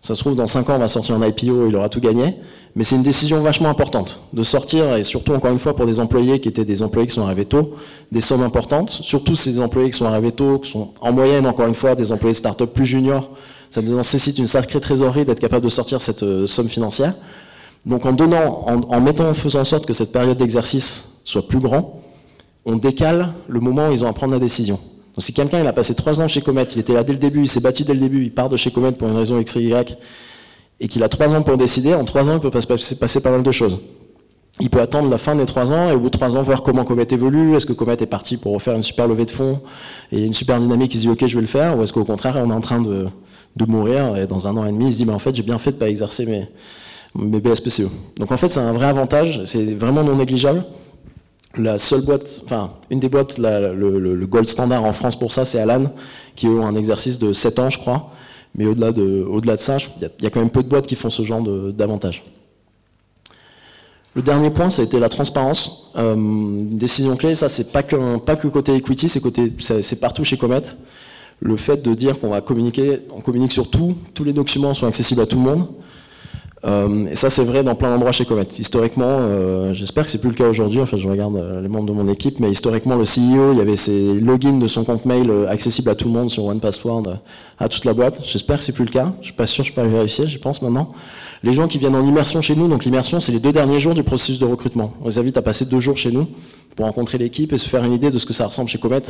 Ça 0.00 0.14
se 0.14 0.20
trouve, 0.20 0.34
dans 0.34 0.46
cinq 0.46 0.68
ans, 0.70 0.76
on 0.76 0.78
va 0.78 0.88
sortir 0.88 1.16
en 1.16 1.22
IPO, 1.22 1.68
il 1.68 1.76
aura 1.76 1.88
tout 1.88 2.00
gagné. 2.00 2.36
Mais 2.74 2.84
c'est 2.84 2.96
une 2.96 3.02
décision 3.02 3.40
vachement 3.40 3.68
importante 3.68 4.24
de 4.32 4.42
sortir, 4.42 4.96
et 4.96 5.02
surtout, 5.02 5.32
encore 5.32 5.50
une 5.50 5.58
fois, 5.58 5.74
pour 5.74 5.86
des 5.86 6.00
employés 6.00 6.40
qui 6.40 6.48
étaient 6.48 6.64
des 6.64 6.82
employés 6.82 7.06
qui 7.06 7.14
sont 7.14 7.24
arrivés 7.24 7.46
tôt, 7.46 7.74
des 8.12 8.20
sommes 8.20 8.42
importantes. 8.42 8.90
Surtout 8.90 9.36
ces 9.36 9.60
employés 9.60 9.90
qui 9.90 9.98
sont 9.98 10.06
arrivés 10.06 10.32
tôt, 10.32 10.58
qui 10.58 10.70
sont 10.70 10.90
en 11.00 11.12
moyenne, 11.12 11.46
encore 11.46 11.66
une 11.66 11.74
fois, 11.74 11.94
des 11.94 12.12
employés 12.12 12.34
start-up 12.34 12.72
plus 12.72 12.86
juniors. 12.86 13.30
Ça 13.70 13.82
nécessite 13.82 14.38
une 14.38 14.46
sacrée 14.46 14.80
trésorerie 14.80 15.24
d'être 15.24 15.40
capable 15.40 15.64
de 15.64 15.68
sortir 15.68 16.00
cette 16.00 16.22
euh, 16.22 16.46
somme 16.46 16.68
financière. 16.68 17.14
Donc 17.86 18.04
en 18.06 18.12
donnant, 18.12 18.64
en, 18.66 19.00
mettant, 19.00 19.28
en 19.28 19.34
faisant 19.34 19.60
en 19.60 19.64
sorte 19.64 19.86
que 19.86 19.92
cette 19.92 20.12
période 20.12 20.36
d'exercice 20.36 21.17
soit 21.28 21.46
plus 21.46 21.58
grand, 21.58 22.00
on 22.64 22.76
décale 22.76 23.34
le 23.48 23.60
moment 23.60 23.88
où 23.88 23.92
ils 23.92 24.02
ont 24.02 24.08
à 24.08 24.12
prendre 24.14 24.32
la 24.32 24.38
décision. 24.38 24.76
Donc 24.76 25.22
si 25.22 25.34
quelqu'un 25.34 25.60
il 25.60 25.66
a 25.66 25.74
passé 25.74 25.94
trois 25.94 26.22
ans 26.22 26.28
chez 26.28 26.40
Comet, 26.40 26.64
il 26.74 26.78
était 26.78 26.94
là 26.94 27.04
dès 27.04 27.12
le 27.12 27.18
début, 27.18 27.42
il 27.42 27.48
s'est 27.48 27.60
battu 27.60 27.84
dès 27.84 27.92
le 27.92 28.00
début, 28.00 28.22
il 28.22 28.32
part 28.32 28.48
de 28.48 28.56
chez 28.56 28.70
Comet 28.70 28.92
pour 28.92 29.08
une 29.08 29.16
raison 29.16 29.38
X, 29.38 29.56
Y, 29.56 29.98
et 30.80 30.88
qu'il 30.88 31.02
a 31.02 31.08
trois 31.08 31.34
ans 31.34 31.42
pour 31.42 31.58
décider, 31.58 31.94
en 31.94 32.04
trois 32.04 32.30
ans 32.30 32.34
il 32.34 32.40
peut 32.40 32.50
passer, 32.50 33.20
pas 33.20 33.30
mal 33.30 33.42
de 33.42 33.52
choses. 33.52 33.78
Il 34.60 34.70
peut 34.70 34.80
attendre 34.80 35.10
la 35.10 35.18
fin 35.18 35.36
des 35.36 35.44
trois 35.44 35.70
ans 35.70 35.90
et 35.90 35.92
au 35.92 36.00
bout 36.00 36.06
de 36.06 36.16
trois 36.16 36.36
ans 36.36 36.42
voir 36.42 36.62
comment 36.62 36.84
Comet 36.84 37.06
évolue. 37.10 37.54
Est-ce 37.54 37.66
que 37.66 37.74
Comet 37.74 37.96
est 38.00 38.06
parti 38.06 38.38
pour 38.38 38.54
refaire 38.54 38.74
une 38.74 38.82
super 38.82 39.06
levée 39.06 39.26
de 39.26 39.30
fonds 39.30 39.60
et 40.10 40.24
une 40.24 40.32
super 40.32 40.58
dynamique, 40.58 40.94
il 40.94 40.96
se 40.96 41.02
dit 41.02 41.10
ok 41.10 41.26
je 41.26 41.34
vais 41.34 41.42
le 41.42 41.46
faire, 41.46 41.78
ou 41.78 41.82
est-ce 41.82 41.92
qu'au 41.92 42.04
contraire 42.04 42.36
on 42.42 42.50
est 42.50 42.54
en 42.54 42.62
train 42.62 42.80
de, 42.80 43.06
mourir 43.66 44.16
et 44.16 44.26
dans 44.26 44.48
un 44.48 44.56
an 44.56 44.64
et 44.64 44.72
demi 44.72 44.86
il 44.86 44.92
se 44.92 45.04
dit 45.04 45.10
en 45.10 45.18
fait 45.18 45.34
j'ai 45.34 45.42
bien 45.42 45.58
fait 45.58 45.72
de 45.72 45.76
pas 45.76 45.90
exercer 45.90 46.24
mes, 46.24 46.48
mes 47.14 47.38
BSPCE. 47.38 47.88
Donc 48.18 48.32
en 48.32 48.36
fait 48.38 48.48
c'est 48.48 48.60
un 48.60 48.72
vrai 48.72 48.86
avantage, 48.86 49.42
c'est 49.44 49.74
vraiment 49.74 50.02
non 50.02 50.16
négligeable 50.16 50.64
la 51.56 51.78
seule 51.78 52.02
boîte, 52.02 52.42
enfin, 52.44 52.72
une 52.90 53.00
des 53.00 53.08
boîtes, 53.08 53.38
le, 53.38 54.26
gold 54.26 54.46
standard 54.46 54.84
en 54.84 54.92
France 54.92 55.18
pour 55.18 55.32
ça, 55.32 55.44
c'est 55.44 55.58
Alan, 55.58 55.92
qui 56.36 56.46
a 56.46 56.50
un 56.50 56.74
exercice 56.74 57.18
de 57.18 57.32
7 57.32 57.58
ans, 57.58 57.70
je 57.70 57.78
crois. 57.78 58.10
Mais 58.54 58.66
au-delà 58.66 58.92
de, 58.92 59.24
au 59.28 59.40
de 59.40 59.56
ça, 59.56 59.76
il 60.00 60.24
y, 60.24 60.26
a 60.26 60.30
quand 60.30 60.40
même 60.40 60.50
peu 60.50 60.62
de 60.62 60.68
boîtes 60.68 60.86
qui 60.86 60.96
font 60.96 61.10
ce 61.10 61.22
genre 61.22 61.42
d'avantage. 61.42 62.24
Le 64.14 64.22
dernier 64.22 64.50
point, 64.50 64.70
ça 64.70 64.82
a 64.82 64.84
été 64.84 64.98
la 64.98 65.08
transparence. 65.08 65.92
Euh, 65.96 66.16
décision 66.16 67.16
clé, 67.16 67.34
ça, 67.34 67.48
c'est 67.48 67.72
pas 67.72 67.82
que, 67.82 68.18
pas 68.18 68.36
que 68.36 68.48
côté 68.48 68.74
equity, 68.74 69.08
c'est 69.08 70.00
partout 70.00 70.24
chez 70.24 70.36
Comet. 70.36 70.62
Le 71.40 71.56
fait 71.56 71.82
de 71.82 71.94
dire 71.94 72.18
qu'on 72.18 72.30
va 72.30 72.40
communiquer, 72.40 73.00
on 73.14 73.20
communique 73.20 73.52
sur 73.52 73.70
tout, 73.70 73.94
tous 74.14 74.24
les 74.24 74.32
documents 74.32 74.74
sont 74.74 74.86
accessibles 74.86 75.20
à 75.20 75.26
tout 75.26 75.36
le 75.36 75.42
monde. 75.42 75.68
Euh, 76.64 77.06
et 77.06 77.14
ça, 77.14 77.30
c'est 77.30 77.44
vrai 77.44 77.62
dans 77.62 77.74
plein 77.74 77.90
d'endroits 77.90 78.12
chez 78.12 78.24
Comet. 78.24 78.46
Historiquement, 78.58 79.18
euh, 79.20 79.72
j'espère 79.72 80.04
que 80.04 80.10
c'est 80.10 80.20
plus 80.20 80.30
le 80.30 80.34
cas 80.34 80.48
aujourd'hui. 80.48 80.80
Enfin, 80.80 80.96
je 80.96 81.08
regarde 81.08 81.36
euh, 81.36 81.60
les 81.60 81.68
membres 81.68 81.86
de 81.86 81.92
mon 81.92 82.08
équipe, 82.08 82.40
mais 82.40 82.50
historiquement, 82.50 82.96
le 82.96 83.04
CEO, 83.04 83.52
il 83.52 83.58
y 83.58 83.60
avait 83.60 83.76
ses 83.76 84.14
logins 84.14 84.58
de 84.58 84.66
son 84.66 84.84
compte 84.84 85.04
mail 85.04 85.30
accessibles 85.48 85.90
à 85.90 85.94
tout 85.94 86.06
le 86.06 86.14
monde 86.14 86.30
sur 86.30 86.44
OnePassword, 86.44 87.18
à 87.58 87.68
toute 87.68 87.84
la 87.84 87.92
boîte. 87.92 88.20
J'espère 88.24 88.58
que 88.58 88.64
c'est 88.64 88.72
plus 88.72 88.84
le 88.84 88.90
cas. 88.90 89.12
Je 89.20 89.26
suis 89.26 89.34
pas 89.34 89.46
sûr, 89.46 89.64
je 89.64 89.72
peux 89.72 89.80
aller 89.80 89.90
vérifier, 89.90 90.26
je 90.26 90.38
pense 90.38 90.60
maintenant. 90.62 90.92
Les 91.44 91.52
gens 91.52 91.68
qui 91.68 91.78
viennent 91.78 91.96
en 91.96 92.04
immersion 92.04 92.42
chez 92.42 92.56
nous, 92.56 92.66
donc 92.66 92.84
l'immersion, 92.84 93.20
c'est 93.20 93.32
les 93.32 93.40
deux 93.40 93.52
derniers 93.52 93.78
jours 93.78 93.94
du 93.94 94.02
processus 94.02 94.40
de 94.40 94.44
recrutement. 94.44 94.94
On 95.02 95.08
les 95.08 95.18
invite 95.18 95.36
à 95.36 95.42
passer 95.42 95.64
deux 95.64 95.80
jours 95.80 95.96
chez 95.96 96.10
nous 96.10 96.26
pour 96.74 96.86
rencontrer 96.86 97.18
l'équipe 97.18 97.52
et 97.52 97.58
se 97.58 97.68
faire 97.68 97.84
une 97.84 97.92
idée 97.92 98.10
de 98.10 98.18
ce 98.18 98.26
que 98.26 98.32
ça 98.32 98.46
ressemble 98.46 98.68
chez 98.68 98.78
Comet. 98.78 99.02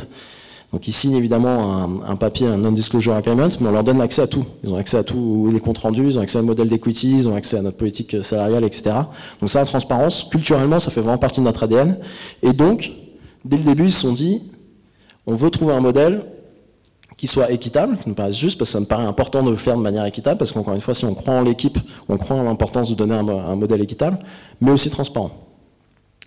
Donc 0.71 0.87
ils 0.87 0.91
signent 0.91 1.15
évidemment 1.15 2.03
un, 2.07 2.15
papier, 2.15 2.45
un 2.45 2.57
non-disclosure 2.57 3.15
agreement, 3.15 3.47
mais 3.59 3.69
on 3.69 3.71
leur 3.71 3.83
donne 3.83 4.01
accès 4.01 4.21
à 4.21 4.27
tout. 4.27 4.45
Ils 4.63 4.71
ont 4.71 4.77
accès 4.77 4.97
à 4.97 5.03
tous 5.03 5.49
les 5.51 5.59
comptes 5.59 5.79
rendus, 5.79 6.05
ils 6.05 6.19
ont 6.19 6.21
accès 6.21 6.37
un 6.37 6.43
modèle 6.43 6.69
d'equity, 6.69 7.11
ils 7.11 7.27
ont 7.27 7.35
accès 7.35 7.57
à 7.57 7.63
notre 7.63 7.77
politique 7.77 8.23
salariale, 8.23 8.63
etc. 8.63 8.91
Donc 9.41 9.49
ça, 9.49 9.59
la 9.59 9.65
transparence, 9.65 10.25
culturellement, 10.25 10.77
ça 10.77 10.91
fait 10.91 11.01
vraiment 11.01 11.17
partie 11.17 11.39
de 11.39 11.45
notre 11.45 11.63
ADN. 11.63 11.97
Et 12.43 12.53
donc, 12.53 12.91
dès 13.43 13.57
le 13.57 13.63
début, 13.63 13.85
ils 13.85 13.91
se 13.91 14.01
sont 14.01 14.13
dit, 14.13 14.43
on 15.25 15.33
veut 15.33 15.49
trouver 15.49 15.73
un 15.73 15.81
modèle 15.81 16.23
qui 17.17 17.25
soit 17.25 17.51
équitable, 17.51 17.97
qui 17.97 18.07
nous 18.07 18.15
paraisse 18.15 18.37
juste, 18.37 18.59
parce 18.59 18.69
que 18.69 18.73
ça 18.73 18.79
me 18.79 18.85
paraît 18.85 19.05
important 19.05 19.41
de 19.41 19.49
le 19.49 19.57
faire 19.57 19.75
de 19.75 19.81
manière 19.81 20.05
équitable, 20.05 20.37
parce 20.37 20.51
qu'encore 20.51 20.75
une 20.75 20.81
fois, 20.81 20.93
si 20.93 21.03
on 21.03 21.15
croit 21.15 21.33
en 21.33 21.41
l'équipe, 21.41 21.79
on 22.07 22.17
croit 22.17 22.37
en 22.37 22.43
l'importance 22.43 22.91
de 22.91 22.95
donner 22.95 23.15
un 23.15 23.55
modèle 23.55 23.81
équitable, 23.81 24.19
mais 24.61 24.71
aussi 24.71 24.91
transparent. 24.91 25.31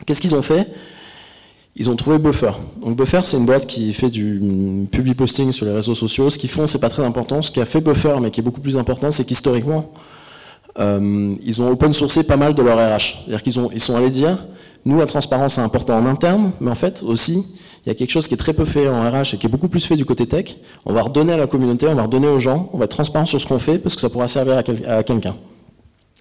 Qu'est-ce 0.05 0.21
qu'ils 0.21 0.35
ont 0.35 0.43
fait? 0.43 0.69
Ils 1.75 1.88
ont 1.88 1.97
trouvé 1.97 2.19
Buffer. 2.19 2.52
Donc 2.83 2.97
Buffer, 2.97 3.21
c'est 3.25 3.38
une 3.38 3.47
boîte 3.47 3.67
qui 3.67 3.93
fait 3.95 4.11
du 4.11 4.87
public 4.91 5.17
posting 5.17 5.52
sur 5.52 5.64
les 5.64 5.73
réseaux 5.73 5.95
sociaux. 5.95 6.29
Ce 6.29 6.37
qu'ils 6.37 6.50
font, 6.50 6.67
c'est 6.67 6.81
pas 6.81 6.91
très 6.91 7.02
important. 7.02 7.41
Ce 7.41 7.50
qui 7.50 7.61
a 7.61 7.64
fait 7.64 7.81
Buffer, 7.81 8.17
mais 8.21 8.31
qui 8.31 8.41
est 8.41 8.43
beaucoup 8.43 8.61
plus 8.61 8.76
important, 8.76 9.11
c'est 9.11 9.25
qu'historiquement, 9.25 9.91
euh, 10.79 11.35
ils 11.43 11.62
ont 11.62 11.71
open 11.71 11.93
sourcé 11.93 12.25
pas 12.25 12.37
mal 12.37 12.55
de 12.55 12.62
leur 12.62 12.76
RH. 12.76 13.25
C'est-à-dire 13.25 13.43
qu'ils 13.43 13.55
ils 13.73 13.81
sont 13.81 13.97
allés 13.97 14.11
dire, 14.11 14.37
nous, 14.85 14.99
la 14.99 15.07
transparence, 15.07 15.55
c'est 15.55 15.61
important 15.62 15.97
en 15.97 16.05
interne, 16.07 16.52
mais 16.61 16.71
en 16.71 16.75
fait, 16.75 17.02
aussi, 17.07 17.47
il 17.85 17.88
y 17.88 17.93
a 17.93 17.95
quelque 17.95 18.11
chose 18.11 18.29
qui 18.29 18.35
est 18.35 18.38
très 18.38 18.52
peu 18.52 18.64
fait 18.67 18.88
en 18.88 19.11
RH 19.11 19.35
et 19.35 19.38
qui 19.38 19.47
est 19.47 19.50
beaucoup 19.50 19.69
plus 19.69 19.85
fait 19.85 19.97
du 19.97 20.05
côté 20.05 20.26
tech. 20.26 20.57
On 20.85 20.93
va 20.93 21.02
redonner 21.02 21.33
à 21.33 21.37
la 21.38 21.47
communauté, 21.47 21.88
on 21.88 21.95
va 21.95 22.02
redonner 22.02 22.29
aux 22.29 22.38
gens, 22.38 22.69
on 22.75 22.79
va 22.79 22.85
être 22.85 22.91
transparent 22.91 23.26
sur 23.26 23.41
ce 23.41 23.47
qu'on 23.47 23.59
fait 23.59 23.79
parce 23.79 23.95
que 23.95 24.00
ça 24.00 24.11
pourra 24.11 24.29
servir 24.29 24.59
à 24.59 25.02
quelqu'un. 25.02 25.37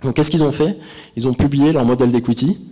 Donc, 0.04 0.16
qu'est-ce 0.16 0.32
qu'ils 0.32 0.44
ont 0.44 0.52
fait? 0.52 0.78
Ils 1.16 1.28
ont 1.28 1.34
publié 1.34 1.72
leur 1.72 1.86
modèle 1.86 2.12
d'equity 2.12 2.71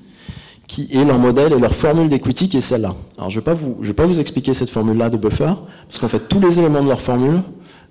qui 0.69 0.87
est 0.93 1.03
leur 1.03 1.17
modèle 1.17 1.51
et 1.51 1.59
leur 1.59 1.73
formule 1.73 2.07
d'equity 2.07 2.47
qui 2.47 2.57
est 2.57 2.61
celle-là. 2.61 2.93
Alors 3.17 3.31
je 3.31 3.39
ne 3.39 3.43
vais, 3.43 3.55
vais, 3.81 3.93
pas 3.93 4.05
vous 4.05 4.19
expliquer 4.19 4.53
cette 4.53 4.69
formule-là 4.69 5.09
de 5.09 5.17
buffer, 5.17 5.51
parce 5.87 5.97
qu'en 5.97 6.07
fait 6.07 6.29
tous 6.29 6.39
les 6.39 6.59
éléments 6.59 6.83
de 6.83 6.87
leur 6.87 7.01
formule 7.01 7.41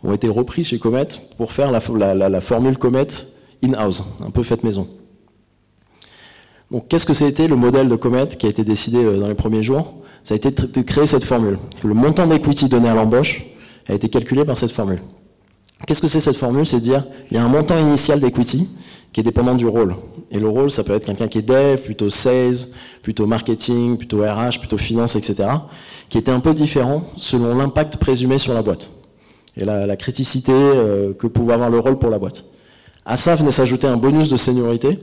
ont 0.04 0.12
été 0.12 0.28
repris 0.28 0.62
chez 0.62 0.78
Comet 0.78 1.08
pour 1.36 1.52
faire 1.52 1.72
la, 1.72 1.80
formule 2.40 2.78
Comet 2.78 3.08
in-house, 3.64 4.04
un 4.24 4.30
peu 4.30 4.44
faite 4.44 4.62
maison. 4.62 4.86
Donc 6.70 6.86
qu'est-ce 6.86 7.04
que 7.04 7.24
été 7.24 7.48
le 7.48 7.56
modèle 7.56 7.88
de 7.88 7.96
Comet 7.96 8.28
qui 8.28 8.46
a 8.46 8.48
été 8.48 8.62
décidé 8.62 8.98
euh, 8.98 9.18
dans 9.18 9.26
les 9.26 9.34
premiers 9.34 9.64
jours? 9.64 9.94
Ça 10.22 10.34
a 10.34 10.36
été 10.36 10.52
de 10.52 10.82
créer 10.82 11.06
cette 11.06 11.24
formule. 11.24 11.58
Que 11.82 11.88
le 11.88 11.94
montant 11.94 12.26
d'equity 12.26 12.68
donné 12.68 12.88
à 12.88 12.94
l'embauche 12.94 13.44
a 13.88 13.94
été 13.94 14.08
calculé 14.08 14.44
par 14.44 14.56
cette 14.56 14.70
formule. 14.70 15.00
Qu'est-ce 15.86 16.00
que 16.00 16.06
c'est 16.06 16.20
cette 16.20 16.36
formule? 16.36 16.66
C'est 16.66 16.80
dire 16.80 17.04
il 17.30 17.36
y 17.36 17.40
a 17.40 17.44
un 17.44 17.48
montant 17.48 17.78
initial 17.78 18.20
d'equity 18.20 18.68
qui 19.18 19.22
est 19.22 19.24
dépendant 19.24 19.56
du 19.56 19.66
rôle. 19.66 19.96
Et 20.30 20.38
le 20.38 20.46
rôle, 20.46 20.70
ça 20.70 20.84
peut 20.84 20.92
être 20.92 21.06
quelqu'un 21.06 21.26
qui 21.26 21.38
est 21.38 21.42
dev, 21.42 21.78
plutôt 21.78 22.08
sales, 22.08 22.54
plutôt 23.02 23.26
marketing, 23.26 23.98
plutôt 23.98 24.18
RH, 24.18 24.60
plutôt 24.60 24.78
finance, 24.78 25.16
etc., 25.16 25.48
qui 26.08 26.18
était 26.18 26.30
un 26.30 26.38
peu 26.38 26.54
différent 26.54 27.02
selon 27.16 27.56
l'impact 27.56 27.96
présumé 27.96 28.38
sur 28.38 28.54
la 28.54 28.62
boîte 28.62 28.92
et 29.56 29.64
la, 29.64 29.96
criticité 29.96 30.52
euh, 30.54 31.14
que 31.14 31.26
pouvait 31.26 31.54
avoir 31.54 31.68
le 31.68 31.80
rôle 31.80 31.98
pour 31.98 32.10
la 32.10 32.20
boîte. 32.20 32.44
À 33.04 33.16
ça 33.16 33.34
venait 33.34 33.50
s'ajouter 33.50 33.88
un 33.88 33.96
bonus 33.96 34.28
de 34.28 34.36
seniorité. 34.36 35.00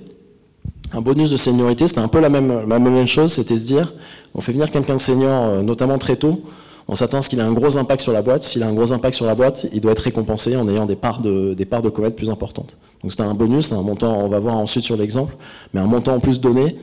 Un 0.93 1.01
bonus 1.01 1.29
de 1.29 1.35
seniorité, 1.35 1.85
c'était 1.85 1.99
un 1.99 2.07
peu 2.07 2.21
la 2.21 2.29
même, 2.29 2.69
la 2.69 2.79
même 2.79 3.05
chose, 3.07 3.33
c'était 3.33 3.57
se 3.57 3.65
dire, 3.65 3.91
on 4.33 4.39
fait 4.39 4.53
venir 4.53 4.71
quelqu'un 4.71 4.93
de 4.93 5.01
senior, 5.01 5.43
euh, 5.43 5.61
notamment 5.61 5.97
très 5.97 6.15
tôt, 6.15 6.41
on 6.87 6.95
s'attend 6.95 7.17
à 7.17 7.21
ce 7.21 7.29
qu'il 7.29 7.39
ait 7.39 7.43
un 7.43 7.53
gros 7.53 7.77
impact 7.77 8.01
sur 8.01 8.13
la 8.13 8.21
boîte. 8.21 8.43
S'il 8.43 8.61
a 8.61 8.67
un 8.67 8.73
gros 8.73 8.93
impact 8.93 9.15
sur 9.15 9.25
la 9.25 9.33
boîte, 9.33 9.67
il 9.73 9.81
doit 9.81 9.93
être 9.93 9.99
récompensé 9.99 10.55
en 10.55 10.67
ayant 10.69 10.85
des 10.85 10.95
parts 10.95 11.21
de, 11.21 11.53
des 11.53 11.65
comète 11.65 12.15
plus 12.15 12.29
importantes. 12.29 12.77
Donc 13.01 13.11
c'était 13.11 13.23
un 13.23 13.33
bonus, 13.33 13.71
un 13.71 13.81
montant, 13.81 14.19
on 14.19 14.29
va 14.29 14.39
voir 14.39 14.55
ensuite 14.55 14.83
sur 14.83 14.95
l'exemple, 14.95 15.35
mais 15.73 15.79
un 15.79 15.85
montant 15.85 16.15
en 16.15 16.19
plus 16.19 16.39
donné 16.39 16.77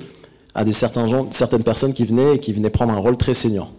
à 0.54 0.64
certaines 0.70 1.62
personnes 1.62 1.94
qui 1.94 2.04
venaient 2.04 2.36
et 2.36 2.38
qui 2.38 2.52
venaient 2.52 2.70
prendre 2.70 2.92
un 2.92 2.98
rôle 2.98 3.16
très 3.16 3.34
senior. 3.34 3.70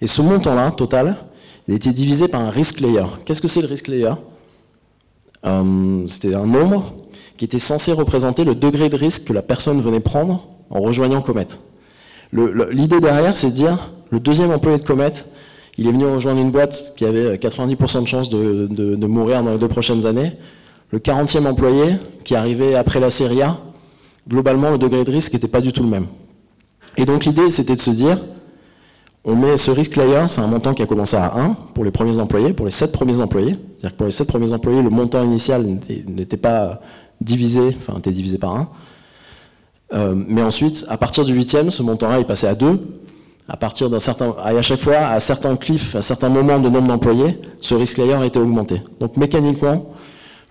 Et 0.00 0.06
ce 0.06 0.22
montant-là, 0.22 0.70
total, 0.72 1.16
il 1.66 1.74
a 1.74 1.78
divisé 1.78 2.28
par 2.28 2.40
un 2.40 2.50
risk 2.50 2.80
layer. 2.80 3.04
Qu'est-ce 3.24 3.42
que 3.42 3.48
c'est 3.48 3.60
le 3.60 3.68
risk 3.68 3.88
layer? 3.88 4.12
Euh, 5.46 6.06
C'était 6.06 6.34
un 6.34 6.46
nombre 6.46 6.92
qui 7.36 7.44
était 7.44 7.58
censé 7.58 7.92
représenter 7.92 8.44
le 8.44 8.54
degré 8.54 8.88
de 8.88 8.96
risque 8.96 9.24
que 9.28 9.32
la 9.32 9.42
personne 9.42 9.80
venait 9.80 10.00
prendre 10.00 10.48
en 10.70 10.80
rejoignant 10.80 11.22
Comet. 11.22 11.46
L'idée 12.32 13.00
derrière, 13.00 13.36
c'est 13.36 13.50
de 13.50 13.54
dire, 13.54 13.92
le 14.10 14.20
deuxième 14.20 14.50
employé 14.50 14.78
de 14.78 14.82
Comet, 14.82 15.12
il 15.78 15.86
est 15.86 15.92
venu 15.92 16.06
rejoindre 16.06 16.40
une 16.40 16.50
boîte 16.50 16.94
qui 16.96 17.04
avait 17.04 17.36
90% 17.36 18.02
de 18.02 18.08
chances 18.08 18.28
de, 18.28 19.06
mourir 19.06 19.42
dans 19.42 19.52
les 19.52 19.58
deux 19.58 19.68
prochaines 19.68 20.06
années. 20.06 20.32
Le 20.90 20.98
40e 20.98 21.46
employé, 21.46 21.96
qui 22.24 22.34
arrivait 22.34 22.74
après 22.74 23.00
la 23.00 23.10
série 23.10 23.42
A, 23.42 23.58
globalement, 24.28 24.70
le 24.70 24.78
degré 24.78 25.04
de 25.04 25.10
risque 25.10 25.34
n'était 25.34 25.48
pas 25.48 25.60
du 25.60 25.72
tout 25.72 25.82
le 25.82 25.88
même. 25.88 26.06
Et 26.96 27.04
donc 27.04 27.24
l'idée, 27.24 27.48
c'était 27.50 27.74
de 27.74 27.80
se 27.80 27.90
dire, 27.90 28.18
on 29.24 29.36
met 29.36 29.56
ce 29.56 29.70
risk 29.70 29.96
layer, 29.96 30.24
c'est 30.28 30.40
un 30.40 30.46
montant 30.46 30.74
qui 30.74 30.82
a 30.82 30.86
commencé 30.86 31.16
à 31.16 31.36
1 31.36 31.56
pour 31.74 31.84
les 31.84 31.90
premiers 31.90 32.18
employés, 32.18 32.52
pour 32.52 32.66
les 32.66 32.72
7 32.72 32.92
premiers 32.92 33.20
employés. 33.20 33.54
C'est-à-dire 33.76 33.92
que 33.92 33.96
pour 33.96 34.06
les 34.06 34.12
7 34.12 34.26
premiers 34.26 34.52
employés, 34.52 34.82
le 34.82 34.90
montant 34.90 35.22
initial 35.22 35.64
n'était 36.08 36.36
pas 36.36 36.80
divisé, 37.20 37.76
enfin 37.78 37.98
était 37.98 38.10
divisé 38.10 38.38
par 38.38 38.56
1. 38.56 38.68
Euh, 39.92 40.14
mais 40.14 40.42
ensuite, 40.42 40.84
à 40.88 40.96
partir 40.96 41.24
du 41.24 41.38
8e, 41.38 41.70
ce 41.70 41.82
montant-là 41.82 42.20
est 42.20 42.24
passé 42.24 42.46
à 42.46 42.54
2. 42.54 42.80
À 43.48 43.56
partir 43.56 43.88
d'un 43.88 43.98
certain, 43.98 44.34
à 44.44 44.60
chaque 44.60 44.80
fois, 44.80 44.98
à 44.98 45.20
certains 45.20 45.56
cliffs, 45.56 45.94
à 45.94 46.02
certains 46.02 46.28
moments 46.28 46.58
de 46.58 46.68
nombre 46.68 46.88
d'employés, 46.88 47.40
ce 47.60 47.74
risk 47.74 47.96
layer 47.96 48.26
été 48.26 48.38
augmenté. 48.38 48.82
Donc 49.00 49.16
mécaniquement, 49.16 49.94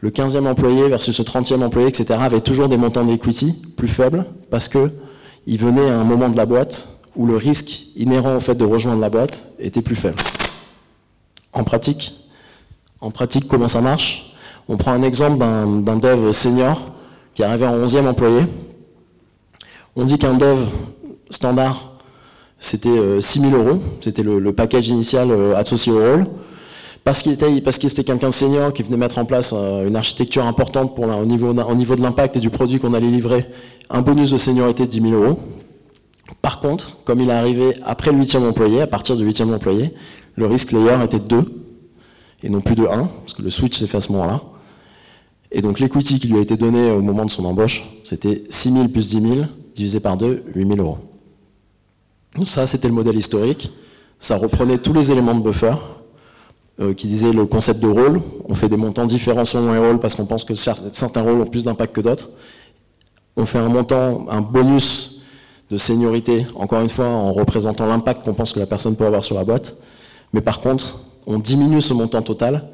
le 0.01 0.09
15e 0.09 0.47
employé 0.47 0.87
versus 0.87 1.17
le 1.19 1.23
30e 1.23 1.61
employé, 1.63 1.87
etc., 1.87 2.19
avait 2.19 2.41
toujours 2.41 2.67
des 2.69 2.77
montants 2.77 3.03
d'equity 3.03 3.61
plus 3.75 3.87
faibles 3.87 4.25
parce 4.49 4.67
que 4.67 4.91
il 5.45 5.59
venait 5.59 5.89
à 5.89 5.99
un 5.99 6.03
moment 6.03 6.29
de 6.29 6.37
la 6.37 6.45
boîte 6.45 6.89
où 7.15 7.25
le 7.25 7.35
risque 7.35 7.87
inhérent 7.95 8.35
au 8.35 8.39
fait 8.39 8.55
de 8.55 8.65
rejoindre 8.65 8.99
la 8.99 9.09
boîte 9.09 9.47
était 9.59 9.81
plus 9.81 9.95
faible. 9.95 10.17
En 11.53 11.63
pratique, 11.63 12.13
en 12.99 13.11
pratique 13.11 13.47
comment 13.47 13.67
ça 13.67 13.81
marche? 13.81 14.35
On 14.69 14.77
prend 14.77 14.91
un 14.91 15.03
exemple 15.03 15.37
d'un 15.37 15.97
dev 15.97 16.31
senior 16.31 16.81
qui 17.33 17.43
arrivait 17.43 17.67
en 17.67 17.77
11e 17.77 18.07
employé. 18.07 18.41
On 19.99 20.05
dit 20.05 20.19
qu'un 20.19 20.35
dev 20.35 20.59
standard, 21.31 21.95
c'était 22.59 23.19
6 23.19 23.39
euh, 23.39 23.49
000 23.49 23.55
euros, 23.55 23.81
c'était 23.99 24.21
le, 24.21 24.53
package 24.53 24.89
initial 24.89 25.31
euh, 25.31 25.55
associé 25.55 25.91
au 25.91 25.97
rôle. 25.97 26.27
Parce 27.03 27.23
qu'il 27.23 27.31
était, 27.31 27.51
était 27.51 28.03
quelqu'un 28.03 28.27
de 28.27 28.33
senior 28.33 28.73
qui 28.73 28.83
venait 28.83 28.97
mettre 28.97 29.17
en 29.17 29.25
place 29.25 29.55
euh, 29.57 29.87
une 29.87 29.95
architecture 29.95 30.45
importante 30.45 30.93
au, 30.99 31.25
niveau, 31.25 31.51
au 31.51 31.75
niveau 31.75 31.95
de 31.95 32.03
l'impact 32.03 32.37
et 32.37 32.39
du 32.39 32.51
produit 32.51 32.77
qu'on 32.77 32.93
allait 32.93 33.09
livrer, 33.09 33.47
un 33.89 34.03
bonus 34.03 34.29
de 34.29 34.37
seniorité 34.37 34.85
de 34.85 34.91
10 34.91 35.01
000 35.01 35.13
euros. 35.13 35.39
Par 36.43 36.59
contre, 36.59 37.03
comme 37.03 37.19
il 37.19 37.29
est 37.31 37.33
arrivé 37.33 37.73
après 37.83 38.11
le 38.11 38.17
huitième 38.17 38.45
employé, 38.45 38.81
à 38.81 38.87
partir 38.87 39.17
du 39.17 39.25
huitième 39.25 39.51
employé, 39.51 39.95
le 40.35 40.45
risk 40.45 40.73
layer 40.73 41.03
était 41.03 41.19
2 41.19 41.43
et 42.43 42.49
non 42.49 42.61
plus 42.61 42.75
de 42.75 42.83
1, 42.83 42.87
parce 42.87 43.33
que 43.33 43.41
le 43.41 43.49
switch 43.49 43.79
s'est 43.79 43.87
fait 43.87 43.97
à 43.97 44.01
ce 44.01 44.11
moment-là. 44.11 44.41
Et 45.51 45.63
donc 45.63 45.79
l'equity 45.79 46.19
qui 46.19 46.27
lui 46.27 46.37
a 46.37 46.41
été 46.41 46.55
donné 46.55 46.91
au 46.91 47.01
moment 47.01 47.25
de 47.25 47.31
son 47.31 47.45
embauche, 47.45 47.83
c'était 48.03 48.43
6 48.47 48.73
000 48.73 48.87
plus 48.89 49.09
10 49.09 49.21
000, 49.21 49.35
divisé 49.77 49.99
par 49.99 50.17
2, 50.17 50.43
8 50.55 50.67
000 50.67 50.79
euros. 50.79 50.97
Ça, 52.43 52.65
c'était 52.67 52.87
le 52.87 52.93
modèle 52.93 53.15
historique. 53.15 53.71
Ça 54.19 54.35
reprenait 54.37 54.79
tous 54.79 54.91
les 54.91 55.11
éléments 55.11 55.35
de 55.35 55.43
buffer, 55.43 55.73
euh, 56.79 56.93
qui 56.93 57.07
disaient 57.07 57.31
le 57.31 57.45
concept 57.45 57.79
de 57.79 57.87
rôle. 57.87 58.21
On 58.49 58.55
fait 58.55 58.69
des 58.69 58.77
montants 58.77 59.05
différents 59.05 59.45
selon 59.45 59.73
les 59.73 59.79
rôles 59.79 59.99
parce 59.99 60.15
qu'on 60.15 60.25
pense 60.25 60.43
que 60.43 60.55
certains 60.55 61.21
rôles 61.21 61.41
ont 61.41 61.45
plus 61.45 61.63
d'impact 61.63 61.95
que 61.95 62.01
d'autres. 62.01 62.29
On 63.35 63.45
fait 63.45 63.59
un 63.59 63.69
montant, 63.69 64.25
un 64.29 64.41
bonus 64.41 65.21
de 65.69 65.77
seniorité, 65.77 66.47
encore 66.55 66.81
une 66.81 66.89
fois 66.89 67.05
en 67.05 67.31
représentant 67.31 67.85
l'impact 67.85 68.25
qu'on 68.25 68.33
pense 68.33 68.53
que 68.53 68.59
la 68.59 68.65
personne 68.65 68.95
peut 68.95 69.05
avoir 69.05 69.23
sur 69.23 69.35
la 69.35 69.43
boîte. 69.43 69.77
Mais 70.33 70.41
par 70.41 70.59
contre, 70.59 71.03
on 71.27 71.37
diminue 71.37 71.81
ce 71.81 71.93
montant 71.93 72.21
total 72.21 72.67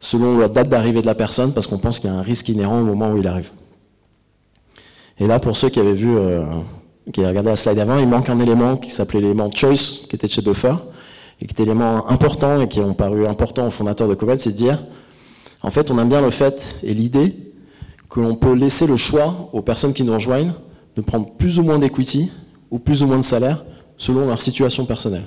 selon 0.00 0.38
la 0.38 0.48
date 0.48 0.68
d'arrivée 0.68 1.02
de 1.02 1.06
la 1.06 1.14
personne 1.14 1.52
parce 1.52 1.66
qu'on 1.66 1.78
pense 1.78 2.00
qu'il 2.00 2.08
y 2.08 2.12
a 2.12 2.16
un 2.16 2.22
risque 2.22 2.48
inhérent 2.48 2.80
au 2.80 2.84
moment 2.84 3.12
où 3.12 3.18
il 3.18 3.26
arrive. 3.26 3.50
Et 5.20 5.26
là, 5.26 5.38
pour 5.38 5.56
ceux 5.56 5.68
qui 5.68 5.80
avaient 5.80 5.94
vu, 5.94 6.16
euh, 6.16 6.44
qui 7.12 7.20
avaient 7.20 7.30
regardé 7.30 7.50
la 7.50 7.56
slide 7.56 7.78
avant, 7.78 7.98
il 7.98 8.08
manque 8.08 8.28
un 8.28 8.38
élément 8.38 8.76
qui 8.76 8.90
s'appelait 8.90 9.20
l'élément 9.20 9.50
choice, 9.50 10.06
qui 10.08 10.14
était 10.16 10.26
de 10.26 10.32
chez 10.32 10.42
Buffer, 10.42 10.74
et 11.40 11.46
qui 11.46 11.52
était 11.52 11.64
l'élément 11.64 12.08
important 12.08 12.60
et 12.60 12.68
qui 12.68 12.80
ont 12.80 12.94
paru 12.94 13.26
important 13.26 13.66
aux 13.66 13.70
fondateurs 13.70 14.08
de 14.08 14.14
Comet, 14.14 14.38
c'est 14.38 14.52
de 14.52 14.56
dire, 14.56 14.78
en 15.62 15.70
fait, 15.70 15.90
on 15.90 15.98
aime 15.98 16.08
bien 16.08 16.20
le 16.20 16.30
fait 16.30 16.76
et 16.82 16.94
l'idée 16.94 17.34
que 18.08 18.20
l'on 18.20 18.36
peut 18.36 18.54
laisser 18.54 18.86
le 18.86 18.96
choix 18.96 19.50
aux 19.52 19.62
personnes 19.62 19.92
qui 19.92 20.04
nous 20.04 20.14
rejoignent 20.14 20.52
de 20.96 21.02
prendre 21.02 21.30
plus 21.36 21.58
ou 21.58 21.62
moins 21.62 21.78
d'equity 21.78 22.30
ou 22.70 22.78
plus 22.78 23.02
ou 23.02 23.06
moins 23.06 23.18
de 23.18 23.22
salaire 23.22 23.64
selon 23.96 24.26
leur 24.26 24.40
situation 24.40 24.84
personnelle. 24.84 25.26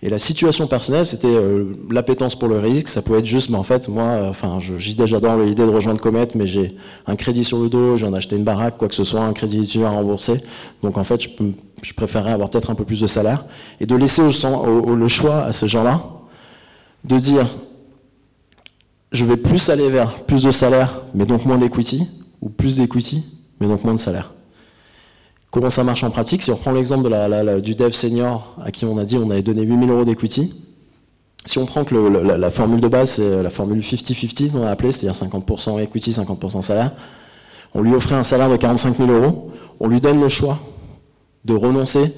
Et 0.00 0.08
la 0.08 0.18
situation 0.18 0.68
personnelle, 0.68 1.04
c'était 1.04 1.26
euh, 1.26 1.74
l'appétence 1.90 2.36
pour 2.36 2.48
le 2.48 2.60
risque. 2.60 2.86
Ça 2.86 3.02
pouvait 3.02 3.18
être 3.18 3.26
juste, 3.26 3.50
mais 3.50 3.56
en 3.56 3.64
fait, 3.64 3.88
moi, 3.88 4.04
euh, 4.04 4.30
enfin, 4.30 4.60
j'adore 4.60 5.38
l'idée 5.38 5.64
de 5.64 5.70
rejoindre 5.70 6.00
Comet, 6.00 6.28
mais 6.36 6.46
j'ai 6.46 6.76
un 7.06 7.16
crédit 7.16 7.42
sur 7.42 7.58
le 7.58 7.68
dos, 7.68 7.96
j'en 7.96 8.14
ai 8.14 8.18
acheté 8.18 8.36
une 8.36 8.44
baraque, 8.44 8.78
quoi 8.78 8.86
que 8.86 8.94
ce 8.94 9.02
soit, 9.02 9.20
un 9.20 9.32
crédit 9.32 9.58
étudiant 9.58 9.88
à 9.88 9.90
rembourser. 9.90 10.40
Donc 10.84 10.96
en 10.98 11.04
fait, 11.04 11.22
je, 11.22 11.28
je 11.82 11.92
préférerais 11.94 12.30
avoir 12.30 12.48
peut-être 12.48 12.70
un 12.70 12.76
peu 12.76 12.84
plus 12.84 13.00
de 13.00 13.08
salaire. 13.08 13.44
Et 13.80 13.86
de 13.86 13.96
laisser 13.96 14.22
le 14.22 15.08
choix 15.08 15.42
à 15.42 15.52
ces 15.52 15.66
gens-là 15.66 16.00
de 17.04 17.18
dire, 17.18 17.46
je 19.10 19.24
vais 19.24 19.36
plus 19.36 19.68
aller 19.68 19.88
vers 19.88 20.14
plus 20.24 20.44
de 20.44 20.50
salaire, 20.50 21.00
mais 21.14 21.26
donc 21.26 21.44
moins 21.44 21.58
d'equity, 21.58 22.06
ou 22.40 22.50
plus 22.50 22.76
d'equity, 22.76 23.24
mais 23.60 23.66
donc 23.66 23.82
moins 23.82 23.94
de 23.94 23.98
salaire. 23.98 24.32
Comment 25.50 25.70
ça 25.70 25.82
marche 25.82 26.04
en 26.04 26.10
pratique 26.10 26.42
Si 26.42 26.50
on 26.50 26.56
prend 26.56 26.72
l'exemple 26.72 27.08
du 27.62 27.74
dev 27.74 27.90
senior 27.92 28.56
à 28.62 28.70
qui 28.70 28.84
on 28.84 28.98
a 28.98 29.04
dit 29.04 29.16
on 29.16 29.30
avait 29.30 29.42
donné 29.42 29.62
8000 29.62 29.90
euros 29.90 30.04
d'equity, 30.04 30.54
si 31.44 31.58
on 31.58 31.64
prend 31.64 31.84
que 31.84 31.94
la, 31.94 32.50
formule 32.50 32.80
de 32.80 32.88
base, 32.88 33.12
c'est 33.12 33.42
la 33.42 33.48
formule 33.48 33.80
50-50, 33.80 34.50
on 34.54 34.64
a 34.64 34.70
appelé, 34.70 34.92
c'est-à-dire 34.92 35.18
50% 35.18 35.80
equity, 35.82 36.10
50% 36.10 36.60
salaire, 36.60 36.92
on 37.74 37.80
lui 37.80 37.94
offrait 37.94 38.16
un 38.16 38.22
salaire 38.22 38.50
de 38.50 38.56
45 38.56 38.98
000 38.98 39.10
euros, 39.10 39.50
on 39.80 39.88
lui 39.88 40.00
donne 40.00 40.20
le 40.20 40.28
choix 40.28 40.58
de 41.46 41.54
renoncer 41.54 42.14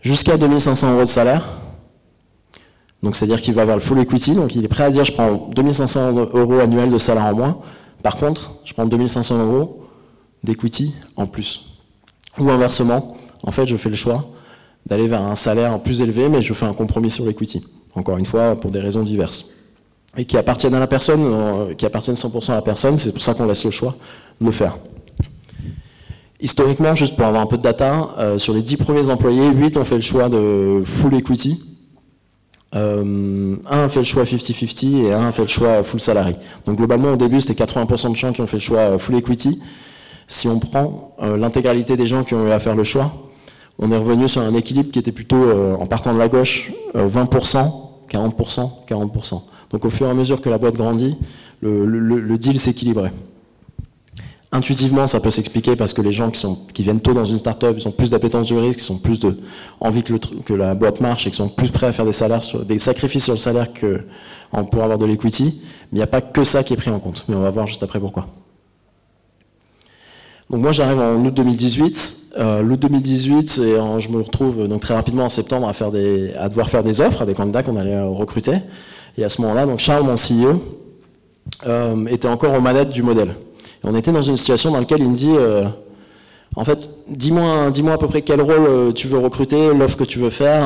jusqu'à 0.00 0.36
2500 0.36 0.94
euros 0.94 1.02
de 1.02 1.06
salaire. 1.06 1.44
Donc 3.04 3.14
c'est-à-dire 3.14 3.40
qu'il 3.40 3.54
va 3.54 3.62
avoir 3.62 3.76
le 3.76 3.82
full 3.82 4.00
equity, 4.00 4.34
donc 4.34 4.56
il 4.56 4.64
est 4.64 4.68
prêt 4.68 4.82
à 4.82 4.90
dire 4.90 5.04
je 5.04 5.12
prends 5.12 5.48
2500 5.54 6.12
euros 6.34 6.58
annuels 6.58 6.90
de 6.90 6.98
salaire 6.98 7.26
en 7.26 7.34
moins, 7.34 7.58
par 8.02 8.16
contre 8.16 8.56
je 8.64 8.72
prends 8.72 8.86
2500 8.86 9.46
euros 9.46 9.84
d'equity 10.42 10.94
en 11.14 11.28
plus. 11.28 11.77
Ou 12.38 12.50
inversement, 12.50 13.16
en 13.42 13.50
fait, 13.50 13.66
je 13.66 13.76
fais 13.76 13.90
le 13.90 13.96
choix 13.96 14.24
d'aller 14.86 15.06
vers 15.06 15.22
un 15.22 15.34
salaire 15.34 15.78
plus 15.80 16.00
élevé, 16.00 16.28
mais 16.28 16.42
je 16.42 16.52
fais 16.54 16.66
un 16.66 16.72
compromis 16.72 17.10
sur 17.10 17.26
l'equity. 17.26 17.66
Encore 17.94 18.16
une 18.16 18.26
fois, 18.26 18.54
pour 18.54 18.70
des 18.70 18.80
raisons 18.80 19.02
diverses. 19.02 19.54
Et 20.16 20.24
qui 20.24 20.36
appartiennent 20.36 20.74
à 20.74 20.80
la 20.80 20.86
personne, 20.86 21.20
euh, 21.22 21.74
qui 21.74 21.84
appartiennent 21.84 22.16
100% 22.16 22.52
à 22.52 22.56
la 22.56 22.62
personne, 22.62 22.98
c'est 22.98 23.12
pour 23.12 23.22
ça 23.22 23.34
qu'on 23.34 23.46
laisse 23.46 23.64
le 23.64 23.70
choix 23.70 23.94
de 24.40 24.46
le 24.46 24.52
faire. 24.52 24.78
Historiquement, 26.40 26.94
juste 26.94 27.16
pour 27.16 27.26
avoir 27.26 27.42
un 27.42 27.46
peu 27.46 27.56
de 27.56 27.62
data, 27.62 28.10
euh, 28.18 28.38
sur 28.38 28.54
les 28.54 28.62
10 28.62 28.76
premiers 28.78 29.10
employés, 29.10 29.48
8 29.48 29.76
ont 29.76 29.84
fait 29.84 29.96
le 29.96 30.02
choix 30.02 30.28
de 30.28 30.82
full 30.84 31.14
equity, 31.14 31.62
euh, 32.74 33.56
un 33.68 33.84
a 33.84 33.88
fait 33.88 34.00
le 34.00 34.04
choix 34.04 34.24
50-50 34.24 35.06
et 35.06 35.12
un 35.12 35.28
a 35.28 35.32
fait 35.32 35.42
le 35.42 35.48
choix 35.48 35.82
full 35.82 36.00
salary. 36.00 36.36
Donc 36.66 36.76
globalement, 36.76 37.12
au 37.12 37.16
début, 37.16 37.40
c'était 37.40 37.64
80% 37.64 38.10
de 38.10 38.16
gens 38.16 38.32
qui 38.32 38.40
ont 38.40 38.46
fait 38.46 38.58
le 38.58 38.62
choix 38.62 38.98
full 38.98 39.16
equity. 39.16 39.60
Si 40.28 40.46
on 40.46 40.58
prend 40.58 41.16
euh, 41.22 41.38
l'intégralité 41.38 41.96
des 41.96 42.06
gens 42.06 42.22
qui 42.22 42.34
ont 42.34 42.46
eu 42.46 42.50
à 42.52 42.58
faire 42.58 42.76
le 42.76 42.84
choix, 42.84 43.12
on 43.78 43.90
est 43.90 43.96
revenu 43.96 44.28
sur 44.28 44.42
un 44.42 44.54
équilibre 44.54 44.90
qui 44.90 44.98
était 44.98 45.12
plutôt, 45.12 45.42
euh, 45.42 45.74
en 45.74 45.86
partant 45.86 46.12
de 46.12 46.18
la 46.18 46.28
gauche, 46.28 46.70
20%, 46.94 47.70
40%, 48.10 48.70
40%. 48.86 49.42
Donc 49.70 49.84
au 49.84 49.90
fur 49.90 50.06
et 50.06 50.10
à 50.10 50.14
mesure 50.14 50.42
que 50.42 50.50
la 50.50 50.58
boîte 50.58 50.76
grandit, 50.76 51.16
le, 51.62 52.36
deal 52.36 52.58
s'équilibrait. 52.58 53.12
Intuitivement, 54.52 55.06
ça 55.06 55.20
peut 55.20 55.30
s'expliquer 55.30 55.76
parce 55.76 55.92
que 55.92 56.00
les 56.02 56.12
gens 56.12 56.30
qui, 56.30 56.82
viennent 56.82 57.00
tôt 57.00 57.12
dans 57.12 57.24
une 57.24 57.38
startup, 57.38 57.74
ils 57.76 57.86
ont 57.86 57.90
plus 57.90 58.10
d'appétence 58.10 58.46
du 58.46 58.56
risque, 58.56 58.80
ils 58.80 58.92
ont 58.92 58.98
plus 58.98 59.20
de 59.20 59.38
envie 59.80 60.02
que, 60.02 60.14
le, 60.14 60.18
que, 60.18 60.54
la 60.54 60.74
boîte 60.74 61.00
marche 61.00 61.26
et 61.26 61.30
qu'ils 61.30 61.36
sont 61.36 61.48
plus 61.48 61.70
prêts 61.70 61.86
à 61.86 61.92
faire 61.92 62.06
des, 62.06 62.12
salaires 62.12 62.40
des 62.66 62.78
sacrifices 62.78 63.24
sur 63.24 63.34
le 63.34 63.38
salaire 63.38 63.72
que 63.72 64.02
pour 64.70 64.82
avoir 64.82 64.98
de 64.98 65.04
l'equity. 65.04 65.60
Mais 65.62 65.68
il 65.92 65.96
n'y 65.96 66.02
a 66.02 66.06
pas 66.06 66.22
que 66.22 66.44
ça 66.44 66.62
qui 66.62 66.72
est 66.74 66.76
pris 66.76 66.90
en 66.90 66.98
compte. 66.98 67.24
Mais 67.28 67.36
on 67.36 67.42
va 67.42 67.50
voir 67.50 67.66
juste 67.66 67.82
après 67.82 68.00
pourquoi. 68.00 68.26
Donc 70.50 70.62
moi 70.62 70.72
j'arrive 70.72 70.98
en 70.98 71.24
août 71.24 71.34
2018. 71.34 72.16
Euh, 72.38 72.62
l'août 72.62 72.80
2018, 72.80 73.58
et 73.58 73.76
je 73.98 74.08
me 74.10 74.18
retrouve 74.18 74.68
donc 74.68 74.80
très 74.80 74.94
rapidement 74.94 75.24
en 75.24 75.28
septembre 75.28 75.68
à, 75.68 75.72
faire 75.72 75.90
des, 75.90 76.32
à 76.34 76.48
devoir 76.48 76.70
faire 76.70 76.82
des 76.82 77.00
offres 77.00 77.22
à 77.22 77.26
des 77.26 77.34
candidats 77.34 77.62
qu'on 77.62 77.76
allait 77.76 77.94
euh, 77.94 78.06
recruter. 78.06 78.52
Et 79.16 79.24
à 79.24 79.28
ce 79.28 79.40
moment-là, 79.42 79.66
donc 79.66 79.80
Charles, 79.80 80.04
mon 80.04 80.14
CEO, 80.14 80.60
euh, 81.66 82.06
était 82.06 82.28
encore 82.28 82.54
aux 82.54 82.60
manettes 82.60 82.90
du 82.90 83.02
modèle. 83.02 83.30
Et 83.30 83.88
on 83.88 83.94
était 83.94 84.12
dans 84.12 84.22
une 84.22 84.36
situation 84.36 84.70
dans 84.70 84.78
laquelle 84.78 85.00
il 85.00 85.08
me 85.08 85.16
dit, 85.16 85.32
euh, 85.32 85.64
en 86.54 86.64
fait, 86.64 86.88
dis-moi 87.08 87.70
dis 87.70 87.88
à 87.88 87.98
peu 87.98 88.06
près 88.06 88.22
quel 88.22 88.40
rôle 88.40 88.66
euh, 88.68 88.92
tu 88.92 89.08
veux 89.08 89.18
recruter, 89.18 89.74
l'offre 89.74 89.96
que 89.96 90.04
tu 90.04 90.18
veux 90.18 90.30
faire, 90.30 90.62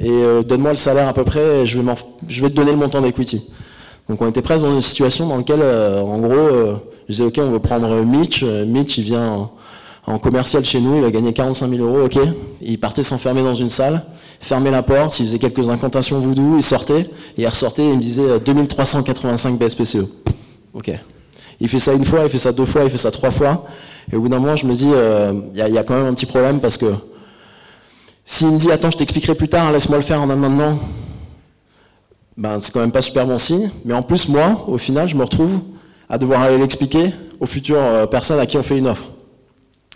et 0.00 0.44
donne-moi 0.44 0.72
le 0.72 0.76
salaire 0.76 1.08
à 1.08 1.12
peu 1.12 1.24
près, 1.24 1.62
et 1.62 1.66
je 1.66 1.78
vais, 1.78 1.92
je 2.28 2.42
vais 2.42 2.50
te 2.50 2.54
donner 2.54 2.72
le 2.72 2.78
montant 2.78 3.00
d'equity. 3.00 3.50
Donc 4.08 4.20
on 4.22 4.28
était 4.28 4.42
presque 4.42 4.64
dans 4.64 4.72
une 4.72 4.80
situation 4.80 5.28
dans 5.28 5.36
laquelle, 5.36 5.62
en 5.62 6.18
gros, 6.18 6.80
je 7.08 7.12
disais, 7.12 7.24
ok, 7.24 7.38
on 7.38 7.50
veut 7.50 7.60
prendre 7.60 8.02
Mitch, 8.04 8.42
Mitch 8.42 8.98
il 8.98 9.04
vient 9.04 9.50
en, 10.06 10.18
commercial 10.18 10.64
chez 10.64 10.80
nous, 10.80 10.96
il 10.96 11.02
va 11.02 11.10
gagner 11.10 11.32
45 11.32 11.68
000 11.70 11.86
euros, 11.86 12.06
ok, 12.06 12.18
il 12.60 12.80
partait 12.80 13.04
s'enfermer 13.04 13.42
dans 13.42 13.54
une 13.54 13.70
salle, 13.70 14.02
fermer 14.40 14.70
la 14.70 14.82
porte, 14.82 15.20
il 15.20 15.26
faisait 15.26 15.38
quelques 15.38 15.70
incantations 15.70 16.18
voodoo, 16.18 16.56
il 16.56 16.62
sortait, 16.62 17.02
et 17.02 17.42
il 17.42 17.46
ressortait. 17.46 17.84
Et 17.84 17.90
il 17.90 17.96
me 17.96 18.02
disait 18.02 18.40
2385 18.40 19.58
BSPCE. 19.58 19.98
Ok. 20.74 20.90
Il 21.60 21.68
fait 21.68 21.78
ça 21.78 21.92
une 21.92 22.04
fois, 22.04 22.20
il 22.24 22.30
fait 22.30 22.38
ça 22.38 22.52
deux 22.52 22.64
fois, 22.64 22.84
il 22.84 22.90
fait 22.90 22.96
ça 22.96 23.10
trois 23.10 23.30
fois. 23.30 23.66
Et 24.10 24.16
au 24.16 24.22
bout 24.22 24.28
d'un 24.28 24.38
moment, 24.38 24.56
je 24.56 24.66
me 24.66 24.74
dis, 24.74 24.86
il 24.86 24.94
euh, 24.94 25.32
y, 25.54 25.78
a 25.78 25.84
quand 25.84 25.94
même 25.94 26.06
un 26.06 26.14
petit 26.14 26.26
problème 26.26 26.60
parce 26.60 26.76
que 26.76 26.86
s'il 28.24 28.48
me 28.48 28.58
dit, 28.58 28.72
attends, 28.72 28.90
je 28.90 28.96
t'expliquerai 28.96 29.34
plus 29.34 29.48
tard, 29.48 29.70
laisse-moi 29.70 29.98
le 29.98 30.04
faire 30.04 30.20
en 30.20 30.26
maintenant, 30.26 30.78
ben, 32.40 32.58
c'est 32.58 32.72
quand 32.72 32.80
même 32.80 32.90
pas 32.90 33.02
super 33.02 33.26
bon 33.26 33.36
signe. 33.36 33.70
Mais 33.84 33.92
en 33.92 34.02
plus, 34.02 34.26
moi, 34.26 34.64
au 34.66 34.78
final, 34.78 35.06
je 35.06 35.14
me 35.14 35.22
retrouve 35.22 35.60
à 36.08 36.16
devoir 36.16 36.40
aller 36.40 36.56
l'expliquer 36.56 37.10
aux 37.38 37.44
futures 37.44 37.76
euh, 37.78 38.06
personnes 38.06 38.40
à 38.40 38.46
qui 38.46 38.56
on 38.56 38.62
fait 38.62 38.78
une 38.78 38.86
offre. 38.86 39.10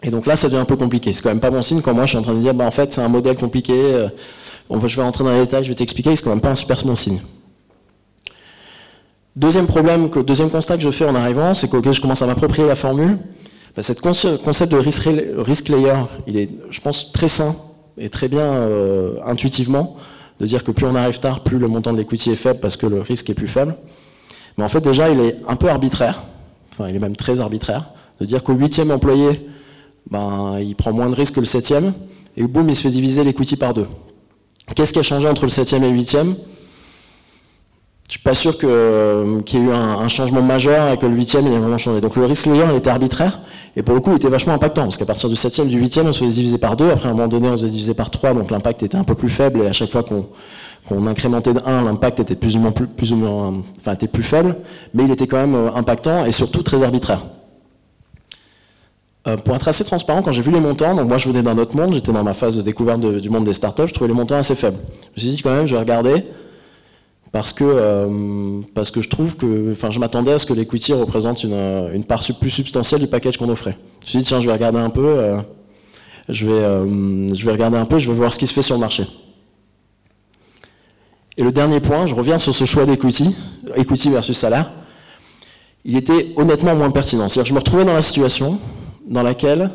Et 0.02 0.10
donc 0.10 0.26
là, 0.26 0.36
ça 0.36 0.48
devient 0.48 0.60
un 0.60 0.66
peu 0.66 0.76
compliqué. 0.76 1.10
C'est 1.14 1.22
quand 1.22 1.30
même 1.30 1.40
pas 1.40 1.50
bon 1.50 1.62
signe 1.62 1.80
quand 1.80 1.94
moi 1.94 2.04
je 2.04 2.10
suis 2.10 2.18
en 2.18 2.22
train 2.22 2.34
de 2.34 2.40
dire, 2.40 2.52
bah, 2.52 2.66
en 2.66 2.70
fait, 2.70 2.92
c'est 2.92 3.00
un 3.00 3.08
modèle 3.08 3.36
compliqué, 3.36 3.72
euh, 3.74 4.08
je 4.70 4.96
vais 4.96 5.02
rentrer 5.02 5.24
dans 5.24 5.32
les 5.32 5.40
détails, 5.40 5.64
je 5.64 5.70
vais 5.70 5.74
t'expliquer, 5.74 6.14
c'est 6.14 6.22
quand 6.22 6.30
même 6.30 6.42
pas 6.42 6.50
un 6.50 6.54
super 6.54 6.76
bon 6.84 6.94
signe. 6.94 7.22
Deuxième 9.34 9.66
problème, 9.66 10.10
deuxième 10.10 10.50
constat 10.50 10.76
que 10.76 10.82
je 10.82 10.90
fais 10.90 11.06
en 11.06 11.14
arrivant, 11.14 11.54
c'est 11.54 11.70
que 11.70 11.92
je 11.92 12.00
commence 12.02 12.20
à 12.20 12.26
m'approprier 12.26 12.68
la 12.68 12.76
formule. 12.76 13.18
Bah, 13.74 13.80
cette 13.80 14.02
concept 14.02 14.70
de 14.70 14.76
risk, 14.76 15.68
layer, 15.70 15.94
il 16.26 16.36
est, 16.36 16.50
je 16.68 16.80
pense, 16.82 17.10
très 17.10 17.28
sain 17.28 17.56
et 17.96 18.10
très 18.10 18.28
bien 18.28 18.42
euh, 18.42 19.16
intuitivement, 19.24 19.96
de 20.40 20.46
dire 20.46 20.64
que 20.64 20.70
plus 20.70 20.86
on 20.86 20.94
arrive 20.94 21.20
tard, 21.20 21.40
plus 21.40 21.58
le 21.58 21.68
montant 21.68 21.92
de 21.92 21.98
l'equity 21.98 22.30
est 22.30 22.36
faible 22.36 22.60
parce 22.60 22.76
que 22.76 22.86
le 22.86 23.00
risque 23.00 23.30
est 23.30 23.34
plus 23.34 23.48
faible. 23.48 23.76
Mais 24.56 24.64
en 24.64 24.68
fait, 24.68 24.80
déjà, 24.80 25.10
il 25.10 25.20
est 25.20 25.36
un 25.48 25.56
peu 25.56 25.68
arbitraire, 25.68 26.22
enfin, 26.72 26.88
il 26.88 26.96
est 26.96 27.00
même 27.00 27.16
très 27.16 27.40
arbitraire, 27.40 27.90
de 28.20 28.26
dire 28.26 28.42
qu'au 28.42 28.54
huitième 28.54 28.90
employé, 28.90 29.48
ben, 30.10 30.58
il 30.60 30.76
prend 30.76 30.92
moins 30.92 31.08
de 31.08 31.14
risques 31.14 31.34
que 31.34 31.40
le 31.40 31.46
septième, 31.46 31.92
et 32.36 32.42
boum, 32.42 32.68
il 32.68 32.76
se 32.76 32.82
fait 32.82 32.90
diviser 32.90 33.24
l'equity 33.24 33.56
par 33.56 33.74
deux. 33.74 33.86
Qu'est-ce 34.74 34.92
qui 34.92 34.98
a 34.98 35.02
changé 35.02 35.28
entre 35.28 35.42
le 35.42 35.48
septième 35.48 35.84
et 35.84 35.90
le 35.90 35.94
huitième? 35.94 36.36
Je 38.06 38.12
suis 38.12 38.20
pas 38.20 38.34
sûr 38.34 38.56
euh, 38.64 39.40
qu'il 39.42 39.60
y 39.60 39.62
ait 39.62 39.66
eu 39.66 39.72
un, 39.72 40.08
changement 40.08 40.42
majeur 40.42 40.90
et 40.92 40.98
que 40.98 41.06
le 41.06 41.14
huitième 41.14 41.46
ait 41.46 41.58
vraiment 41.58 41.78
changé. 41.78 42.00
Donc 42.00 42.16
le 42.16 42.26
risque 42.26 42.46
layer 42.46 42.64
il 42.70 42.76
était 42.76 42.90
arbitraire, 42.90 43.40
et 43.76 43.82
pour 43.82 43.94
le 43.94 44.00
coup 44.00 44.10
il 44.12 44.16
était 44.16 44.28
vachement 44.28 44.54
impactant, 44.54 44.82
parce 44.82 44.96
qu'à 44.96 45.06
partir 45.06 45.28
du 45.28 45.36
septième, 45.36 45.68
du 45.68 45.78
huitième, 45.78 46.06
on 46.06 46.12
se 46.12 46.20
faisait 46.20 46.30
diviser 46.30 46.58
par 46.58 46.76
deux, 46.76 46.90
après 46.90 47.08
à 47.08 47.12
un 47.12 47.14
moment 47.14 47.28
donné 47.28 47.48
on 47.48 47.56
se 47.56 47.62
faisait 47.62 47.72
diviser 47.72 47.94
par 47.94 48.10
trois, 48.10 48.34
donc 48.34 48.50
l'impact 48.50 48.82
était 48.82 48.96
un 48.96 49.04
peu 49.04 49.14
plus 49.14 49.28
faible, 49.28 49.62
et 49.62 49.66
à 49.66 49.72
chaque 49.72 49.90
fois 49.90 50.04
qu'on 50.04 51.06
incrémentait 51.06 51.52
de 51.52 51.60
1, 51.64 51.82
l'impact 51.82 52.20
était 52.20 52.36
plus 52.36 52.56
ou 52.56 52.60
moins, 52.60 52.72
plus, 52.72 53.12
ou 53.12 53.16
moins, 53.16 53.62
enfin, 53.80 53.94
était 53.94 54.08
plus 54.08 54.22
faible, 54.22 54.56
mais 54.92 55.04
il 55.04 55.10
était 55.10 55.26
quand 55.26 55.38
même 55.38 55.54
euh, 55.54 55.72
impactant 55.74 56.24
et 56.24 56.30
surtout 56.30 56.62
très 56.62 56.82
arbitraire. 56.82 57.22
Euh, 59.26 59.36
pour 59.38 59.56
être 59.56 59.68
assez 59.68 59.84
transparent, 59.84 60.22
quand 60.22 60.32
j'ai 60.32 60.42
vu 60.42 60.50
les 60.50 60.60
montants, 60.60 60.94
donc 60.94 61.08
moi 61.08 61.16
je 61.16 61.28
venais 61.28 61.42
d'un 61.42 61.56
autre 61.56 61.74
monde, 61.74 61.94
j'étais 61.94 62.12
dans 62.12 62.22
ma 62.22 62.34
phase 62.34 62.58
de 62.58 62.62
découverte 62.62 63.00
du 63.00 63.30
monde 63.30 63.44
des 63.44 63.54
startups, 63.54 63.88
je 63.88 63.94
trouvais 63.94 64.08
les 64.08 64.14
montants 64.14 64.36
assez 64.36 64.54
faibles. 64.54 64.76
Je 65.16 65.22
me 65.22 65.26
suis 65.26 65.36
dit 65.36 65.42
quand 65.42 65.50
même, 65.50 65.66
je 65.66 65.74
vais 65.74 65.80
regarder, 65.80 66.26
parce 67.34 67.52
que, 67.52 67.64
euh, 67.64 68.60
parce 68.74 68.92
que 68.92 69.02
je 69.02 69.08
trouve 69.08 69.34
que, 69.34 69.72
enfin 69.72 69.90
je 69.90 69.98
m'attendais 69.98 70.30
à 70.30 70.38
ce 70.38 70.46
que 70.46 70.52
l'equity 70.52 70.92
représente 70.92 71.42
une, 71.42 71.90
une, 71.92 72.04
part 72.04 72.22
plus 72.40 72.50
substantielle 72.50 73.00
du 73.00 73.08
package 73.08 73.38
qu'on 73.38 73.48
offrait. 73.48 73.76
Je 74.02 74.04
me 74.04 74.08
suis 74.08 74.18
dit, 74.20 74.24
tiens, 74.26 74.40
je 74.40 74.46
vais 74.46 74.52
regarder 74.52 74.78
un 74.78 74.88
peu, 74.88 75.04
euh, 75.04 75.38
je, 76.28 76.46
vais, 76.46 77.34
je 77.34 77.44
vais 77.44 77.50
regarder 77.50 77.76
un 77.76 77.86
peu, 77.86 77.98
je 77.98 78.08
vais 78.08 78.16
voir 78.16 78.32
ce 78.32 78.38
qui 78.38 78.46
se 78.46 78.54
fait 78.54 78.62
sur 78.62 78.76
le 78.76 78.80
marché. 78.80 79.04
Et 81.36 81.42
le 81.42 81.50
dernier 81.50 81.80
point, 81.80 82.06
je 82.06 82.14
reviens 82.14 82.38
sur 82.38 82.54
ce 82.54 82.66
choix 82.66 82.86
d'equity, 82.86 83.34
equity 83.74 84.10
versus 84.10 84.38
salaire, 84.38 84.70
il 85.84 85.96
était 85.96 86.34
honnêtement 86.36 86.76
moins 86.76 86.92
pertinent. 86.92 87.28
C'est-à-dire 87.28 87.48
je 87.48 87.54
me 87.54 87.58
retrouvais 87.58 87.84
dans 87.84 87.94
la 87.94 88.02
situation 88.02 88.60
dans 89.08 89.24
laquelle, 89.24 89.72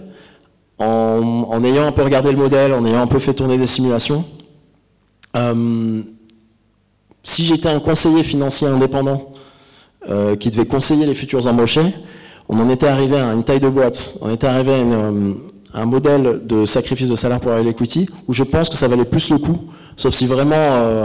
en, 0.78 1.62
ayant 1.66 1.88
un 1.88 1.92
peu 1.92 2.04
regardé 2.04 2.32
le 2.32 2.38
modèle, 2.38 2.72
en 2.72 2.86
ayant 2.86 3.02
un 3.02 3.08
peu 3.08 3.20
fait 3.20 3.34
tourner 3.34 3.58
des 3.58 3.66
simulations, 3.66 4.24
euh, 5.36 6.04
si 7.24 7.46
j'étais 7.46 7.70
un 7.70 7.80
conseiller 7.80 8.24
financier 8.24 8.68
indépendant 8.68 9.34
euh, 10.10 10.36
qui 10.36 10.50
devait 10.50 10.66
conseiller 10.66 11.06
les 11.06 11.14
futurs 11.14 11.48
embauchés, 11.48 11.94
on 12.48 12.60
en 12.60 12.70
était 12.70 12.88
arrivé 12.88 13.18
à 13.18 13.34
une 13.34 13.44
taille 13.44 13.60
de 13.60 13.70
boîte, 13.70 14.18
on 14.22 14.34
était 14.34 14.48
arrivé 14.48 14.74
à, 14.74 14.76
euh, 14.76 15.34
un 15.74 15.86
modèle 15.86 16.42
de 16.46 16.66
sacrifice 16.66 17.10
de 17.10 17.16
salaire 17.16 17.40
pour 17.40 17.52
l'equity, 17.54 18.10
où 18.28 18.34
je 18.34 18.44
pense 18.44 18.70
que 18.70 18.76
ça 18.76 18.88
valait 18.88 19.06
plus 19.06 19.30
le 19.30 19.38
coup, 19.38 19.60
sauf 19.98 20.14
si 20.16 20.26
vraiment 20.26 20.56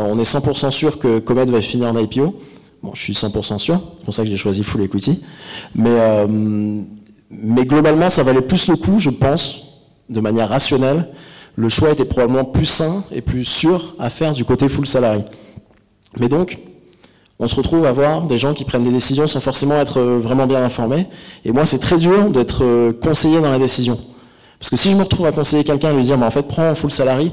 on 0.09 0.19
est 0.19 0.23
100% 0.23 0.71
sûr 0.71 0.99
que 0.99 1.19
Comet 1.19 1.45
va 1.45 1.61
finir 1.61 1.89
en 1.89 1.99
IPO. 1.99 2.35
Bon, 2.83 2.93
je 2.95 3.03
suis 3.03 3.13
100% 3.13 3.59
sûr, 3.59 3.79
c'est 3.99 4.05
pour 4.07 4.15
ça 4.15 4.23
que 4.23 4.31
j'ai 4.31 4.39
choisi 4.39 4.65
full 4.65 4.81
equity. 4.81 5.23
Mais 5.75 6.27
mais 7.43 7.65
globalement, 7.65 8.11
ça 8.11 8.23
valait 8.23 8.43
plus 8.43 8.69
le 8.69 8.77
coup, 8.77 8.99
je 8.99 9.11
pense, 9.11 9.65
de 10.09 10.21
manière 10.21 10.49
rationnelle. 10.49 11.09
Le 11.57 11.69
choix 11.69 11.91
était 11.91 12.05
probablement 12.05 12.45
plus 12.45 12.67
sain 12.67 13.05
et 13.13 13.21
plus 13.21 13.45
sûr 13.45 13.95
à 13.99 14.11
faire 14.11 14.33
du 14.33 14.45
côté 14.45 14.69
full 14.69 14.87
salary. 14.87 15.25
Mais 16.19 16.29
donc, 16.29 16.59
on 17.39 17.49
se 17.49 17.57
retrouve 17.57 17.85
à 17.85 17.93
voir 17.93 18.23
des 18.23 18.39
gens 18.39 18.55
qui 18.55 18.65
prennent 18.65 18.85
des 18.85 18.93
décisions 18.93 19.27
sans 19.27 19.41
forcément 19.41 19.77
être 19.77 19.99
euh, 19.99 20.19
vraiment 20.19 20.47
bien 20.47 20.63
informés. 20.63 21.07
Et 21.45 21.53
moi, 21.53 21.67
c'est 21.67 21.79
très 21.79 21.99
dur 21.99 22.31
d'être 22.31 22.65
euh, 22.65 22.93
conseillé 22.93 23.41
dans 23.41 23.51
la 23.51 23.59
décision. 23.59 23.99
Parce 24.59 24.71
que 24.71 24.77
si 24.77 24.91
je 24.91 24.97
me 24.97 25.03
retrouve 25.03 25.27
à 25.27 25.33
conseiller 25.33 25.65
quelqu'un 25.65 25.91
et 25.91 25.97
lui 25.97 26.05
dire, 26.05 26.21
en 26.21 26.31
fait, 26.31 26.43
prends 26.43 26.75
full 26.75 26.91
salary 26.91 27.33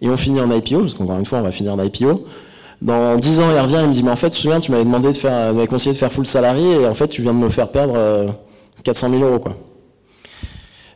et 0.00 0.08
on 0.08 0.16
finit 0.16 0.40
en 0.40 0.50
IPO, 0.50 0.80
parce 0.80 0.94
qu'encore 0.94 1.18
une 1.18 1.26
fois, 1.26 1.38
on 1.38 1.42
va 1.42 1.52
finir 1.52 1.74
en 1.74 1.82
IPO. 1.82 2.26
Dans 2.82 3.16
10 3.16 3.40
ans, 3.40 3.50
il 3.50 3.58
revient, 3.58 3.78
il 3.82 3.88
me 3.88 3.92
dit, 3.92 4.02
mais 4.02 4.10
en 4.10 4.16
fait, 4.16 4.32
souviens, 4.32 4.60
tu 4.60 4.70
m'avais 4.70 4.84
demandé 4.84 5.10
de 5.10 5.16
faire, 5.16 5.54
m'avais 5.54 5.66
conseillé 5.66 5.92
de 5.92 5.98
faire 5.98 6.12
full 6.12 6.26
salary 6.26 6.64
et 6.64 6.86
en 6.86 6.94
fait, 6.94 7.08
tu 7.08 7.22
viens 7.22 7.32
de 7.32 7.38
me 7.38 7.48
faire 7.48 7.68
perdre 7.70 7.94
euh, 7.96 8.28
400 8.84 9.10
000 9.10 9.22
euros. 9.22 9.38
Quoi. 9.38 9.56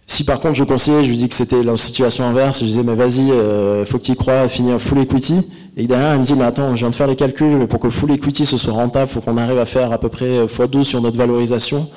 Si 0.06 0.24
par 0.24 0.40
contre 0.40 0.54
je 0.54 0.64
conseillais, 0.64 1.04
je 1.04 1.08
lui 1.08 1.16
dis 1.16 1.28
que 1.28 1.34
c'était 1.34 1.62
la 1.62 1.76
situation 1.76 2.24
inverse, 2.24 2.60
je 2.60 2.66
disais 2.66 2.82
mais 2.82 2.94
vas-y, 2.94 3.30
euh, 3.30 3.86
faut 3.86 3.98
que 3.98 4.02
tu 4.02 4.12
y 4.12 4.16
crois, 4.16 4.48
finis 4.48 4.72
un 4.72 4.78
full 4.78 4.98
equity, 4.98 5.48
et 5.76 5.86
derrière 5.86 6.14
il 6.14 6.20
me 6.20 6.24
dit 6.24 6.34
mais 6.34 6.44
attends, 6.44 6.74
je 6.74 6.80
viens 6.80 6.90
de 6.90 6.94
faire 6.94 7.06
les 7.06 7.16
calculs, 7.16 7.56
mais 7.56 7.66
pour 7.66 7.80
que 7.80 7.90
full 7.90 8.10
equity 8.12 8.46
ce 8.46 8.56
soit 8.56 8.72
rentable, 8.72 9.08
faut 9.08 9.20
qu'on 9.20 9.36
arrive 9.36 9.58
à 9.58 9.66
faire 9.66 9.92
à 9.92 9.98
peu 9.98 10.08
près 10.08 10.46
x12 10.46 10.84
sur 10.84 11.00
notre 11.00 11.16
valorisation. 11.16 11.88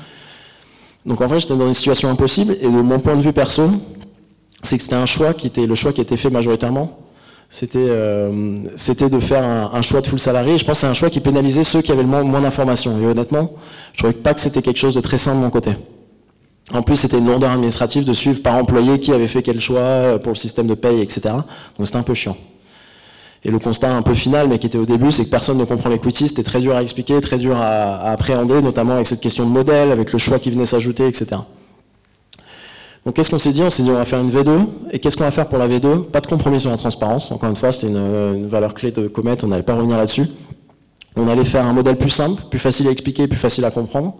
Donc 1.06 1.22
en 1.22 1.28
fait 1.28 1.40
j'étais 1.40 1.56
dans 1.56 1.68
une 1.68 1.74
situation 1.74 2.10
impossible, 2.10 2.58
et 2.60 2.66
de 2.66 2.70
mon 2.70 3.00
point 3.00 3.16
de 3.16 3.22
vue 3.22 3.34
perso, 3.34 3.70
c'est 4.64 4.78
que 4.78 4.84
c'était 4.84 4.96
un 4.96 5.06
choix 5.06 5.34
qui 5.34 5.48
était 5.48 5.66
le 5.66 5.76
choix 5.76 5.94
qui 5.94 6.02
était 6.02 6.18
fait 6.18 6.30
majoritairement. 6.30 7.00
C'était 7.50 7.78
euh, 7.80 8.58
de 8.66 9.20
faire 9.20 9.44
un, 9.44 9.82
choix 9.82 10.02
de 10.02 10.08
full 10.08 10.20
salarié. 10.20 10.58
Je 10.58 10.66
pense 10.66 10.78
que 10.78 10.82
c'est 10.82 10.88
un 10.88 10.94
choix 10.94 11.10
qui 11.10 11.20
pénalisait 11.20 11.64
ceux 11.64 11.82
qui 11.82 11.92
avaient 11.92 12.02
le 12.02 12.08
moins, 12.08 12.42
d'informations. 12.42 13.00
Et 13.00 13.06
honnêtement, 13.06 13.54
je 13.94 14.00
trouvais 14.00 14.14
pas 14.14 14.34
que 14.34 14.40
c'était 14.40 14.62
quelque 14.62 14.80
chose 14.80 14.96
de 14.96 15.02
très 15.02 15.18
simple 15.18 15.38
de 15.38 15.44
mon 15.44 15.50
côté. 15.50 15.72
En 16.74 16.82
plus, 16.82 16.96
c'était 16.96 17.20
une 17.20 17.28
lourdeur 17.28 17.52
administrative 17.52 18.04
de 18.04 18.14
suivre 18.14 18.42
par 18.42 18.56
employé 18.56 19.00
qui 19.00 19.14
avait 19.14 19.28
fait 19.28 19.44
quel 19.44 19.62
choix 19.62 19.80
euh, 19.80 20.18
pour 20.18 20.32
le 20.32 20.38
système 20.38 20.66
de 20.68 20.74
paye, 20.74 21.02
etc. 21.02 21.22
Donc 21.78 21.86
c'était 21.86 22.00
un 22.00 22.04
peu 22.04 22.16
chiant. 22.16 22.36
Et 23.46 23.52
le 23.52 23.60
constat 23.60 23.96
un 23.96 24.02
peu 24.02 24.16
final, 24.16 24.48
mais 24.50 24.58
qui 24.58 24.66
était 24.66 24.80
au 24.80 24.88
début, 24.88 25.12
c'est 25.12 25.26
que 25.26 25.30
personne 25.30 25.60
ne 25.60 25.66
comprend 25.66 25.90
l'equity, 25.90 26.28
c'était 26.28 26.42
très 26.42 26.60
dur 26.60 26.76
à 26.76 26.82
expliquer, 26.82 27.22
très 27.22 27.38
dur 27.38 27.56
à, 27.56 28.10
appréhender, 28.10 28.60
notamment 28.60 28.94
avec 28.94 29.06
cette 29.06 29.22
question 29.22 29.46
de 29.46 29.52
modèle, 29.52 29.92
avec 29.92 30.12
le 30.12 30.18
choix 30.18 30.40
qui 30.40 30.50
venait 30.50 30.66
s'ajouter, 30.66 31.08
etc. 31.08 31.28
Donc 33.06 33.14
qu'est-ce 33.14 33.30
qu'on 33.30 33.38
s'est 33.38 33.52
dit? 33.52 33.62
On 33.62 33.70
s'est 33.70 33.84
dit 33.84 33.92
on 33.92 33.96
va 33.96 34.06
faire 34.06 34.20
une 34.20 34.32
V2. 34.32 34.66
Et 34.92 34.98
qu'est-ce 34.98 35.16
qu'on 35.16 35.26
va 35.26 35.32
faire 35.32 35.48
pour 35.48 35.60
la 35.60 35.68
V2 35.68 36.06
Pas 36.06 36.22
de 36.22 36.28
compromis 36.28 36.60
sur 36.60 36.72
la 36.72 36.78
transparence. 36.78 37.32
Encore 37.32 37.48
une 37.48 37.56
fois, 37.56 37.72
c'est 37.72 37.88
une, 37.88 38.48
valeur 38.48 38.74
clé 38.74 38.90
de 38.90 39.08
Comet, 39.08 39.38
on 39.44 39.48
n'allait 39.48 39.62
pas 39.62 39.76
revenir 39.76 39.98
là-dessus. 39.98 40.26
On 41.16 41.28
allait 41.28 41.46
faire 41.46 41.68
un 41.68 41.74
modèle 41.74 41.98
plus 41.98 42.10
simple, 42.10 42.42
plus 42.50 42.58
facile 42.58 42.88
à 42.88 42.92
expliquer, 42.92 43.28
plus 43.28 43.38
facile 43.38 43.64
à 43.64 43.70
comprendre. 43.70 44.16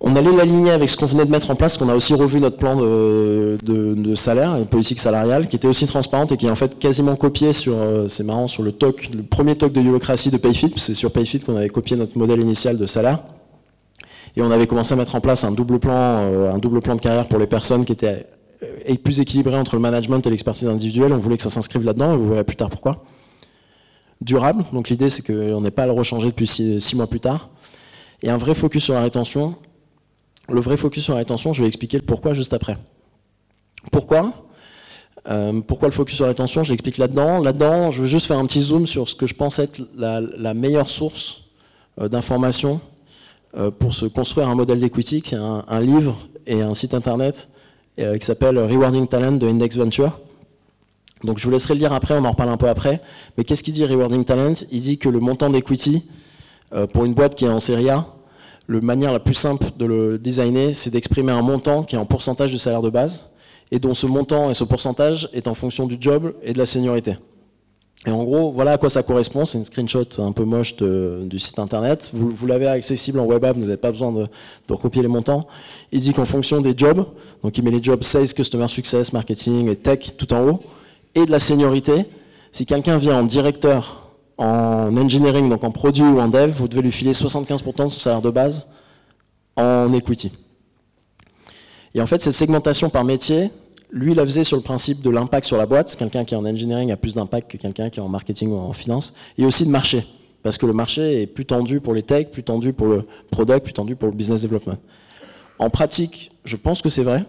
On 0.00 0.14
allait 0.14 0.32
l'aligner 0.32 0.72
avec 0.72 0.88
ce 0.88 0.96
qu'on 0.96 1.06
venait 1.06 1.24
de 1.24 1.30
mettre 1.30 1.50
en 1.50 1.54
place, 1.54 1.78
qu'on 1.78 1.88
a 1.88 1.94
aussi 1.94 2.14
revu 2.14 2.38
notre 2.38 2.58
plan 2.58 2.76
de, 2.76 4.14
salaire, 4.14 4.56
une 4.56 4.66
politique 4.66 4.98
salariale, 4.98 5.48
qui 5.48 5.56
était 5.56 5.68
aussi 5.68 5.86
transparente 5.86 6.32
et 6.32 6.36
qui 6.36 6.46
est 6.46 6.50
en 6.50 6.56
fait 6.56 6.78
quasiment 6.78 7.16
copié 7.16 7.52
sur, 7.52 7.74
euh, 7.74 8.08
c'est 8.08 8.24
marrant, 8.24 8.46
sur 8.48 8.62
le 8.62 8.72
TOC, 8.72 9.10
le 9.14 9.22
premier 9.22 9.56
TOC 9.56 9.72
de 9.72 9.80
Yolocracy 9.80 10.30
de 10.30 10.36
Payfit, 10.36 10.72
c'est 10.76 10.94
sur 10.94 11.12
Payfit 11.12 11.40
qu'on 11.40 11.56
avait 11.56 11.70
copié 11.70 11.96
notre 11.96 12.16
modèle 12.18 12.40
initial 12.40 12.76
de 12.78 12.86
salaire. 12.86 13.20
Et 14.36 14.42
on 14.42 14.50
avait 14.50 14.66
commencé 14.66 14.92
à 14.92 14.96
mettre 14.96 15.14
en 15.14 15.20
place 15.20 15.44
un 15.44 15.52
double 15.52 15.78
plan, 15.78 15.94
un 15.94 16.58
double 16.58 16.80
plan 16.80 16.94
de 16.94 17.00
carrière 17.00 17.26
pour 17.26 17.38
les 17.38 17.46
personnes 17.46 17.86
qui 17.86 17.92
étaient 17.92 18.26
plus 19.02 19.20
équilibrées 19.20 19.56
entre 19.56 19.76
le 19.76 19.80
management 19.80 20.26
et 20.26 20.30
l'expertise 20.30 20.68
individuelle. 20.68 21.12
On 21.12 21.18
voulait 21.18 21.36
que 21.36 21.42
ça 21.42 21.50
s'inscrive 21.50 21.84
là-dedans, 21.84 22.14
et 22.14 22.16
vous 22.16 22.28
verrez 22.28 22.44
plus 22.44 22.56
tard 22.56 22.68
pourquoi. 22.68 23.04
Durable, 24.20 24.64
donc 24.72 24.88
l'idée 24.88 25.10
c'est 25.10 25.26
qu'on 25.26 25.60
n'ait 25.60 25.70
pas 25.70 25.82
à 25.82 25.86
le 25.86 25.92
rechanger 25.92 26.28
depuis 26.28 26.46
six, 26.46 26.94
mois 26.94 27.06
plus 27.06 27.20
tard. 27.20 27.50
Et 28.22 28.30
un 28.30 28.38
vrai 28.38 28.54
focus 28.54 28.84
sur 28.84 28.94
la 28.94 29.00
rétention. 29.00 29.56
Le 30.48 30.60
vrai 30.60 30.76
focus 30.76 31.04
sur 31.04 31.14
la 31.14 31.18
rétention, 31.18 31.52
je 31.52 31.62
vais 31.62 31.68
expliquer 31.68 31.98
le 31.98 32.04
pourquoi 32.04 32.34
juste 32.34 32.52
après. 32.52 32.78
Pourquoi? 33.90 34.32
Euh, 35.28 35.60
pourquoi 35.60 35.88
le 35.88 35.92
focus 35.92 36.16
sur 36.16 36.24
la 36.24 36.30
rétention 36.30 36.62
Je 36.62 36.70
l'explique 36.70 36.98
là-dedans. 36.98 37.42
Là-dedans, 37.42 37.90
je 37.90 38.02
veux 38.02 38.06
juste 38.06 38.26
faire 38.26 38.38
un 38.38 38.46
petit 38.46 38.60
zoom 38.60 38.86
sur 38.86 39.08
ce 39.08 39.14
que 39.14 39.26
je 39.26 39.34
pense 39.34 39.58
être 39.58 39.80
la, 39.96 40.54
meilleure 40.54 40.88
source 40.88 41.42
euh, 42.00 42.08
d'information 42.08 42.80
euh, 43.56 43.70
pour 43.72 43.92
se 43.92 44.06
construire 44.06 44.48
un 44.48 44.54
modèle 44.54 44.78
d'equity. 44.78 45.22
C'est 45.24 45.36
un, 45.36 45.64
un, 45.66 45.80
livre 45.80 46.16
et 46.46 46.62
un 46.62 46.74
site 46.74 46.94
internet 46.94 47.48
qui 47.96 48.26
s'appelle 48.26 48.58
Rewarding 48.58 49.08
Talent 49.08 49.32
de 49.32 49.48
Index 49.48 49.74
Venture. 49.74 50.20
Donc 51.24 51.38
je 51.38 51.44
vous 51.44 51.50
laisserai 51.50 51.72
le 51.72 51.80
lire 51.80 51.94
après, 51.94 52.12
on 52.12 52.26
en 52.26 52.32
reparle 52.32 52.50
un 52.50 52.58
peu 52.58 52.68
après. 52.68 53.00
Mais 53.38 53.44
qu'est-ce 53.44 53.64
qu'il 53.64 53.72
dit 53.72 53.86
Rewarding 53.86 54.22
Talent? 54.22 54.52
Il 54.70 54.82
dit 54.82 54.98
que 54.98 55.08
le 55.08 55.18
montant 55.18 55.48
d'equity 55.48 56.04
pour 56.92 57.06
une 57.06 57.14
boîte 57.14 57.36
qui 57.36 57.46
est 57.46 57.48
en 57.48 57.58
série 57.58 57.88
A, 57.88 58.15
la 58.68 58.80
manière 58.80 59.12
la 59.12 59.20
plus 59.20 59.34
simple 59.34 59.66
de 59.76 59.86
le 59.86 60.18
designer, 60.18 60.72
c'est 60.74 60.90
d'exprimer 60.90 61.32
un 61.32 61.42
montant 61.42 61.82
qui 61.82 61.94
est 61.94 61.98
en 61.98 62.06
pourcentage 62.06 62.50
du 62.50 62.58
salaire 62.58 62.82
de 62.82 62.90
base 62.90 63.30
et 63.70 63.78
dont 63.78 63.94
ce 63.94 64.06
montant 64.06 64.50
et 64.50 64.54
ce 64.54 64.64
pourcentage 64.64 65.28
est 65.32 65.48
en 65.48 65.54
fonction 65.54 65.86
du 65.86 65.96
job 66.00 66.34
et 66.42 66.52
de 66.52 66.58
la 66.58 66.66
seniorité. 66.66 67.16
Et 68.06 68.10
en 68.10 68.22
gros, 68.22 68.52
voilà 68.52 68.72
à 68.72 68.78
quoi 68.78 68.88
ça 68.88 69.02
correspond. 69.02 69.44
C'est 69.44 69.58
une 69.58 69.64
screenshot 69.64 70.04
un 70.18 70.30
peu 70.30 70.44
moche 70.44 70.76
du 70.76 71.38
site 71.38 71.58
internet. 71.58 72.10
Vous, 72.14 72.46
l'avez 72.46 72.68
accessible 72.68 73.18
en 73.18 73.24
web 73.24 73.44
app, 73.44 73.56
vous 73.56 73.62
n'avez 73.62 73.76
pas 73.76 73.90
besoin 73.90 74.12
de, 74.12 74.26
recopier 74.68 75.02
les 75.02 75.08
montants. 75.08 75.46
Il 75.90 76.00
dit 76.00 76.12
qu'en 76.12 76.24
fonction 76.24 76.60
des 76.60 76.74
jobs, 76.76 77.04
donc 77.42 77.58
il 77.58 77.64
met 77.64 77.72
les 77.72 77.82
jobs 77.82 78.02
Sales, 78.04 78.32
Customer 78.32 78.68
Success, 78.68 79.12
Marketing 79.12 79.68
et 79.68 79.76
Tech 79.76 80.16
tout 80.16 80.32
en 80.32 80.46
haut, 80.46 80.60
et 81.16 81.26
de 81.26 81.30
la 81.30 81.40
seniorité, 81.40 82.04
si 82.52 82.64
quelqu'un 82.64 82.96
vient 82.96 83.18
en 83.20 83.24
directeur 83.24 84.05
en 84.38 84.96
engineering, 84.96 85.48
donc 85.48 85.64
en 85.64 85.70
produit 85.70 86.02
ou 86.02 86.20
en 86.20 86.28
dev, 86.28 86.50
vous 86.50 86.68
devez 86.68 86.82
lui 86.82 86.92
filer 86.92 87.12
75% 87.12 87.64
de 87.64 87.72
son 87.74 87.90
salaire 87.90 88.22
de 88.22 88.30
base 88.30 88.68
en 89.56 89.92
equity. 89.92 90.32
Et 91.94 92.00
en 92.00 92.06
fait, 92.06 92.20
cette 92.20 92.34
segmentation 92.34 92.90
par 92.90 93.04
métier, 93.04 93.50
lui, 93.90 94.12
il 94.12 94.16
la 94.16 94.24
faisait 94.24 94.44
sur 94.44 94.56
le 94.56 94.62
principe 94.62 95.00
de 95.00 95.08
l'impact 95.08 95.46
sur 95.46 95.56
la 95.56 95.64
boîte. 95.64 95.96
Quelqu'un 95.96 96.24
qui 96.24 96.34
est 96.34 96.36
en 96.36 96.44
engineering 96.44 96.92
a 96.92 96.96
plus 96.96 97.14
d'impact 97.14 97.50
que 97.50 97.56
quelqu'un 97.56 97.88
qui 97.88 98.00
est 98.00 98.02
en 98.02 98.08
marketing 98.08 98.50
ou 98.50 98.56
en 98.56 98.72
finance. 98.72 99.14
Et 99.38 99.46
aussi 99.46 99.64
de 99.64 99.70
marché. 99.70 100.06
Parce 100.42 100.58
que 100.58 100.66
le 100.66 100.74
marché 100.74 101.22
est 101.22 101.26
plus 101.26 101.46
tendu 101.46 101.80
pour 101.80 101.94
les 101.94 102.02
tech, 102.02 102.28
plus 102.30 102.42
tendu 102.42 102.72
pour 102.72 102.88
le 102.88 103.06
product, 103.30 103.64
plus 103.64 103.72
tendu 103.72 103.96
pour 103.96 104.08
le 104.08 104.14
business 104.14 104.42
development. 104.42 104.76
En 105.58 105.70
pratique, 105.70 106.32
je 106.44 106.56
pense 106.56 106.82
que 106.82 106.88
c'est 106.88 107.02
vrai. 107.02 107.24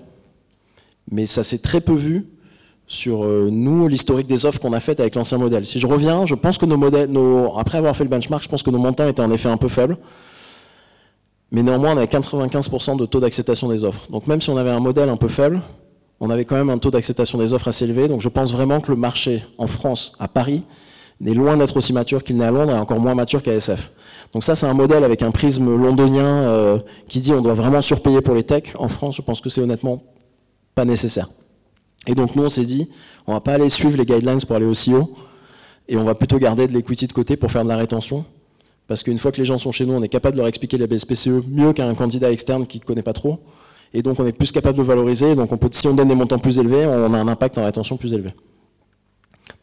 Mais 1.09 1.25
ça 1.25 1.43
s'est 1.43 1.59
très 1.59 1.79
peu 1.79 1.93
vu 1.93 2.25
sur 2.87 3.25
euh, 3.25 3.49
nous, 3.51 3.87
l'historique 3.87 4.27
des 4.27 4.45
offres 4.45 4.59
qu'on 4.59 4.73
a 4.73 4.79
faites 4.79 4.99
avec 4.99 5.15
l'ancien 5.15 5.37
modèle. 5.37 5.65
Si 5.65 5.79
je 5.79 5.87
reviens, 5.87 6.25
je 6.25 6.35
pense 6.35 6.57
que 6.57 6.65
nos 6.65 6.77
modèles, 6.77 7.09
après 7.57 7.77
avoir 7.77 7.95
fait 7.95 8.05
le 8.05 8.09
benchmark, 8.09 8.43
je 8.43 8.47
pense 8.47 8.63
que 8.63 8.69
nos 8.69 8.77
montants 8.77 9.07
étaient 9.07 9.21
en 9.21 9.31
effet 9.31 9.49
un 9.49 9.57
peu 9.57 9.67
faibles. 9.67 9.97
Mais 11.51 11.63
néanmoins, 11.63 11.93
on 11.93 11.97
avait 11.97 12.05
95% 12.05 12.97
de 12.97 13.05
taux 13.05 13.19
d'acceptation 13.19 13.69
des 13.69 13.83
offres. 13.83 14.09
Donc 14.09 14.27
même 14.27 14.41
si 14.41 14.49
on 14.49 14.57
avait 14.57 14.69
un 14.69 14.79
modèle 14.79 15.09
un 15.09 15.17
peu 15.17 15.27
faible, 15.27 15.61
on 16.19 16.29
avait 16.29 16.45
quand 16.45 16.55
même 16.55 16.69
un 16.69 16.77
taux 16.77 16.91
d'acceptation 16.91 17.37
des 17.37 17.53
offres 17.53 17.67
assez 17.67 17.85
élevé. 17.85 18.07
Donc 18.07 18.21
je 18.21 18.29
pense 18.29 18.51
vraiment 18.51 18.79
que 18.79 18.91
le 18.91 18.97
marché 18.97 19.43
en 19.57 19.67
France, 19.67 20.13
à 20.19 20.27
Paris, 20.27 20.63
n'est 21.19 21.33
loin 21.33 21.57
d'être 21.57 21.75
aussi 21.77 21.93
mature 21.93 22.23
qu'il 22.23 22.37
n'est 22.37 22.45
à 22.45 22.51
Londres 22.51 22.73
et 22.73 22.77
encore 22.77 22.99
moins 22.99 23.15
mature 23.15 23.43
qu'à 23.43 23.53
SF. 23.53 23.91
Donc 24.33 24.43
ça, 24.43 24.55
c'est 24.55 24.65
un 24.65 24.73
modèle 24.73 25.03
avec 25.03 25.23
un 25.23 25.31
prisme 25.31 25.75
londonien 25.75 26.25
euh, 26.25 26.79
qui 27.07 27.21
dit 27.21 27.31
on 27.31 27.41
doit 27.41 27.53
vraiment 27.53 27.81
surpayer 27.81 28.21
pour 28.21 28.35
les 28.35 28.43
techs. 28.43 28.73
En 28.77 28.87
France, 28.87 29.15
je 29.15 29.21
pense 29.21 29.41
que 29.41 29.49
c'est 29.49 29.61
honnêtement 29.61 30.01
pas 30.75 30.85
nécessaire. 30.85 31.29
Et 32.07 32.15
donc 32.15 32.35
nous, 32.35 32.43
on 32.43 32.49
s'est 32.49 32.65
dit, 32.65 32.89
on 33.27 33.33
va 33.33 33.41
pas 33.41 33.53
aller 33.53 33.69
suivre 33.69 33.97
les 33.97 34.05
guidelines 34.05 34.39
pour 34.41 34.55
aller 34.55 34.65
aussi 34.65 34.93
haut, 34.93 35.15
et 35.87 35.97
on 35.97 36.03
va 36.03 36.15
plutôt 36.15 36.39
garder 36.39 36.67
de 36.67 36.73
l'equity 36.73 37.07
de 37.07 37.13
côté 37.13 37.37
pour 37.37 37.51
faire 37.51 37.63
de 37.63 37.69
la 37.69 37.77
rétention, 37.77 38.25
parce 38.87 39.03
qu'une 39.03 39.17
fois 39.17 39.31
que 39.31 39.37
les 39.37 39.45
gens 39.45 39.57
sont 39.57 39.71
chez 39.71 39.85
nous, 39.85 39.93
on 39.93 40.01
est 40.01 40.09
capable 40.09 40.35
de 40.35 40.39
leur 40.39 40.47
expliquer 40.47 40.77
la 40.77 40.87
BSPCE 40.87 41.45
mieux 41.49 41.73
qu'un 41.73 41.93
candidat 41.93 42.31
externe 42.31 42.65
qui 42.65 42.79
ne 42.79 42.85
connaît 42.85 43.01
pas 43.01 43.13
trop. 43.13 43.39
Et 43.93 44.01
donc 44.01 44.19
on 44.19 44.25
est 44.25 44.31
plus 44.31 44.51
capable 44.51 44.77
de 44.77 44.83
valoriser. 44.83 45.35
Donc 45.35 45.51
on 45.51 45.57
peut, 45.57 45.69
si 45.71 45.87
on 45.87 45.93
donne 45.93 46.07
des 46.07 46.15
montants 46.15 46.39
plus 46.39 46.59
élevés, 46.59 46.85
on 46.85 47.13
a 47.13 47.17
un 47.17 47.27
impact 47.27 47.57
en 47.57 47.65
rétention 47.65 47.97
plus 47.97 48.13
élevé. 48.13 48.33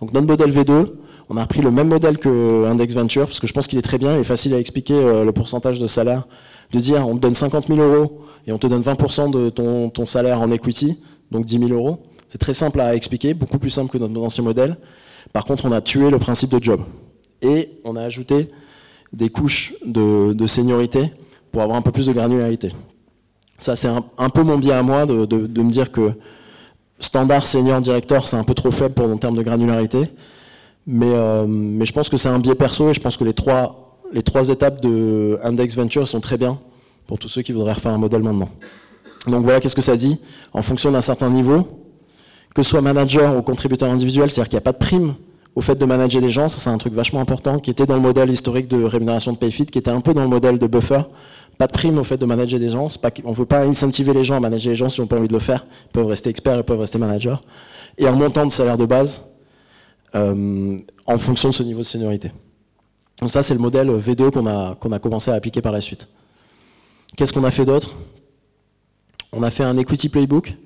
Donc 0.01 0.13
notre 0.13 0.27
modèle 0.27 0.51
V2, 0.51 0.89
on 1.31 1.37
a 1.37 1.43
repris 1.43 1.63
le 1.63 1.71
même 1.71 1.89
modèle 1.89 2.19
que 2.19 2.67
Index 2.67 2.95
Venture, 2.95 3.27
parce 3.27 3.41
que 3.41 3.47
je 3.47 3.53
pense 3.53 3.67
qu'il 3.67 3.79
est 3.79 3.83
très 3.83 3.99
bien 3.99 4.19
et 4.19 4.25
facile 4.25 4.55
à 4.55 4.59
expliquer 4.59 4.95
euh, 4.95 5.25
le 5.25 5.33
pourcentage 5.33 5.79
de 5.79 5.87
salaire. 5.87 6.27
De 6.73 6.79
dire 6.79 7.07
on 7.07 7.15
te 7.15 7.21
donne 7.21 7.35
50 7.35 7.69
000 7.69 7.79
euros 7.79 8.23
et 8.47 8.53
on 8.53 8.59
te 8.59 8.67
donne 8.67 8.83
20% 8.83 9.31
de 9.31 9.51
ton, 9.51 9.91
ton, 9.91 10.07
salaire 10.07 10.41
en 10.41 10.51
equity, 10.51 10.99
donc 11.31 11.45
10 11.45 11.69
000 11.69 11.73
euros. 11.73 12.03
C'est 12.35 12.39
très 12.39 12.53
simple 12.53 12.81
à 12.81 12.97
expliquer, 12.97 13.33
beaucoup 13.33 13.61
plus 13.61 13.71
simple 13.71 13.93
que 13.93 13.99
notre 13.99 14.21
ancien 14.21 14.43
modèle. 14.43 14.77
Par 15.33 15.45
contre, 15.45 15.67
on 15.67 15.71
a 15.71 15.81
tué 15.81 16.11
le 16.11 16.19
principe 16.19 16.51
de 16.51 16.61
job. 16.61 16.81
Et 17.41 17.79
on 17.85 17.95
a 17.95 18.03
ajouté 18.03 18.51
des 19.13 19.29
couches 19.29 19.73
de, 19.87 20.35
seniorité 20.49 21.13
pour 21.53 21.63
avoir 21.63 21.79
un 21.79 21.83
peu 21.83 21.93
plus 21.93 22.07
de 22.07 22.13
granularité. 22.13 22.73
Ça, 23.59 23.77
c'est 23.77 23.87
un, 23.87 24.31
peu 24.31 24.43
mon 24.43 24.59
biais 24.59 24.73
à 24.73 24.83
moi 24.83 25.07
de, 25.07 25.63
me 25.63 25.71
dire 25.71 25.93
que 25.93 26.11
standard 26.99 27.47
senior 27.47 27.81
directeur, 27.81 28.27
c'est 28.27 28.37
un 28.37 28.43
peu 28.43 28.55
trop 28.55 28.73
faible 28.73 28.95
pour 28.95 29.07
en 29.07 29.17
termes 29.17 29.37
de 29.37 29.43
granularité. 29.45 30.11
Mais, 30.89 31.13
euh, 31.15 31.47
mais 31.47 31.85
je 31.85 31.93
pense 31.93 32.09
que 32.09 32.17
c'est 32.17 32.31
un 32.31 32.41
biais 32.41 32.57
perso 32.57 32.91
et 32.91 32.95
je 32.95 33.01
pense 33.01 33.17
que 33.17 33.23
les 33.23 33.33
trois, 33.33 34.01
les 34.13 34.25
trois 34.25 34.49
étapes 34.49 34.81
de 34.81 35.39
Index 35.45 35.77
Venture 35.77 36.09
sont 36.09 36.21
très 36.21 36.37
bien 36.37 36.59
pour 37.07 37.21
tous 37.21 37.29
ceux 37.29 37.43
qui 37.43 37.53
voudraient 37.53 37.75
refaire 37.75 37.93
un 37.93 37.99
modèle 37.99 38.25
maintenant. 38.25 38.49
Donc 39.29 39.45
voilà, 39.45 39.61
qu'est-ce 39.61 39.77
que 39.77 39.83
ça 39.83 39.95
dit 39.95 40.19
En 40.53 40.63
fonction 40.63 40.91
d'un 40.91 41.01
certain 41.01 41.31
niveau, 41.31 41.84
que 42.55 42.63
ce 42.63 42.71
soit 42.71 42.81
manager 42.81 43.37
ou 43.37 43.43
contributeur 43.43 43.91
individuel, 43.91 44.31
c'est-à-dire 44.31 44.49
qu'il 44.49 44.57
n'y 44.57 44.63
a 44.63 44.63
pas 44.63 44.73
de 44.73 44.79
prime 44.79 45.15
au 45.55 45.61
fait 45.61 45.75
de 45.75 45.85
manager 45.85 46.21
des 46.21 46.31
gens, 46.31 46.49
ça 46.49 46.59
c'est 46.59 46.71
un 46.71 46.79
truc 46.79 46.95
vachement 46.95 47.21
important, 47.21 47.59
qui 47.59 47.71
était 47.71 47.87
dans 47.87 47.95
le 47.95 48.01
modèle 48.01 48.31
historique 48.31 48.69
de 48.69 48.83
rémunération 48.83 49.33
de 49.33 49.39
PayFit, 49.39 49.67
qui 49.67 49.79
était 49.79 49.91
un 49.91 50.01
peu 50.01 50.15
dans 50.15 50.23
le 50.23 50.29
modèle 50.29 50.59
de 50.59 50.67
buffer. 50.67 51.03
Pas 51.59 51.69
de 51.69 51.73
prime 51.73 51.99
au 51.99 52.05
fait 52.05 52.17
de 52.17 52.27
manager 52.27 52.59
des 52.59 52.71
gens, 52.71 52.89
on 53.25 53.31
ne 53.31 53.37
veut 53.37 53.45
pas 53.45 53.65
incentiver 53.65 54.13
les 54.13 54.25
gens 54.25 54.37
à 54.37 54.41
manager 54.41 54.71
les 54.71 54.77
gens 54.77 54.89
si 54.89 55.01
on 55.01 55.07
pas 55.07 55.17
envie 55.17 55.29
de 55.29 55.33
le 55.33 55.39
faire. 55.39 55.65
Ils 55.87 55.93
peuvent 55.93 56.07
rester 56.07 56.31
experts, 56.31 56.57
ils 56.57 56.65
peuvent 56.65 56.81
rester 56.81 56.99
managers. 56.99 57.37
Et 57.97 58.09
un 58.09 58.13
montant 58.13 58.45
de 58.45 58.51
salaire 58.51 58.77
de 58.77 58.87
base 58.87 59.25
euh, 60.17 60.79
en 61.07 61.19
fonction 61.19 61.51
de 61.51 61.55
ce 61.55 61.63
niveau 61.63 61.81
de 61.81 61.85
seniorité. 61.85 62.33
Donc 63.21 63.31
ça 63.31 63.45
c'est 63.45 63.55
le 63.55 63.61
modèle 63.61 63.89
V2 63.89 64.33
qu'on 64.33 64.47
a, 64.47 64.75
qu'on 64.75 64.91
a 64.91 64.99
commencé 64.99 65.31
à 65.31 65.35
appliquer 65.35 65.61
par 65.61 65.71
la 65.71 65.81
suite. 65.81 66.09
Qu'est-ce 67.17 67.33
qu'on 67.33 67.45
a 67.45 67.53
fait 67.53 67.65
d'autre? 67.65 67.95
On 69.33 69.45
a 69.45 69.51
fait 69.51 69.63
un 69.63 69.77
equity 69.77 70.09
playbook 70.09 70.57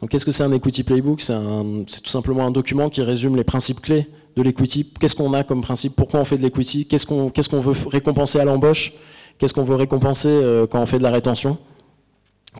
donc 0.00 0.10
qu'est-ce 0.10 0.26
que 0.26 0.32
c'est 0.32 0.42
un 0.42 0.52
equity 0.52 0.82
playbook? 0.82 1.20
C'est 1.20 2.02
tout 2.02 2.10
simplement 2.10 2.46
un 2.46 2.50
document 2.50 2.90
qui 2.90 3.02
résume 3.02 3.36
les 3.36 3.44
principes 3.44 3.80
clés 3.80 4.06
de 4.36 4.42
l'equity. 4.42 4.92
Qu'est-ce 5.00 5.16
qu'on 5.16 5.32
a 5.32 5.42
comme 5.42 5.62
principe? 5.62 5.96
Pourquoi 5.96 6.20
on 6.20 6.24
fait 6.24 6.36
de 6.36 6.42
l'equity? 6.42 6.86
Qu'est-ce 6.86 7.06
qu'on 7.06 7.60
veut 7.60 7.74
récompenser 7.90 8.38
à 8.38 8.44
l'embauche? 8.44 8.92
Qu'est-ce 9.38 9.54
qu'on 9.54 9.64
veut 9.64 9.74
récompenser 9.74 10.28
euh, 10.28 10.66
quand 10.66 10.80
on 10.80 10.86
fait 10.86 10.98
de 10.98 11.02
la 11.02 11.10
rétention? 11.10 11.56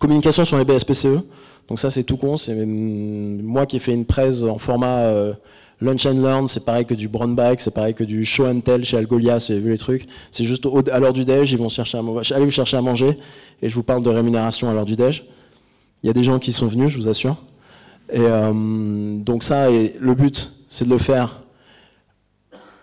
Communication 0.01 0.45
sur 0.45 0.57
les 0.57 0.65
BSPCE. 0.65 1.23
Donc 1.69 1.79
ça 1.79 1.91
c'est 1.91 2.05
tout 2.05 2.17
con. 2.17 2.37
C'est 2.39 2.55
moi 2.65 3.67
qui 3.67 3.77
ai 3.77 3.81
fait 3.81 3.93
une 3.93 4.07
presse 4.07 4.43
en 4.43 4.57
format 4.57 5.01
euh, 5.01 5.35
lunch 5.81 6.07
and 6.07 6.23
learn. 6.23 6.47
C'est 6.47 6.65
pareil 6.65 6.87
que 6.87 6.95
du 6.95 7.09
brown 7.09 7.35
bag, 7.35 7.59
c'est 7.61 7.75
pareil 7.75 7.93
que 7.95 8.05
du 8.05 8.25
show 8.25 8.47
and 8.47 8.61
tell 8.61 8.83
chez 8.83 8.97
Algolia. 8.97 9.41
Si 9.41 9.53
vous 9.53 9.59
avez 9.59 9.65
vu 9.65 9.73
les 9.73 9.79
trucs, 9.79 10.07
c'est 10.31 10.45
juste 10.45 10.67
à 10.91 10.99
l'heure 11.01 11.13
du 11.13 11.27
déj, 11.27 11.53
ils 11.53 11.59
vont 11.59 11.69
chercher 11.69 11.99
à, 11.99 12.03
aller 12.35 12.45
vous 12.45 12.51
chercher 12.51 12.79
à 12.79 12.83
manger 12.83 13.19
et 13.61 13.69
je 13.69 13.75
vous 13.75 13.83
parle 13.83 14.03
de 14.03 14.11
rémunération 14.11 14.71
à 14.71 14.75
l'heure 14.75 14.87
du 14.87 14.97
déj. 14.97 15.27
Il 16.07 16.09
y 16.09 16.11
a 16.11 16.13
des 16.13 16.23
gens 16.23 16.39
qui 16.39 16.53
sont 16.53 16.69
venus, 16.69 16.91
je 16.91 16.99
vous 16.99 17.09
assure. 17.09 17.35
Euh, 18.15 19.19
donc 19.19 19.43
ça, 19.43 19.73
et 19.73 19.97
le 19.99 20.15
but, 20.15 20.53
c'est 20.69 20.85
de 20.85 20.91
le 20.91 20.99
faire 20.99 21.43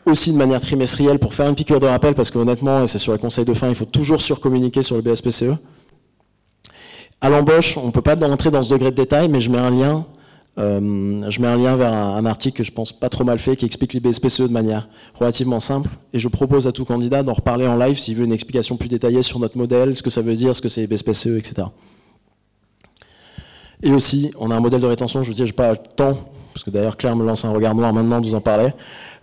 aussi 0.06 0.34
de 0.34 0.38
manière 0.38 0.60
trimestrielle 0.60 1.20
pour 1.20 1.34
faire 1.34 1.48
une 1.48 1.56
piqûre 1.56 1.80
de 1.80 1.86
rappel, 1.86 2.16
parce 2.16 2.32
qu'honnêtement, 2.32 2.84
et 2.84 2.88
c'est 2.88 2.98
sur 2.98 3.14
le 3.14 3.18
conseil 3.18 3.46
de 3.46 3.54
fin, 3.54 3.70
il 3.70 3.76
faut 3.76 3.86
toujours 3.86 4.22
surcommuniquer 4.22 4.82
sur 4.82 4.98
le 4.98 5.02
BSPCE. 5.02 5.56
À 7.22 7.30
l'embauche, 7.30 7.78
on 7.78 7.86
ne 7.86 7.92
peut 7.92 8.02
pas 8.02 8.16
rentrer 8.16 8.52
dans 8.52 8.62
ce 8.62 8.74
degré 8.74 8.92
de 8.92 8.96
détail, 8.98 9.30
mais 9.30 9.40
je 9.40 9.50
mets 9.50 9.58
un 9.58 9.72
lien, 9.72 10.06
euh, 10.60 11.24
je 11.30 11.40
mets 11.40 11.48
un 11.48 11.56
lien 11.56 11.78
vers 11.78 11.94
un, 11.94 12.26
article 12.26 12.58
que 12.58 12.64
je 12.66 12.74
pense 12.74 12.92
pas 12.92 13.08
trop 13.08 13.24
mal 13.24 13.40
fait, 13.40 13.56
qui 13.56 13.64
explique 13.64 13.94
les 13.94 14.02
BSPCE 14.02 14.42
de 14.42 14.48
manière 14.48 14.90
relativement 15.14 15.62
simple, 15.62 15.92
et 16.12 16.20
je 16.20 16.28
propose 16.28 16.68
à 16.68 16.74
tout 16.74 16.84
candidat 16.84 17.24
d'en 17.24 17.32
reparler 17.32 17.68
en 17.68 17.78
live 17.78 17.98
s'il 17.98 18.18
veut 18.18 18.26
une 18.26 18.34
explication 18.34 18.76
plus 18.76 18.90
détaillée 18.90 19.22
sur 19.22 19.40
notre 19.40 19.58
modèle, 19.58 19.96
ce 19.96 20.04
que 20.04 20.10
ça 20.10 20.22
veut 20.22 20.36
dire, 20.36 20.54
ce 20.54 20.62
que 20.62 20.68
c'est 20.68 20.82
les 20.82 20.88
BSPCE, 20.88 21.38
etc. 21.38 21.68
Et 23.84 23.92
aussi, 23.92 24.32
on 24.40 24.50
a 24.50 24.56
un 24.56 24.62
modèle 24.62 24.82
de 24.82 24.88
rétention, 24.88 25.24
je 25.24 25.28
vous 25.28 25.34
dis, 25.34 25.52
pas 25.52 25.72
le 25.72 25.78
temps, 25.78 26.18
parce 26.54 26.64
que 26.64 26.70
d'ailleurs 26.70 26.96
Claire 26.96 27.18
me 27.18 27.26
lance 27.26 27.44
un 27.44 27.52
regard 27.52 27.76
noir 27.76 27.92
maintenant 27.92 28.22
de 28.22 28.26
vous 28.26 28.34
en 28.34 28.40
parler. 28.40 28.70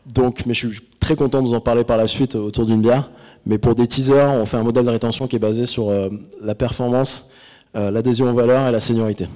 Donc, 0.07 0.45
mais 0.45 0.53
je 0.53 0.69
suis 0.69 0.81
très 1.01 1.17
content 1.17 1.41
de 1.41 1.49
vous 1.49 1.55
en 1.55 1.61
parler 1.61 1.83
par 1.83 1.97
la 1.97 2.07
suite 2.07 2.35
autour 2.35 2.67
d'une 2.67 2.83
bière. 2.83 3.11
Mais 3.47 3.57
pour 3.57 3.75
des 3.75 3.87
teasers, 3.87 4.31
on 4.31 4.45
fait 4.45 4.59
un 4.59 4.63
modèle 4.63 4.85
de 4.85 4.91
rétention 4.91 5.27
qui 5.27 5.37
est 5.37 5.41
basé 5.41 5.65
sur 5.65 5.89
euh, 5.89 6.11
la 6.43 6.55
performance, 6.55 7.31
euh, 7.75 7.91
l'adhésion 7.91 8.31
aux 8.31 8.35
valeurs 8.35 8.69
et 8.69 8.73
la 8.73 8.81
seniorité. 8.81 9.29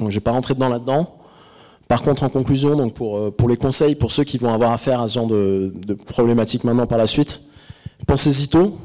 Donc, 0.00 0.08
je 0.08 0.14
vais 0.14 0.20
pas 0.20 0.32
rentrer 0.32 0.54
dedans 0.54 0.70
là-dedans. 0.70 1.16
Par 1.86 2.00
contre, 2.00 2.22
en 2.22 2.30
conclusion, 2.30 2.76
donc 2.76 2.94
pour, 2.94 3.18
euh, 3.18 3.30
pour 3.30 3.50
les 3.50 3.58
conseils, 3.58 3.94
pour 3.94 4.10
ceux 4.10 4.24
qui 4.24 4.38
vont 4.38 4.52
avoir 4.54 4.72
affaire 4.72 5.02
à 5.02 5.08
ce 5.08 5.14
genre 5.16 5.26
de, 5.26 5.74
de 5.86 5.92
problématiques 5.92 6.64
maintenant 6.64 6.86
par 6.86 6.98
la 6.98 7.06
suite, 7.06 7.42
pensez-y 8.06 8.48
tôt, 8.48 8.78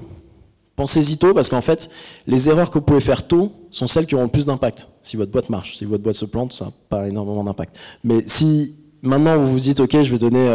Pensez-y 0.76 1.18
tôt 1.18 1.34
parce 1.34 1.50
qu'en 1.50 1.62
fait, 1.62 1.90
les 2.28 2.50
erreurs 2.50 2.70
que 2.70 2.80
vous 2.80 2.86
pouvez 2.86 3.02
faire 3.02 3.28
tôt 3.28 3.52
sont 3.70 3.88
celles 3.88 4.06
qui 4.06 4.16
auront 4.16 4.24
le 4.26 4.30
plus 4.30 4.46
d'impact. 4.46 4.88
Si 5.02 5.18
votre 5.18 5.32
boîte 5.32 5.50
marche, 5.50 5.78
si 5.78 5.86
votre 5.86 6.04
boîte 6.04 6.16
se 6.16 6.26
plante, 6.26 6.54
ça 6.54 6.66
n'a 6.66 6.72
pas 6.90 7.08
énormément 7.08 7.44
d'impact. 7.44 7.76
Mais 8.04 8.24
si 8.26 8.76
maintenant 9.02 9.38
vous 9.38 9.50
vous 9.50 9.60
dites, 9.60 9.80
OK, 9.80 10.02
je 10.02 10.12
vais 10.12 10.18
donner 10.18 10.48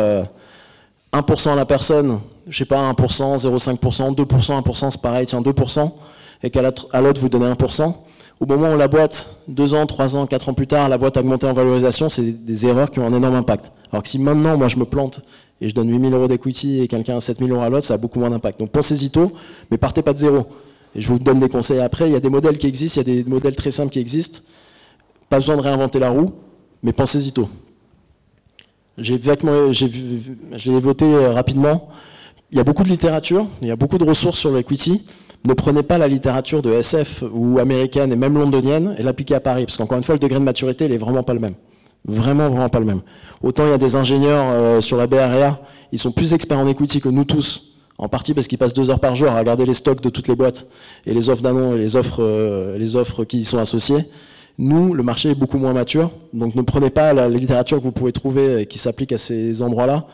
1% 1.13 1.49
euh, 1.49 1.53
à 1.53 1.55
la 1.55 1.67
personne, 1.67 2.21
je 2.49 2.59
sais 2.59 2.65
pas, 2.65 2.91
1%, 2.93 3.39
0,5%, 3.39 4.15
2%, 4.15 4.63
1%, 4.63 4.91
c'est 4.91 5.01
pareil, 5.01 5.27
tiens, 5.27 5.41
2%, 5.41 5.93
et 6.43 6.51
qu'à 6.51 6.63
l'autre 6.63 7.21
vous 7.21 7.29
donnez 7.29 7.47
1%, 7.47 7.95
au 8.39 8.47
moment 8.47 8.73
où 8.75 8.77
la 8.77 8.89
boîte, 8.89 9.39
2 9.49 9.75
ans, 9.75 9.87
3 9.87 10.17
ans, 10.17 10.27
4 10.27 10.51
ans 10.51 10.55
plus 10.55 10.67
tard, 10.67 10.89
la 10.89 10.99
boîte 10.99 11.17
a 11.17 11.21
augmenté 11.21 11.47
en 11.47 11.55
valorisation, 11.55 12.09
c'est 12.09 12.45
des 12.45 12.67
erreurs 12.67 12.91
qui 12.91 12.99
ont 12.99 13.07
un 13.07 13.13
énorme 13.13 13.35
impact. 13.35 13.73
Alors 13.93 14.03
que 14.03 14.09
si 14.09 14.19
maintenant, 14.19 14.59
moi, 14.59 14.69
je 14.69 14.77
me 14.77 14.85
plante 14.85 15.23
et 15.61 15.69
je 15.69 15.75
donne 15.75 15.91
8000 15.91 16.13
euros 16.13 16.29
d'equity 16.29 16.83
et 16.83 16.89
quelqu'un 16.89 17.17
a 17.17 17.21
7000 17.21 17.51
euros 17.51 17.63
à 17.63 17.71
l'autre, 17.71 17.87
ça 17.87 17.95
a 17.95 17.97
beaucoup 17.97 18.19
moins 18.19 18.29
d'impact. 18.29 18.59
Donc 18.59 18.71
pensez-y 18.71 19.11
tôt, 19.11 19.33
mais 19.71 19.79
partez 19.79 20.03
pas 20.03 20.13
de 20.13 20.19
zéro. 20.19 20.47
Et 20.95 21.01
je 21.01 21.09
vous 21.09 21.19
donne 21.19 21.39
des 21.39 21.49
conseils 21.49 21.81
après. 21.81 22.09
Il 22.09 22.13
y 22.13 22.17
a 22.17 22.21
des 22.21 22.29
modèles 22.29 22.59
qui 22.59 22.67
existent, 22.67 23.01
il 23.01 23.09
y 23.09 23.19
a 23.19 23.23
des 23.23 23.29
modèles 23.29 23.57
très 23.57 23.71
simples 23.71 23.91
qui 23.91 24.01
existent. 24.01 24.41
Pas 25.31 25.39
besoin 25.39 25.57
de 25.57 25.63
réinventer 25.63 25.99
la 25.99 26.11
roue, 26.11 26.33
mais 26.83 26.93
pensez-y 26.93 27.33
tôt. 27.33 27.49
J'ai 28.99 29.19
voté 30.79 31.05
euh, 31.05 31.33
rapidement. 31.33 31.89
Il 32.51 32.59
y 32.59 32.61
a 32.61 32.65
beaucoup 32.65 32.85
de 32.85 32.89
littérature, 32.89 33.47
il 33.61 33.69
y 33.69 33.71
a 33.71 33.77
beaucoup 33.77 33.99
de 33.99 34.05
ressources 34.05 34.39
sur 34.39 34.53
l'equity. 34.53 35.05
Ne 35.47 35.55
prenez 35.55 35.85
pas 35.85 35.97
la 35.97 36.09
littérature 36.09 36.61
de 36.61 36.73
SF 36.73 37.23
ou 37.33 37.61
américaine 37.61 38.13
et 38.13 38.17
même 38.17 38.37
londonienne 38.37 38.97
et 38.99 39.05
l'appliquez 39.05 39.37
à 39.37 39.41
Paris, 39.41 39.65
parce 39.65 39.77
qu'encore 39.77 39.97
une 39.97 40.03
fois, 40.03 40.17
le 40.17 40.19
degré 40.19 40.41
de 40.41 40.45
maturité, 40.45 40.87
il 40.87 40.93
est 40.93 40.99
vraiment 40.99 41.23
pas 41.23 41.35
le 41.35 41.41
même. 41.41 41.55
Vraiment, 42.05 42.49
vraiment 42.49 42.69
pas 42.69 42.81
le 42.81 42.87
même. 42.87 43.01
Autant 43.43 43.65
il 43.65 43.71
y 43.71 43.73
a 43.73 43.79
des 43.79 43.95
ingénieurs 43.95 44.47
euh, 44.49 44.81
sur 44.81 44.97
la 44.97 45.07
BRR, 45.07 45.57
ils 45.93 45.99
sont 46.01 46.11
plus 46.11 46.33
experts 46.33 46.59
en 46.59 46.67
equity 46.67 47.01
que 47.01 47.09
nous 47.09 47.25
tous, 47.25 47.75
en 47.99 48.09
partie 48.09 48.35
parce 48.35 48.49
qu'ils 48.49 48.59
passent 48.59 48.75
deux 48.75 48.91
heures 48.91 48.99
par 48.99 49.15
jour 49.15 49.29
à 49.29 49.39
regarder 49.39 49.67
les 49.67 49.75
stocks 49.75 50.01
de 50.01 50.11
toutes 50.11 50.27
les 50.27 50.35
boîtes 50.35 50.67
et 51.07 51.15
les 51.15 51.31
offres 51.31 51.43
d'annonces 51.43 51.75
et 51.75 51.79
les 51.79 51.95
offres, 51.95 52.23
euh, 52.23 52.77
les 52.77 52.97
offres 52.97 53.25
qui 53.25 53.39
y 53.39 53.45
sont 53.45 53.59
associées. 53.59 54.05
Nous, 54.59 54.95
le 54.95 55.03
marché 55.05 55.31
est 55.31 55.35
beaucoup 55.35 55.59
moins 55.59 55.73
mature, 55.73 56.11
donc 56.33 56.57
ne 56.57 56.63
prenez 56.63 56.91
pas 56.91 57.13
la, 57.13 57.29
littérature 57.29 57.79
que 57.79 57.85
vous 57.85 57.93
pouvez 57.93 58.13
trouver 58.13 58.67
qui 58.67 58.79
s'applique 58.79 59.13
à 59.13 59.19
ces 59.19 59.63
endroits-là 59.63 60.07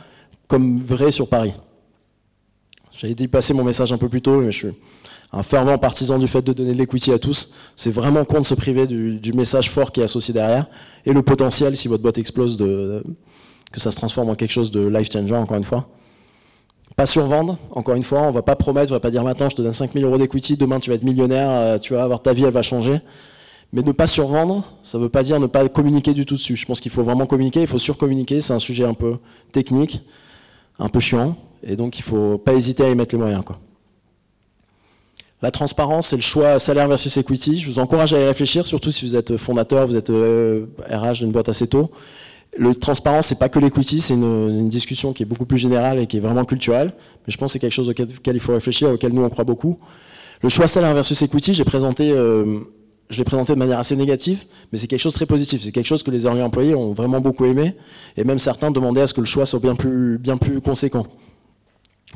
comme 0.47 0.79
vrai 0.81 1.11
sur 1.11 1.29
Paris. 1.29 1.55
J'avais 2.97 3.15
dit 3.15 3.29
passer 3.29 3.55
mon 3.55 3.65
message 3.65 3.93
un 3.93 3.99
peu 3.99 4.09
plus 4.09 4.23
tôt, 4.23 4.41
mais 4.41 4.53
je 4.53 4.59
suis 4.59 4.69
un 5.33 5.43
fervent 5.43 5.79
partisan 5.79 6.19
du 6.19 6.29
fait 6.29 6.43
de 6.43 6.53
donner 6.53 6.73
de 6.73 6.79
l'equity 6.79 7.13
à 7.13 7.19
tous. 7.19 7.53
C'est 7.75 7.91
vraiment 7.91 8.25
con 8.25 8.41
de 8.41 8.47
se 8.47 8.55
priver 8.55 8.87
du, 8.87 9.33
message 9.33 9.71
fort 9.71 9.91
qui 9.91 10.01
est 10.01 10.05
associé 10.05 10.35
derrière. 10.35 10.67
Et 11.07 11.13
le 11.13 11.23
potentiel, 11.23 11.75
si 11.77 11.89
votre 11.89 12.03
boîte 12.03 12.19
explose, 12.19 12.57
de, 12.57 13.03
que 13.73 13.81
ça 13.81 13.91
se 13.91 13.97
transforme 13.97 14.29
en 14.29 14.35
quelque 14.35 14.51
chose 14.51 14.71
de 14.71 14.87
life 14.87 15.11
changer, 15.11 15.35
encore 15.35 15.57
une 15.57 15.65
fois. 15.65 15.89
Pas 16.95 17.07
survendre, 17.07 17.57
encore 17.71 17.95
une 17.95 18.03
fois, 18.03 18.23
on 18.23 18.31
va 18.31 18.43
pas 18.43 18.55
promettre, 18.55 18.93
on 18.93 18.95
va 18.95 19.01
pas 19.01 19.11
dire 19.11 19.25
maintenant 19.25 19.49
je 19.49 19.57
te 19.57 19.63
donne 19.63 19.73
5000 19.73 20.05
euros 20.05 20.19
d'equity, 20.19 20.59
demain 20.59 20.79
tu 20.79 20.91
vas 20.91 20.97
être 20.97 21.05
millionnaire, 21.05 21.49
euh, 21.49 21.79
tu 21.79 21.95
vas 21.95 22.03
avoir 22.03 22.21
ta 22.21 22.35
vie, 22.35 22.45
elle 22.45 22.51
va 22.51 22.61
changer. 22.61 23.01
Mais 23.73 23.81
ne 23.81 23.93
pas 23.93 24.07
survendre, 24.07 24.71
ça 24.83 24.99
ne 24.99 25.05
veut 25.05 25.09
pas 25.09 25.23
dire 25.23 25.41
ne 25.41 25.47
pas 25.47 25.67
communiquer 25.71 26.13
du 26.13 26.27
tout 26.27 26.35
dessus. 26.35 26.55
Je 26.55 26.67
pense 26.67 26.83
qu'il 26.83 26.93
faut 26.93 27.03
vraiment 27.03 27.25
communiquer, 27.25 27.63
il 27.63 27.67
faut 27.67 27.79
surcommuniquer, 27.79 28.43
c'est 28.43 28.53
un 28.53 28.59
sujet 28.59 28.85
un 28.85 28.93
peu 28.93 29.17
technique, 29.53 30.03
un 30.79 30.91
peu 30.91 31.01
chiant, 31.01 31.35
et 31.63 31.77
donc 31.77 31.99
il 31.99 32.03
ne 32.03 32.07
faut 32.07 32.39
pas 32.39 32.55
hésiter 32.55 32.85
à 32.85 32.91
y 32.91 32.95
mettre 32.95 33.15
les 33.15 33.21
moyens. 33.21 33.43
La 35.43 35.51
transparence, 35.51 36.09
c'est 36.09 36.17
le 36.17 36.23
choix 36.23 36.61
salaire 36.61 36.87
versus 36.87 37.17
equity. 37.17 37.59
Je 37.59 37.69
vous 37.69 37.81
encourage 37.81 38.15
à 38.15 38.21
y 38.21 38.25
réfléchir, 38.25 38.65
surtout 38.65 38.93
si 38.93 39.05
vous 39.05 39.17
êtes 39.17 39.37
fondateur, 39.37 39.89
vous 39.89 39.97
êtes 39.97 40.09
RH 40.09 40.13
euh, 40.13 41.13
d'une 41.15 41.33
boîte 41.33 41.49
assez 41.49 41.67
tôt. 41.67 41.91
Le 42.57 42.73
transparence, 42.75 43.27
c'est 43.27 43.39
pas 43.39 43.49
que 43.49 43.59
l'equity, 43.59 44.01
c'est 44.01 44.15
une, 44.15 44.69
discussion 44.69 45.13
qui 45.13 45.25
est 45.25 45.27
beaucoup 45.27 45.47
plus 45.47 45.59
générale 45.59 45.99
et 45.99 46.07
qui 46.07 46.19
est 46.19 46.21
vraiment 46.21 46.45
culturelle. 46.45 46.93
Mais 47.27 47.33
je 47.33 47.39
pense 47.39 47.49
que 47.49 47.53
c'est 47.55 47.59
quelque 47.59 47.73
chose 47.73 47.89
auquel, 47.89 48.09
il 48.27 48.41
faut 48.41 48.53
réfléchir, 48.53 48.91
auquel 48.91 49.13
nous 49.13 49.23
on 49.23 49.31
croit 49.31 49.45
beaucoup. 49.45 49.79
Le 50.43 50.49
choix 50.49 50.69
salaire 50.69 50.95
versus 50.95 51.21
equity, 51.23 51.55
j'ai 51.55 51.65
présenté, 51.65 52.13
euh, 52.13 52.61
je 53.11 53.19
l'ai 53.19 53.25
présenté 53.25 53.55
de 53.55 53.59
manière 53.59 53.81
assez 53.81 53.97
négative, 53.97 54.45
mais 54.71 54.79
c'est 54.79 54.87
quelque 54.87 55.01
chose 55.01 55.15
de 55.15 55.19
très 55.19 55.27
positif. 55.27 55.63
C'est 55.63 55.73
quelque 55.73 55.87
chose 55.87 56.05
que 56.05 56.11
les 56.13 56.25
employés 56.27 56.75
ont 56.77 56.93
vraiment 56.93 57.21
beaucoup 57.21 57.47
aimé, 57.47 57.75
et 58.17 58.23
même 58.23 58.39
certains 58.39 58.71
demandaient 58.71 59.03
à 59.03 59.07
ce 59.09 59.15
que 59.15 59.21
le 59.21 59.27
choix 59.27 59.47
soit 59.47 59.61
bien 59.61 59.75
plus 59.75 60.61
conséquent. 60.61 61.07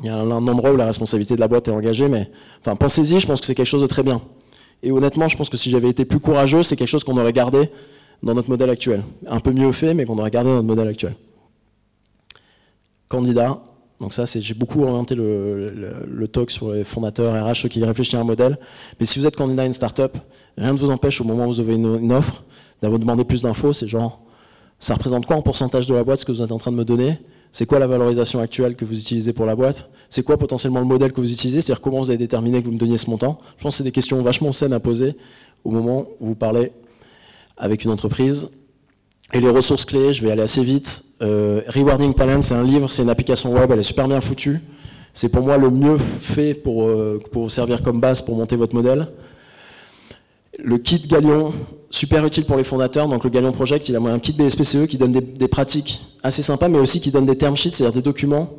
Il 0.03 0.05
y 0.05 0.09
a 0.09 0.15
un, 0.15 0.29
endroit 0.29 0.71
où 0.71 0.75
la 0.75 0.85
responsabilité 0.85 1.35
de 1.35 1.39
la 1.39 1.47
boîte 1.47 1.67
est 1.67 1.71
engagée, 1.71 2.07
mais 2.07 2.29
enfin, 2.59 2.75
pensez-y, 2.75 3.19
je 3.19 3.25
pense 3.25 3.39
que 3.39 3.47
c'est 3.47 3.55
quelque 3.55 3.65
chose 3.65 3.81
de 3.81 3.87
très 3.87 4.03
bien. 4.03 4.21
Et 4.83 4.91
honnêtement, 4.91 5.27
je 5.27 5.35
pense 5.35 5.49
que 5.49 5.57
si 5.57 5.71
j'avais 5.71 5.89
été 5.89 6.05
plus 6.05 6.19
courageux, 6.19 6.61
c'est 6.61 6.75
quelque 6.75 6.87
chose 6.87 7.03
qu'on 7.03 7.17
aurait 7.17 7.33
gardé 7.33 7.69
dans 8.21 8.35
notre 8.35 8.49
modèle 8.49 8.69
actuel. 8.69 9.01
Un 9.25 9.39
peu 9.39 9.51
mieux 9.51 9.71
fait, 9.71 9.93
mais 9.93 10.05
qu'on 10.05 10.17
aurait 10.17 10.29
gardé 10.29 10.49
dans 10.49 10.57
notre 10.57 10.67
modèle 10.67 10.87
actuel. 10.87 11.15
Candidat. 13.09 13.61
Donc 13.99 14.13
ça, 14.13 14.25
j'ai 14.25 14.53
beaucoup 14.53 14.83
orienté 14.83 15.15
le, 15.15 16.27
talk 16.31 16.51
sur 16.51 16.71
les 16.71 16.83
fondateurs 16.83 17.33
RH, 17.33 17.55
ceux 17.55 17.69
qui 17.69 17.83
réfléchissent 17.83 18.13
à 18.13 18.19
un 18.19 18.23
modèle. 18.23 18.59
Mais 18.99 19.07
si 19.07 19.17
vous 19.17 19.25
êtes 19.25 19.35
candidat 19.35 19.63
à 19.63 19.65
une 19.65 19.73
startup, 19.73 20.15
rien 20.57 20.73
ne 20.73 20.77
vous 20.77 20.91
empêche 20.91 21.19
au 21.21 21.23
moment 21.23 21.45
où 21.45 21.47
vous 21.47 21.59
avez 21.59 21.73
une, 21.73 21.97
une 21.99 22.11
offre 22.11 22.43
d'avoir 22.83 22.99
demandé 22.99 23.23
plus 23.23 23.41
d'infos. 23.41 23.73
C'est 23.73 23.87
genre, 23.87 24.21
ça 24.77 24.93
représente 24.93 25.25
quoi 25.25 25.37
en 25.37 25.41
pourcentage 25.41 25.87
de 25.87 25.95
la 25.95 26.03
boîte 26.03 26.19
ce 26.19 26.25
que 26.25 26.31
vous 26.31 26.43
êtes 26.43 26.51
en 26.51 26.59
train 26.59 26.71
de 26.71 26.77
me 26.77 26.85
donner? 26.85 27.17
C'est 27.57 27.65
quoi 27.65 27.79
la 27.79 27.87
valorisation 27.87 28.39
actuelle 28.39 28.75
que 28.75 28.85
vous 28.85 28.99
utilisez 28.99 29.33
pour 29.33 29.47
la 29.47 29.55
boîte? 29.55 29.89
C'est 30.11 30.21
quoi 30.21 30.37
potentiellement 30.37 30.79
le 30.79 30.85
modèle 30.85 31.11
que 31.11 31.19
vous 31.19 31.31
utilisez? 31.31 31.59
C'est-à-dire 31.59 31.81
comment 31.81 31.97
vous 31.97 32.11
avez 32.11 32.19
déterminé 32.19 32.61
que 32.61 32.67
vous 32.67 32.71
me 32.71 32.77
donniez 32.77 32.97
ce 32.97 33.09
montant? 33.09 33.39
Je 33.57 33.63
pense 33.63 33.73
que 33.73 33.77
c'est 33.79 33.83
des 33.83 33.91
questions 33.91 34.21
vachement 34.21 34.51
saines 34.51 34.73
à 34.73 34.79
poser 34.79 35.15
au 35.63 35.71
moment 35.71 36.05
où 36.19 36.27
vous 36.27 36.35
parlez 36.35 36.71
avec 37.57 37.83
une 37.83 37.89
entreprise. 37.89 38.49
Et 39.33 39.39
les 39.39 39.49
ressources 39.49 39.85
clés, 39.85 40.13
je 40.13 40.23
vais 40.23 40.29
aller 40.29 40.43
assez 40.43 40.63
vite. 40.63 41.03
Euh, 41.23 41.63
Rewarding 41.69 42.13
Talent, 42.13 42.43
c'est 42.43 42.53
un 42.53 42.61
livre, 42.61 42.91
c'est 42.91 43.01
une 43.01 43.09
application 43.09 43.51
web, 43.51 43.71
elle 43.71 43.79
est 43.79 43.81
super 43.81 44.07
bien 44.07 44.21
foutue. 44.21 44.59
C'est 45.15 45.29
pour 45.29 45.41
moi 45.41 45.57
le 45.57 45.71
mieux 45.71 45.97
fait 45.97 46.53
pour, 46.53 46.83
euh, 46.83 47.19
pour 47.31 47.49
servir 47.49 47.81
comme 47.81 47.99
base 47.99 48.21
pour 48.21 48.37
monter 48.37 48.55
votre 48.55 48.75
modèle. 48.75 49.07
Le 50.63 50.77
kit 50.77 50.99
Galion, 51.07 51.53
super 51.89 52.25
utile 52.25 52.45
pour 52.45 52.57
les 52.57 52.63
fondateurs. 52.63 53.07
Donc 53.07 53.23
le 53.23 53.29
Galion 53.29 53.51
Project, 53.51 53.89
il 53.89 53.95
a 53.95 53.99
un 53.99 54.19
kit 54.19 54.33
BSPCE 54.33 54.87
qui 54.87 54.97
donne 54.97 55.11
des, 55.11 55.47
pratiques 55.47 56.03
assez 56.23 56.41
sympas, 56.41 56.67
mais 56.67 56.79
aussi 56.79 56.99
qui 56.99 57.11
donne 57.11 57.25
des 57.25 57.37
term 57.37 57.55
sheets, 57.55 57.71
c'est-à-dire 57.71 57.93
des 57.93 58.01
documents 58.01 58.49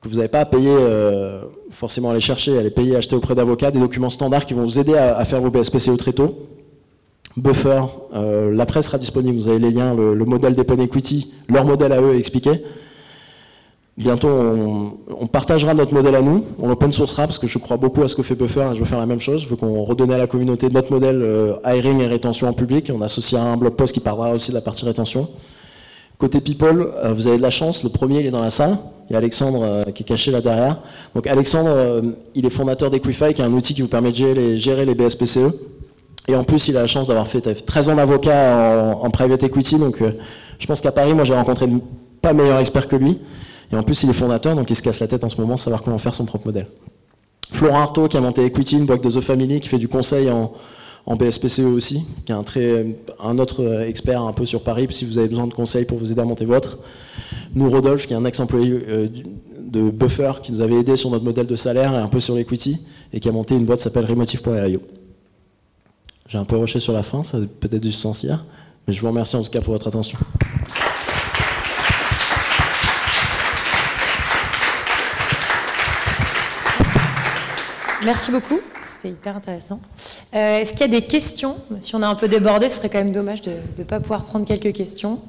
que 0.00 0.08
vous 0.08 0.16
n'avez 0.16 0.28
pas 0.28 0.40
à 0.40 0.44
payer 0.46 0.70
euh, 0.70 1.42
forcément 1.70 2.08
à 2.08 2.12
aller 2.12 2.20
chercher, 2.20 2.56
à 2.56 2.62
les 2.62 2.70
payer, 2.70 2.96
acheter 2.96 3.16
auprès 3.16 3.34
d'avocats, 3.34 3.70
des 3.70 3.80
documents 3.80 4.10
standards 4.10 4.46
qui 4.46 4.54
vont 4.54 4.62
vous 4.62 4.78
aider 4.78 4.94
à, 4.94 5.24
faire 5.24 5.40
vos 5.40 5.50
BSPCE 5.50 5.96
très 5.96 6.12
tôt. 6.12 6.46
Buffer, 7.36 7.82
euh, 8.14 8.52
la 8.54 8.66
presse 8.66 8.86
sera 8.86 8.98
disponible, 8.98 9.36
vous 9.36 9.48
avez 9.48 9.58
les 9.58 9.70
liens, 9.70 9.94
le, 9.94 10.14
le 10.14 10.24
modèle 10.24 10.54
d'Epen 10.54 10.80
Equity, 10.80 11.32
leur 11.48 11.64
modèle 11.64 11.92
à 11.92 12.00
eux 12.00 12.16
expliqué. 12.16 12.62
Bientôt, 13.98 14.28
on, 14.28 15.26
partagera 15.26 15.74
notre 15.74 15.92
modèle 15.92 16.14
à 16.14 16.22
nous, 16.22 16.44
on 16.60 16.68
l'open 16.68 16.92
sourcera 16.92 17.26
parce 17.26 17.40
que 17.40 17.48
je 17.48 17.58
crois 17.58 17.78
beaucoup 17.78 18.04
à 18.04 18.06
ce 18.06 18.14
que 18.14 18.22
fait 18.22 18.36
Buffer 18.36 18.68
et 18.70 18.74
je 18.74 18.78
veux 18.78 18.84
faire 18.84 19.00
la 19.00 19.06
même 19.06 19.20
chose. 19.20 19.42
Je 19.42 19.48
veux 19.48 19.56
qu'on 19.56 19.82
redonne 19.82 20.12
à 20.12 20.18
la 20.18 20.28
communauté 20.28 20.68
notre 20.68 20.92
modèle 20.92 21.20
euh, 21.20 21.54
hiring 21.66 22.00
et 22.00 22.06
rétention 22.06 22.46
en 22.46 22.52
public. 22.52 22.92
On 22.94 23.00
associera 23.00 23.42
un 23.42 23.56
blog 23.56 23.74
post 23.74 23.92
qui 23.92 23.98
parlera 23.98 24.30
aussi 24.30 24.52
de 24.52 24.54
la 24.54 24.60
partie 24.60 24.84
rétention. 24.84 25.28
Côté 26.16 26.40
people, 26.40 26.92
euh, 27.02 27.12
vous 27.12 27.26
avez 27.26 27.38
de 27.38 27.42
la 27.42 27.50
chance. 27.50 27.82
Le 27.82 27.88
premier, 27.88 28.20
il 28.20 28.26
est 28.26 28.30
dans 28.30 28.40
la 28.40 28.50
salle. 28.50 28.78
Il 29.10 29.14
y 29.14 29.16
a 29.16 29.18
Alexandre 29.18 29.62
euh, 29.64 29.82
qui 29.86 30.04
est 30.04 30.06
caché 30.06 30.30
là 30.30 30.40
derrière. 30.40 30.78
Donc 31.16 31.26
Alexandre, 31.26 32.00
il 32.36 32.46
est 32.46 32.50
fondateur 32.50 32.92
d'Equify, 32.92 33.34
qui 33.34 33.42
est 33.42 33.46
un 33.46 33.52
outil 33.52 33.74
qui 33.74 33.82
vous 33.82 33.88
permet 33.88 34.12
de 34.12 34.54
gérer 34.54 34.84
les, 34.84 34.94
BSPCE. 34.94 35.38
Et 36.28 36.36
en 36.36 36.44
plus, 36.44 36.68
il 36.68 36.76
a 36.76 36.82
la 36.82 36.86
chance 36.86 37.08
d'avoir 37.08 37.26
fait 37.26 37.40
13 37.40 37.88
ans 37.88 37.96
d'avocat 37.96 38.94
en, 38.94 39.06
en, 39.06 39.10
private 39.10 39.42
equity. 39.42 39.76
Donc 39.76 40.00
je 40.60 40.66
pense 40.68 40.80
qu'à 40.80 40.92
Paris, 40.92 41.14
moi, 41.14 41.24
j'ai 41.24 41.34
rencontré 41.34 41.68
pas 42.22 42.32
meilleur 42.32 42.60
expert 42.60 42.86
que 42.86 42.94
lui. 42.94 43.18
Et 43.72 43.76
en 43.76 43.82
plus, 43.82 44.02
il 44.02 44.10
est 44.10 44.14
fondateur, 44.14 44.54
donc 44.54 44.70
il 44.70 44.74
se 44.74 44.82
casse 44.82 45.00
la 45.00 45.08
tête 45.08 45.24
en 45.24 45.28
ce 45.28 45.40
moment 45.40 45.58
savoir 45.58 45.82
comment 45.82 45.98
faire 45.98 46.14
son 46.14 46.24
propre 46.24 46.46
modèle. 46.46 46.66
Florent 47.52 47.80
Artaud, 47.80 48.08
qui 48.08 48.16
a 48.16 48.20
monté 48.20 48.44
Equity, 48.44 48.76
une 48.76 48.86
boîte 48.86 49.02
de 49.02 49.10
The 49.10 49.20
Family, 49.20 49.60
qui 49.60 49.68
fait 49.68 49.78
du 49.78 49.88
conseil 49.88 50.30
en, 50.30 50.52
BSPCE 51.16 51.60
aussi, 51.60 52.04
qui 52.26 52.32
est 52.32 52.34
un, 52.34 52.42
très, 52.42 52.84
un 53.22 53.38
autre 53.38 53.82
expert 53.86 54.20
un 54.20 54.34
peu 54.34 54.44
sur 54.44 54.62
Paris, 54.62 54.86
si 54.90 55.06
vous 55.06 55.16
avez 55.16 55.28
besoin 55.28 55.46
de 55.46 55.54
conseils 55.54 55.86
pour 55.86 55.96
vous 55.96 56.12
aider 56.12 56.20
à 56.20 56.24
monter 56.24 56.44
votre. 56.44 56.76
Nous, 57.54 57.70
Rodolphe, 57.70 58.06
qui 58.06 58.12
est 58.12 58.16
un 58.16 58.26
ex-employé 58.26 58.84
euh, 58.88 59.08
de 59.58 59.90
Buffer, 59.90 60.32
qui 60.42 60.52
nous 60.52 60.60
avait 60.60 60.74
aidé 60.74 60.96
sur 60.96 61.10
notre 61.10 61.24
modèle 61.24 61.46
de 61.46 61.56
salaire 61.56 61.94
et 61.94 61.96
un 61.96 62.08
peu 62.08 62.20
sur 62.20 62.34
l'equity, 62.34 62.84
et 63.12 63.20
qui 63.20 63.28
a 63.28 63.32
monté 63.32 63.54
une 63.54 63.64
boîte 63.64 63.78
qui 63.78 63.84
s'appelle 63.84 64.04
Remotive.io. 64.04 64.80
J'ai 66.28 66.36
un 66.36 66.44
peu 66.44 66.56
rushé 66.56 66.78
sur 66.78 66.92
la 66.92 67.02
fin, 67.02 67.24
ça 67.24 67.38
a 67.38 67.40
peut-être 67.40 67.82
du 67.82 67.92
sens 67.92 68.22
hier, 68.22 68.44
mais 68.86 68.92
je 68.92 69.00
vous 69.00 69.08
remercie 69.08 69.34
en 69.36 69.42
tout 69.42 69.50
cas 69.50 69.62
pour 69.62 69.72
votre 69.72 69.88
attention. 69.88 70.18
Merci 78.04 78.30
beaucoup. 78.30 78.60
C'était 78.94 79.12
hyper 79.12 79.36
intéressant. 79.36 79.80
Euh, 80.34 80.58
est-ce 80.58 80.72
qu'il 80.72 80.80
y 80.80 80.84
a 80.84 81.00
des 81.00 81.06
questions? 81.06 81.56
Si 81.80 81.94
on 81.94 82.02
a 82.02 82.08
un 82.08 82.14
peu 82.14 82.28
débordé, 82.28 82.68
ce 82.68 82.78
serait 82.78 82.88
quand 82.88 82.98
même 82.98 83.12
dommage 83.12 83.42
de 83.42 83.52
ne 83.76 83.84
pas 83.84 84.00
pouvoir 84.00 84.24
prendre 84.24 84.46
quelques 84.46 84.72
questions. 84.72 85.20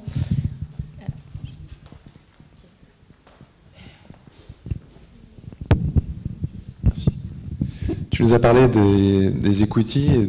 Merci. 6.83 7.09
Tu 8.11 8.23
nous 8.23 8.33
as 8.33 8.39
parlé 8.39 8.67
des, 8.67 9.31
des 9.31 9.63
equity 9.63 10.11
et 10.13 10.25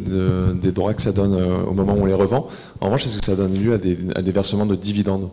des 0.55 0.71
droits 0.71 0.93
que 0.93 1.01
ça 1.01 1.11
donne 1.11 1.33
euh, 1.33 1.63
au 1.63 1.73
moment 1.73 1.93
où 1.93 2.01
on 2.01 2.05
les 2.05 2.13
revend. 2.13 2.47
En 2.79 2.85
revanche, 2.85 3.05
est-ce 3.05 3.19
que 3.19 3.25
ça 3.25 3.35
donne 3.35 3.53
lieu 3.53 3.73
à 3.73 3.77
des, 4.21 4.31
versements 4.31 4.65
de 4.65 4.75
dividendes? 4.75 5.29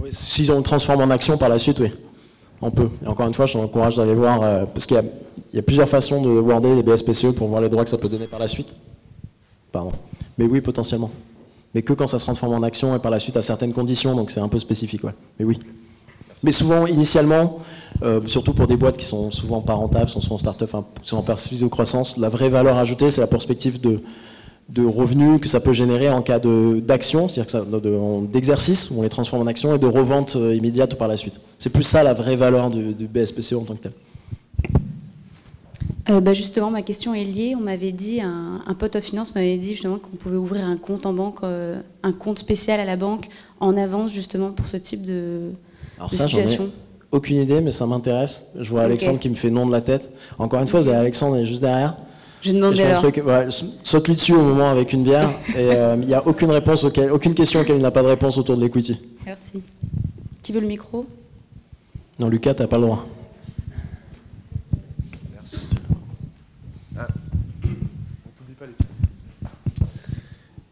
Oui, 0.00 0.08
Si 0.12 0.48
on 0.50 0.56
le 0.56 0.62
transforme 0.62 1.00
en 1.02 1.10
action 1.10 1.36
par 1.36 1.48
la 1.48 1.58
suite, 1.58 1.80
oui. 1.80 1.92
On 2.62 2.70
peut. 2.70 2.88
Et 3.04 3.08
encore 3.08 3.26
une 3.26 3.34
fois, 3.34 3.46
je 3.46 3.54
t'encourage 3.54 3.96
d'aller 3.96 4.14
voir, 4.14 4.42
euh, 4.42 4.64
parce 4.72 4.86
qu'il 4.86 5.02
y, 5.52 5.58
a 5.58 5.62
plusieurs 5.62 5.88
façons 5.88 6.22
de 6.22 6.28
worder 6.28 6.74
les 6.76 6.82
BSPCE 6.82 7.34
pour 7.34 7.48
voir 7.48 7.60
les 7.60 7.68
droits 7.68 7.82
que 7.82 7.90
ça 7.90 7.98
peut 7.98 8.08
donner 8.08 8.28
par 8.28 8.38
la 8.38 8.46
suite. 8.46 8.76
Pardon. 9.72 9.90
Mais 10.38 10.44
oui, 10.44 10.60
potentiellement. 10.60 11.10
Mais 11.74 11.82
que 11.82 11.92
quand 11.92 12.06
ça 12.06 12.18
se 12.20 12.24
transforme 12.24 12.54
en 12.54 12.62
action 12.62 12.94
et 12.94 13.00
par 13.00 13.10
la 13.10 13.18
suite 13.18 13.36
à 13.36 13.42
certaines 13.42 13.72
conditions, 13.72 14.14
donc 14.14 14.30
c'est 14.30 14.40
un 14.40 14.48
peu 14.48 14.60
spécifique. 14.60 15.02
Mais 15.38 15.44
oui. 15.44 15.58
Mais 16.44 16.52
souvent, 16.52 16.86
initialement, 16.86 17.58
euh, 18.02 18.20
surtout 18.26 18.52
pour 18.52 18.66
des 18.66 18.76
boîtes 18.76 18.96
qui 18.96 19.06
sont 19.06 19.30
souvent 19.30 19.60
pas 19.60 19.74
rentables, 19.74 20.10
sont 20.10 20.20
souvent 20.20 20.38
start-up, 20.38 20.70
enfin, 20.72 20.84
sont 21.02 21.16
en 21.16 21.22
de 21.22 21.68
croissance, 21.68 22.16
la 22.16 22.28
vraie 22.28 22.48
valeur 22.48 22.76
ajoutée, 22.76 23.10
c'est 23.10 23.20
la 23.20 23.26
perspective 23.26 23.80
de, 23.80 24.00
de 24.68 24.84
revenus 24.84 25.40
que 25.40 25.48
ça 25.48 25.60
peut 25.60 25.72
générer 25.72 26.10
en 26.10 26.22
cas 26.22 26.38
d'action, 26.38 27.28
c'est-à-dire 27.28 27.66
d'exercice, 28.32 28.90
où 28.90 28.98
on 28.98 29.02
les 29.02 29.08
transforme 29.08 29.42
en 29.42 29.46
action, 29.46 29.74
et 29.74 29.78
de 29.78 29.86
revente 29.86 30.36
euh, 30.36 30.54
immédiate 30.54 30.94
par 30.94 31.08
la 31.08 31.16
suite. 31.16 31.40
C'est 31.58 31.70
plus 31.70 31.82
ça 31.82 32.02
la 32.02 32.14
vraie 32.14 32.36
valeur 32.36 32.70
du, 32.70 32.94
du 32.94 33.06
BSPCE 33.06 33.54
en 33.54 33.64
tant 33.64 33.74
que 33.74 33.82
tel. 33.82 33.92
Euh, 36.10 36.20
bah, 36.20 36.32
justement, 36.32 36.70
ma 36.70 36.82
question 36.82 37.14
est 37.14 37.24
liée. 37.24 37.54
On 37.56 37.60
m'avait 37.60 37.92
dit, 37.92 38.20
un, 38.20 38.60
un, 38.66 38.74
pote 38.74 38.96
of 38.96 39.04
finance 39.04 39.34
m'avait 39.34 39.56
dit 39.56 39.72
justement 39.72 39.98
qu'on 39.98 40.16
pouvait 40.16 40.36
ouvrir 40.36 40.66
un 40.66 40.76
compte 40.76 41.06
en 41.06 41.12
banque, 41.12 41.38
euh, 41.44 41.80
un 42.02 42.12
compte 42.12 42.38
spécial 42.38 42.80
à 42.80 42.84
la 42.84 42.96
banque 42.96 43.28
en 43.60 43.76
avance 43.76 44.12
justement 44.12 44.50
pour 44.50 44.66
ce 44.66 44.76
type 44.76 45.04
de, 45.04 45.52
Alors 45.98 46.12
ça, 46.12 46.26
situation. 46.26 46.64
Ai 46.64 46.70
aucune 47.12 47.36
idée, 47.36 47.60
mais 47.60 47.70
ça 47.70 47.86
m'intéresse. 47.86 48.48
Je 48.58 48.70
vois 48.70 48.82
Alexandre 48.82 49.20
qui 49.20 49.28
me 49.28 49.34
fait 49.34 49.50
non 49.50 49.66
de 49.66 49.72
la 49.72 49.80
tête. 49.80 50.08
Encore 50.38 50.60
une 50.60 50.68
fois, 50.68 50.80
vous 50.80 50.88
avez 50.88 50.98
Alexandre 50.98 51.36
est 51.36 51.44
juste 51.44 51.60
derrière. 51.60 51.96
Je 52.42 52.52
demande 52.52 52.78
alors. 52.78 53.02
Truc, 53.02 53.22
ouais, 53.24 53.48
saute-lui 53.84 54.14
dessus 54.14 54.34
au 54.34 54.42
moment 54.42 54.70
avec 54.70 54.92
une 54.92 55.04
bière. 55.04 55.30
et 55.50 55.54
euh, 55.58 55.96
il 56.00 56.08
n'y 56.08 56.14
a 56.14 56.26
aucune 56.26 56.50
réponse, 56.50 56.84
auquel, 56.84 57.12
aucune 57.12 57.34
question 57.34 57.60
auquel 57.60 57.76
il 57.76 57.82
n'a 57.82 57.90
pas 57.90 58.02
de 58.02 58.08
réponse 58.08 58.36
autour 58.36 58.56
de 58.56 58.62
l'equity. 58.62 59.00
Merci. 59.24 59.62
Qui 60.42 60.52
veut 60.52 60.60
le 60.60 60.66
micro? 60.66 61.06
Non, 62.18 62.28
Lucas, 62.28 62.54
t'as 62.54 62.66
pas 62.66 62.78
le 62.78 62.84
droit. 62.84 63.06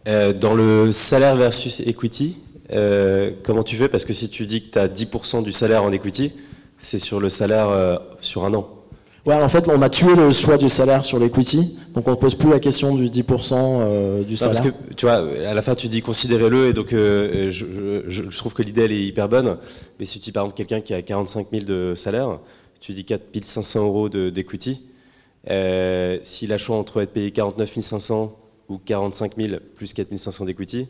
Euh, 0.09 0.33
dans 0.33 0.55
le 0.55 0.91
salaire 0.91 1.37
versus 1.37 1.81
equity, 1.81 2.39
euh, 2.73 3.31
comment 3.45 3.63
tu 3.63 3.77
fais? 3.77 3.89
Parce 3.89 4.05
que 4.05 4.13
si 4.13 4.29
tu 4.29 4.47
dis 4.47 4.65
que 4.65 4.73
tu 4.73 4.79
as 4.79 4.89
10% 4.89 5.45
du 5.45 5.53
salaire 5.53 5.85
en 5.85 5.93
equity, 5.93 6.33
c'est 6.79 6.99
sur 6.99 7.21
le 7.21 7.29
salaire 7.29 7.69
euh, 7.69 7.97
sur 8.21 8.45
un 8.45 8.55
an. 8.55 8.69
Ouais, 9.27 9.35
en 9.35 9.49
fait, 9.49 9.69
on 9.69 9.83
a 9.83 9.91
tué 9.91 10.15
le 10.15 10.31
choix 10.31 10.57
du 10.57 10.69
salaire 10.69 11.05
sur 11.05 11.19
l'equity, 11.19 11.79
donc 11.95 12.09
on 12.09 12.13
ne 12.13 12.17
pose 12.17 12.35
plus 12.35 12.51
la 12.51 12.59
question 12.59 12.95
du 12.95 13.07
10% 13.07 14.25
du 14.25 14.37
salaire. 14.37 14.63
parce 14.63 14.71
que, 14.71 14.95
tu 14.95 15.05
vois, 15.05 15.17
à 15.47 15.53
la 15.53 15.63
fin, 15.63 15.75
tu 15.75 15.89
dis 15.89 16.01
considérez-le, 16.01 16.69
et 16.69 16.73
donc 16.73 16.89
je, 16.91 17.51
je, 18.09 18.37
trouve 18.39 18.55
que 18.55 18.63
l'idée, 18.63 18.85
elle 18.85 18.93
est 18.93 19.05
hyper 19.05 19.29
bonne, 19.29 19.59
mais 19.99 20.07
si 20.07 20.21
tu 20.21 20.25
dis 20.27 20.33
par 20.33 20.45
exemple 20.45 20.57
quelqu'un 20.57 20.81
qui 20.81 20.95
a 20.95 21.03
45 21.03 21.49
000 21.53 21.65
de 21.65 21.95
salaire, 21.95 22.39
tu 22.81 22.93
dis 22.93 23.05
4 23.05 23.23
500 23.43 23.85
euros 23.85 24.09
d'equity, 24.09 24.87
s'il 26.23 26.53
a 26.53 26.59
choix 26.59 26.77
entre 26.77 27.03
être 27.03 27.13
payé 27.13 27.31
49 27.31 27.79
500 27.81 28.37
ou 28.71 28.79
45 28.79 29.37
000 29.37 29.61
plus 29.77 29.93
4 29.93 30.17
500 30.17 30.47
d'equity. 30.47 30.89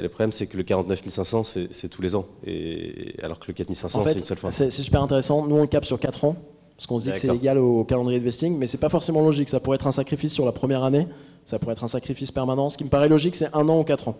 Le 0.00 0.08
problème, 0.08 0.30
c'est 0.30 0.46
que 0.46 0.56
le 0.56 0.62
49 0.62 1.02
500, 1.08 1.44
c'est 1.44 1.88
tous 1.88 2.02
les 2.02 2.14
ans. 2.14 2.26
Et, 2.46 3.16
alors 3.22 3.38
que 3.38 3.46
le 3.48 3.54
4 3.54 3.74
500, 3.74 4.04
c'est 4.06 4.12
une 4.14 4.24
seule 4.24 4.38
fois. 4.38 4.50
C'est 4.50 4.70
super 4.70 5.02
intéressant. 5.02 5.46
Nous, 5.46 5.56
on 5.56 5.62
le 5.62 5.66
cap 5.66 5.84
sur 5.84 5.98
4 5.98 6.24
ans, 6.24 6.36
parce 6.80 6.86
qu'on 6.86 6.96
se 6.96 7.04
dit 7.04 7.12
que 7.12 7.18
c'est 7.18 7.36
égal 7.36 7.58
au 7.58 7.84
calendrier 7.84 8.18
de 8.18 8.24
vesting, 8.24 8.56
mais 8.56 8.66
c'est 8.66 8.78
pas 8.78 8.88
forcément 8.88 9.20
logique. 9.20 9.50
Ça 9.50 9.60
pourrait 9.60 9.74
être 9.74 9.86
un 9.86 9.92
sacrifice 9.92 10.32
sur 10.32 10.46
la 10.46 10.52
première 10.52 10.82
année, 10.82 11.06
ça 11.44 11.58
pourrait 11.58 11.72
être 11.72 11.84
un 11.84 11.88
sacrifice 11.88 12.30
permanent. 12.32 12.70
Ce 12.70 12.78
qui 12.78 12.84
me 12.84 12.88
paraît 12.88 13.10
logique, 13.10 13.36
c'est 13.36 13.54
un 13.54 13.68
an 13.68 13.80
ou 13.80 13.84
4 13.84 14.08
ans. 14.08 14.16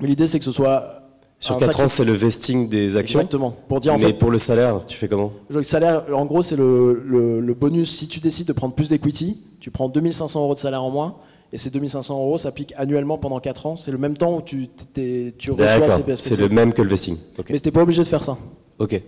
Mais 0.00 0.08
l'idée, 0.08 0.26
c'est 0.26 0.38
que 0.38 0.46
ce 0.46 0.50
soit. 0.50 1.02
Sur 1.40 1.58
4 1.58 1.80
ans, 1.80 1.88
c'est 1.88 2.06
le 2.06 2.14
vesting 2.14 2.70
des 2.70 2.96
actions 2.96 3.20
Exactement. 3.20 3.54
Pour 3.68 3.80
dire, 3.80 3.92
en 3.92 3.98
mais 3.98 4.14
pour 4.14 4.30
le 4.30 4.38
salaire, 4.38 4.86
tu 4.86 4.96
fais 4.96 5.08
comment 5.08 5.30
Le 5.50 5.62
salaire, 5.62 6.04
en 6.10 6.24
gros, 6.24 6.40
c'est 6.40 6.56
le, 6.56 7.02
le, 7.04 7.52
bonus. 7.54 7.94
Si 7.94 8.08
tu 8.08 8.18
décides 8.18 8.48
de 8.48 8.54
prendre 8.54 8.74
plus 8.74 8.88
d'equity, 8.88 9.44
tu 9.60 9.70
prends 9.70 9.90
2500 9.90 10.42
euros 10.42 10.54
de 10.54 10.58
salaire 10.58 10.82
en 10.82 10.90
moins 10.90 11.16
et 11.52 11.58
ces 11.58 11.68
2500 11.68 12.14
euros 12.18 12.38
s'appliquent 12.38 12.72
annuellement 12.78 13.18
pendant 13.18 13.40
4 13.40 13.66
ans. 13.66 13.76
C'est 13.76 13.90
le 13.90 13.98
même 13.98 14.16
temps 14.16 14.38
où 14.38 14.40
tu, 14.40 14.68
tu 14.94 15.50
reçois 15.50 15.90
ces 15.90 16.02
BSPC. 16.02 16.34
C'est 16.34 16.40
le 16.40 16.48
même 16.48 16.72
que 16.72 16.80
le 16.80 16.88
vesting. 16.88 17.18
Mais 17.50 17.60
tu 17.60 17.68
n'es 17.68 17.72
pas 17.72 17.82
obligé 17.82 18.02
de 18.02 18.08
faire 18.08 18.24
ça. 18.24 18.38
Ok. 18.78 19.00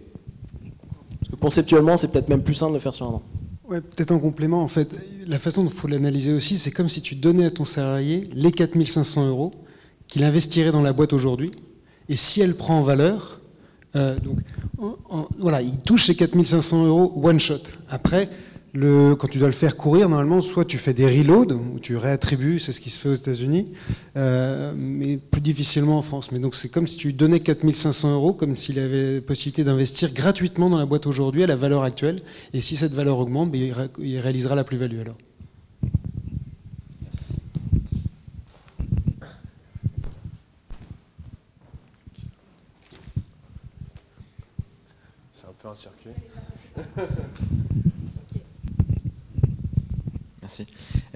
Conceptuellement, 1.41 1.97
c'est 1.97 2.13
peut-être 2.13 2.29
même 2.29 2.43
plus 2.43 2.55
simple 2.55 2.73
de 2.73 2.77
le 2.77 2.81
faire 2.81 2.95
sur 2.95 3.07
un 3.07 3.15
an. 3.15 3.23
Ouais, 3.69 3.81
peut-être 3.81 4.13
en 4.13 4.19
complément, 4.21 4.63
en 4.63 4.69
fait, 4.69 4.89
la 5.27 5.39
façon 5.39 5.65
dont 5.65 5.71
il 5.71 5.75
faut 5.75 5.89
l'analyser 5.89 6.33
aussi, 6.33 6.59
c'est 6.59 6.71
comme 6.71 6.89
si 6.89 7.03
tu 7.03 7.17
donnais 7.17 7.47
à 7.47 7.51
ton 7.51 7.65
salarié 7.65 8.25
les 8.33 8.53
4500 8.53 9.29
euros 9.29 9.53
qu'il 10.07 10.23
investirait 10.23 10.71
dans 10.71 10.83
la 10.83 10.93
boîte 10.93 11.13
aujourd'hui, 11.13 11.51
et 12.09 12.15
si 12.15 12.41
elle 12.41 12.55
prend 12.55 12.79
en 12.79 12.83
valeur, 12.83 13.41
euh, 13.97 14.17
donc, 14.21 14.39
voilà, 15.39 15.63
il 15.63 15.79
touche 15.79 16.07
ces 16.07 16.15
4500 16.15 16.87
euros 16.87 17.13
one 17.23 17.41
shot. 17.41 17.63
Après, 17.89 18.29
quand 19.19 19.29
tu 19.29 19.39
dois 19.39 19.49
le 19.49 19.55
faire 19.55 19.77
courir, 19.77 20.09
normalement, 20.09 20.41
soit 20.41 20.65
tu 20.65 20.79
fais 20.79 20.93
des 20.93 21.07
reloads, 21.07 21.55
où 21.55 21.79
tu 21.79 21.97
réattribues, 21.97 22.59
c'est 22.59 22.73
ce 22.73 22.81
qui 22.81 22.91
se 22.91 23.01
fait 23.01 23.09
aux 23.09 23.15
États-Unis, 23.15 23.73
euh, 24.17 24.73
mais 24.77 25.17
plus 25.17 25.41
difficilement 25.41 25.99
en 25.99 26.03
France. 26.03 26.33
Mais 26.33 26.39
donc 26.39 26.55
c'est 26.55 26.69
comme 26.69 26.87
si 26.87 26.97
tu 26.97 27.09
lui 27.09 27.15
donnais 27.15 27.41
4500 27.41 28.15
euros, 28.15 28.33
comme 28.33 28.57
s'il 28.57 28.79
avait 28.79 29.21
possibilité 29.21 29.65
d'investir 29.65 30.13
gratuitement 30.13 30.71
dans 30.71 30.79
la 30.79 30.87
boîte 30.87 31.07
aujourd'hui 31.07 31.43
à 31.43 31.47
la 31.47 31.57
valeur 31.57 31.83
actuelle. 31.83 32.21
Et 32.53 32.61
si 32.61 32.77
cette 32.77 32.93
valeur 32.93 33.19
augmente, 33.19 33.51
ben, 33.51 33.89
il 33.99 34.19
réalisera 34.19 34.55
la 34.55 34.65
plus-value 34.65 35.01
alors. 35.01 35.17
C'est 45.33 45.47
un 45.47 45.55
peu 45.59 45.69
un 45.69 45.75
circuit. 45.75 46.11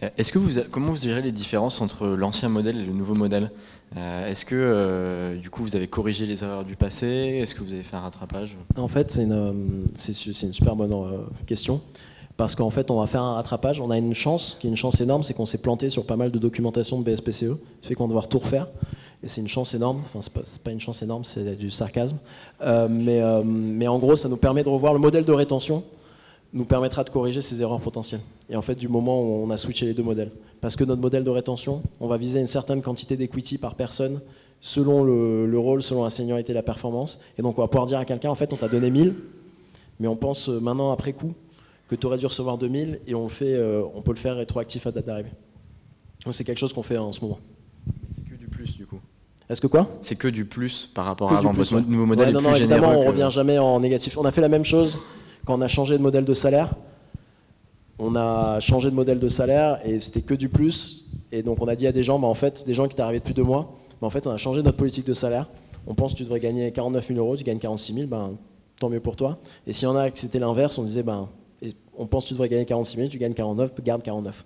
Euh, 0.03 0.09
est-ce 0.17 0.33
que 0.33 0.39
vous, 0.39 0.61
comment 0.71 0.93
vous 0.93 0.99
direz 0.99 1.23
les 1.23 1.33
différences 1.33 1.81
entre 1.81 2.07
l'ancien 2.09 2.49
modèle 2.49 2.77
et 2.77 2.85
le 2.85 2.93
nouveau 2.93 3.15
modèle? 3.15 3.51
Euh, 3.97 4.31
Est-ce 4.31 4.45
que 4.45 4.55
euh, 4.55 5.37
du 5.37 5.51
coup 5.51 5.63
vous 5.63 5.77
avez 5.77 5.89
corrigé 5.89 6.27
les 6.27 6.45
erreurs 6.45 6.65
du 6.65 6.77
passé? 6.77 7.07
Est-ce 7.07 7.55
que 7.55 7.63
vous 7.63 7.73
avez 7.73 7.83
fait 7.83 7.97
un 7.97 8.01
rattrapage? 8.01 8.57
En 8.77 8.89
fait, 8.89 9.11
c'est 9.11 9.25
une, 9.25 9.87
une, 9.95 10.53
super 10.53 10.77
bonne 10.77 10.95
question. 11.47 11.81
Parce 12.37 12.55
qu'en 12.55 12.71
fait, 12.71 12.91
on 12.91 12.99
va 12.99 13.07
faire 13.07 13.23
un 13.23 13.35
rattrapage. 13.35 13.81
On 13.81 13.91
a 13.91 13.99
une 13.99 14.15
chance, 14.15 14.57
qui 14.61 14.67
est 14.67 14.71
une 14.71 14.77
chance 14.77 15.01
énorme, 15.03 15.23
c'est 15.23 15.35
qu'on 15.35 15.45
s'est 15.45 15.59
planté 15.59 15.91
sur 15.91 16.07
pas 16.07 16.17
mal 16.17 16.31
de 16.31 16.39
documentation 16.39 17.01
de 17.01 17.05
BSPCE. 17.05 17.59
Ce 17.83 17.89
fait 17.89 17.95
qu'on 17.95 18.05
va 18.05 18.09
devoir 18.09 18.29
tout 18.29 18.39
refaire. 18.39 18.69
Et 19.23 19.29
c'est 19.29 19.43
une 19.43 19.49
chance 19.49 19.75
énorme. 19.75 20.01
Enfin, 20.07 20.21
c'est 20.23 20.33
pas, 20.33 20.41
pas 20.65 20.71
une 20.71 20.81
chance 20.81 21.03
énorme, 21.03 21.25
c'est 21.25 21.55
du 21.59 21.71
sarcasme. 21.71 22.17
mais, 22.63 23.21
mais 23.45 23.89
en 23.89 23.99
gros, 23.99 24.17
ça 24.17 24.31
nous 24.31 24.39
permet 24.39 24.65
de 24.65 24.71
revoir 24.71 24.95
le 24.95 25.01
modèle 25.01 25.27
de 25.27 25.33
rétention 25.33 25.85
nous 26.53 26.65
permettra 26.65 27.05
de 27.05 27.11
corriger 27.11 27.41
ces 27.41 27.63
erreurs 27.63 27.81
potentielles. 27.81 28.21
Et 28.49 28.57
en 28.57 28.63
fait, 28.63 28.75
du 28.75 28.89
moment 28.89 29.23
où 29.23 29.45
on 29.45 29.51
a 29.51 29.57
switché 29.57 29.87
les 29.87 29.95
deux 29.95 30.03
modèles. 30.03 30.33
Parce 30.61 30.77
que 30.77 30.85
notre 30.85 31.01
modèle 31.01 31.25
de 31.25 31.31
rétention, 31.31 31.83
on 32.01 32.09
va 32.09 32.17
viser 32.17 32.41
une 32.41 32.47
certaine 32.47 32.83
quantité 32.83 33.17
d'equity 33.17 33.57
par 33.57 33.77
personne 33.77 34.21
selon 34.61 35.05
le, 35.05 35.59
rôle, 35.59 35.83
selon 35.83 36.05
la 36.05 36.11
seniorité 36.11 36.53
et 36.53 36.55
la 36.55 36.63
performance. 36.63 37.21
Et 37.39 37.43
donc, 37.43 37.59
on 37.59 37.63
va 37.63 37.69
pouvoir 37.69 37.87
dire 37.87 37.99
à 37.99 38.05
quelqu'un, 38.05 38.31
en 38.31 38.35
fait, 38.35 38.53
on 38.53 38.57
t'a 38.57 38.69
donné 38.69 38.91
1000, 38.91 39.15
mais 40.01 40.09
on 40.09 40.17
pense 40.17 40.49
euh, 40.49 40.61
maintenant, 40.61 40.93
après 40.93 41.13
coup, 41.13 41.35
que 41.89 41.95
tu 41.95 42.07
aurais 42.07 42.19
dû 42.19 42.27
recevoir 42.27 42.59
2000 42.59 43.01
et 43.07 43.15
on, 43.15 43.29
fait, 43.29 43.55
euh, 43.55 43.83
on 43.95 44.03
peut 44.03 44.13
le 44.13 44.19
faire 44.19 44.37
rétroactif 44.37 44.87
à 44.87 44.93
date 44.93 45.07
d'arrivée. 45.07 45.33
Donc, 46.25 46.35
c'est 46.35 46.45
quelque 46.45 46.59
chose 46.59 46.73
qu'on 46.73 46.83
fait 46.83 46.99
en 46.99 47.13
ce 47.13 47.21
moment. 47.23 47.39
C'est 48.15 48.29
que 48.29 48.35
du 48.39 48.49
plus, 48.49 48.77
du 48.77 48.87
coup. 48.87 49.01
Est-ce 49.49 49.61
que 49.61 49.67
quoi? 49.67 49.89
C'est 50.01 50.17
que 50.17 50.29
du 50.29 50.45
plus 50.45 50.91
par 50.95 51.07
rapport 51.07 51.33
à 51.33 51.39
avant. 51.39 51.53
Votre 51.53 51.81
nouveau 51.81 52.07
modèle 52.07 52.29
est 52.29 52.33
non, 52.33 52.41
plus 52.41 52.49
non, 52.49 52.55
évidemment, 52.55 52.91
on 52.91 53.05
ne 53.05 53.09
revient 53.09 53.29
jamais 53.31 53.59
en 53.59 53.81
négatif. 53.81 54.19
On 54.19 54.25
a 54.25 54.31
fait 54.31 54.43
la 54.43 54.49
même 54.49 54.65
chose 54.65 54.99
quand 55.45 55.59
on 55.59 55.61
a 55.61 55.69
changé 55.69 55.97
de 55.97 56.03
modèle 56.03 56.25
de 56.25 56.35
salaire, 56.35 56.75
on 57.99 58.17
a 58.17 58.61
changé 58.61 58.91
de 58.91 58.95
modèle 58.95 59.19
de 59.19 59.29
salaire 59.29 59.81
et 59.85 60.01
c'était 60.01 60.23
que 60.23 60.35
du 60.35 60.49
plus. 60.49 61.11
Et 61.33 61.43
donc 61.43 61.61
on 61.61 61.69
a 61.69 61.77
dit 61.77 61.87
à 61.87 61.93
des 61.93 62.03
gens, 62.03 62.19
bah, 62.19 62.29
en 62.29 62.35
fait, 62.35 62.67
des 62.67 62.75
gens 62.75 62.89
qui 62.89 63.01
arrivés 63.01 63.21
depuis 63.21 63.35
deux 63.35 63.45
mois, 63.45 63.77
bah, 64.01 64.07
en 64.07 64.11
fait, 64.11 64.27
on 64.27 64.31
a 64.31 64.37
changé 64.37 64.63
notre 64.63 64.77
politique 64.77 65.07
de 65.07 65.13
salaire. 65.13 65.49
On 65.87 65.95
pense 65.95 66.13
que 66.13 66.19
tu 66.19 66.25
devrais 66.25 66.41
gagner 66.41 66.71
49 66.73 67.09
000 67.09 67.19
euros, 67.19 67.37
tu 67.37 67.45
gagnes 67.45 67.59
46 67.59 67.95
000, 67.95 68.07
ben, 68.07 68.33
tant 68.79 68.89
mieux 68.89 69.01
pour 69.01 69.17
toi. 69.17 69.39
Et 69.67 69.73
s'il 69.73 69.85
y 69.85 69.91
en 69.91 69.97
a 69.97 70.11
que 70.11 70.19
c'était 70.19 70.39
l'inverse, 70.39 70.79
on 70.79 70.85
disait, 70.85 71.03
ben, 71.03 71.29
on 71.97 72.07
pense 72.07 72.25
que 72.25 72.29
tu 72.29 72.35
devrais 72.35 72.49
gagner 72.49 72.65
46 72.65 72.97
000, 72.97 73.09
tu 73.09 73.19
gagnes 73.19 73.35
49, 73.35 73.73
garde 73.83 74.03
49. 74.03 74.45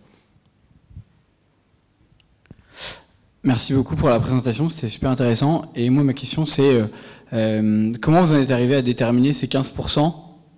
Merci 3.44 3.74
beaucoup 3.74 3.94
pour 3.94 4.08
la 4.08 4.18
présentation, 4.18 4.68
c'était 4.68 4.88
super 4.88 5.10
intéressant. 5.10 5.66
Et 5.76 5.90
moi, 5.90 6.02
ma 6.02 6.14
question, 6.14 6.46
c'est 6.46 6.62
euh, 6.62 6.86
euh, 7.34 7.92
comment 8.00 8.22
vous 8.22 8.32
en 8.32 8.40
êtes 8.40 8.50
arrivé 8.50 8.74
à 8.74 8.82
déterminer 8.82 9.34
ces 9.34 9.46
15% 9.46 10.14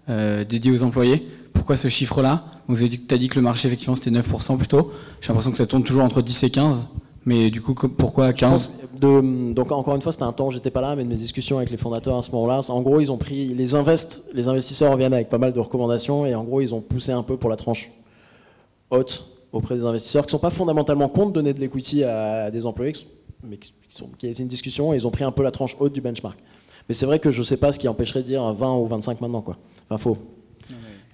euh, 0.09 0.45
dédié 0.45 0.71
aux 0.71 0.83
employés. 0.83 1.27
Pourquoi 1.53 1.77
ce 1.77 1.89
chiffre-là? 1.89 2.45
Vous 2.69 2.81
avez 2.81 2.89
dit, 2.89 3.01
as 3.11 3.19
dit 3.19 3.29
que 3.29 3.37
le 3.37 3.43
marché, 3.43 3.69
effectivement, 3.69 3.95
c'était 3.95 4.11
9% 4.11 4.57
plutôt. 4.59 4.93
J'ai 5.21 5.29
l'impression 5.29 5.51
que 5.51 5.57
ça 5.57 5.67
tourne 5.67 5.85
toujours 5.85 6.03
entre 6.03 6.23
10 6.23 6.43
et 6.45 6.51
15. 6.51 6.87
Mais 7.27 7.51
du 7.51 7.61
coup, 7.61 7.75
pourquoi 7.75 8.33
15 8.33 8.75
de, 9.01 9.53
Donc 9.53 9.73
encore 9.73 9.97
une 9.97 10.01
fois, 10.01 10.13
c'était 10.13 10.25
un 10.25 10.33
temps 10.33 10.47
où 10.47 10.53
j'étais 10.53 10.71
pas 10.71 10.81
là, 10.81 10.95
mais 10.95 11.03
de 11.03 11.09
mes 11.09 11.17
discussions 11.17 11.59
avec 11.59 11.71
les 11.71 11.77
fondateurs 11.77 12.17
à 12.17 12.23
ce 12.23 12.31
moment-là, 12.31 12.61
en 12.69 12.83
gros, 12.83 13.01
ils 13.01 13.11
ont 13.11 13.19
pris 13.19 13.53
les 13.53 13.75
invest, 13.75 14.25
les 14.33 14.49
investisseurs 14.49 14.93
reviennent 14.93 15.13
avec 15.13 15.29
pas 15.29 15.39
mal 15.39 15.53
de 15.53 15.59
recommandations 15.59 16.25
et 16.25 16.37
en 16.37 16.45
gros, 16.45 16.61
ils 16.61 16.73
ont 16.73 16.81
poussé 16.81 17.11
un 17.11 17.25
peu 17.25 17.37
pour 17.37 17.51
la 17.51 17.57
tranche 17.57 17.91
haute 18.91 19.29
auprès 19.53 19.75
des 19.75 19.85
investisseurs 19.85 20.25
qui 20.25 20.31
sont 20.31 20.39
pas 20.39 20.51
fondamentalement 20.51 21.09
contre 21.09 21.33
donner 21.33 21.53
de 21.53 21.59
l'equity 21.59 22.05
à 22.05 22.53
des 22.53 22.65
employés, 22.65 22.93
mais 23.43 23.57
qui, 23.57 23.73
sont, 23.89 24.09
a 24.23 24.27
une 24.27 24.47
discussion 24.47 24.95
et 24.95 24.97
ils 24.97 25.07
ont 25.07 25.11
pris 25.11 25.25
un 25.25 25.33
peu 25.33 25.43
la 25.43 25.51
tranche 25.51 25.77
haute 25.81 25.93
du 25.93 26.01
benchmark. 26.01 26.39
Mais 26.89 26.95
c'est 26.95 27.07
vrai 27.07 27.19
que 27.19 27.33
je 27.33 27.43
sais 27.43 27.57
pas 27.57 27.73
ce 27.73 27.81
qui 27.81 27.89
empêcherait 27.89 28.23
de 28.23 28.27
dire 28.27 28.53
20 28.53 28.77
ou 28.77 28.87
25 28.87 29.21
maintenant. 29.21 29.41
Quoi. 29.41 29.57
Enfin, 29.89 29.99
faut, 29.99 30.19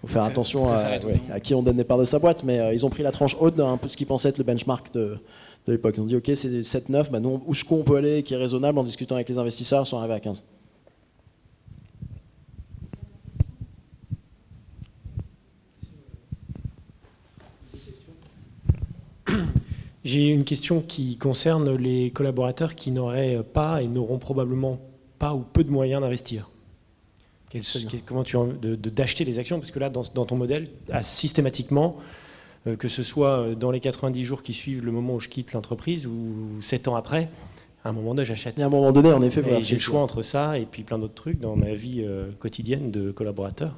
faut 0.01 0.07
faire 0.07 0.25
attention 0.25 0.69
à, 0.69 0.99
ouais, 0.99 1.41
qui 1.43 1.55
on 1.55 1.63
donne 1.63 1.77
des 1.77 1.85
parts 1.85 1.99
de 1.99 2.05
sa 2.05 2.19
boîte. 2.19 2.45
Mais 2.45 2.59
euh, 2.59 2.75
ils 2.75 2.85
ont 2.87 2.91
pris 2.91 3.03
la 3.03 3.13
tranche 3.13 3.37
haute 3.39 3.57
d'un 3.57 3.77
peu 3.77 3.89
ce 3.89 3.97
qu'ils 3.97 4.07
pensaient 4.07 4.31
être 4.31 4.39
le 4.39 4.45
benchmark 4.45 4.93
de, 4.95 5.19
de 5.67 5.73
l'époque. 5.73 5.95
Ils 5.97 6.01
ont 6.01 6.07
dit 6.07 6.17
ok, 6.17 6.31
c'est 6.35 6.49
7-9, 6.49 7.11
bah, 7.11 7.21
nous, 7.21 7.43
où 7.47 7.55
jusqu'où 7.55 7.77
on 7.77 7.83
peut 7.85 7.97
aller 7.97 8.23
qui 8.23 8.35
est 8.35 8.39
raisonnable 8.39 8.79
en 8.79 8.83
discutant 8.83 9.15
avec 9.15 9.29
les 9.29 9.39
investisseurs, 9.39 9.83
ils 9.83 9.87
sont 9.87 9.99
arrivés 9.99 10.15
à 10.15 10.21
15. 10.21 10.45
J'ai 20.05 20.29
une 20.29 20.43
question 20.45 20.81
qui 20.81 21.17
concerne 21.17 21.77
les 21.77 22.11
collaborateurs 22.11 22.75
qui 22.75 22.91
n'auraient 22.91 23.41
pas 23.45 23.83
et 23.83 23.87
n'auront 23.87 24.19
probablement 24.19 24.79
pas 25.21 25.33
ou 25.33 25.41
peu 25.41 25.63
de 25.63 25.71
moyens 25.71 26.01
d'investir. 26.03 26.51
Quel- 27.53 27.63
quel- 27.89 28.01
comment 28.03 28.25
tu 28.25 28.37
d'acheter 28.57 29.25
les 29.25 29.39
actions? 29.39 29.59
Parce 29.61 29.71
que 29.71 29.79
là, 29.79 29.91
dans, 29.91 30.03
dans 30.15 30.25
ton 30.25 30.37
modèle, 30.37 30.69
à- 30.91 31.03
systématiquement, 31.03 31.97
euh, 32.67 32.77
que 32.77 32.89
ce 32.89 33.03
soit 33.03 33.41
euh, 33.41 33.55
dans 33.55 33.71
les 33.71 33.81
90 33.81 34.25
jours 34.25 34.43
qui 34.43 34.55
suivent 34.55 34.85
le 34.85 34.93
moment 34.93 35.15
où 35.17 35.21
je 35.21 35.29
quitte 35.29 35.53
l'entreprise 35.53 36.07
ou 36.07 36.59
7 36.61 36.89
ans 36.89 36.97
après, 36.97 37.29
à 37.85 37.89
un 37.89 37.93
moment 37.93 38.15
donné, 38.15 38.25
j'achète. 38.25 38.59
Et 38.59 38.63
à 38.63 38.67
un 38.67 38.69
moment 38.69 38.93
donné, 38.93 39.13
en 39.13 39.23
effet, 39.23 39.43
j'ai 39.61 39.75
le 39.75 39.81
choix 39.81 40.01
entre 40.01 40.23
ça 40.23 40.57
et 40.59 40.67
puis 40.67 40.83
plein 40.85 40.99
d'autres 40.99 41.15
trucs 41.15 41.41
dans 41.41 41.57
ma 41.57 41.75
vie 41.75 42.01
euh, 42.07 42.31
quotidienne 42.39 42.91
de 42.93 43.11
collaborateur. 43.11 43.77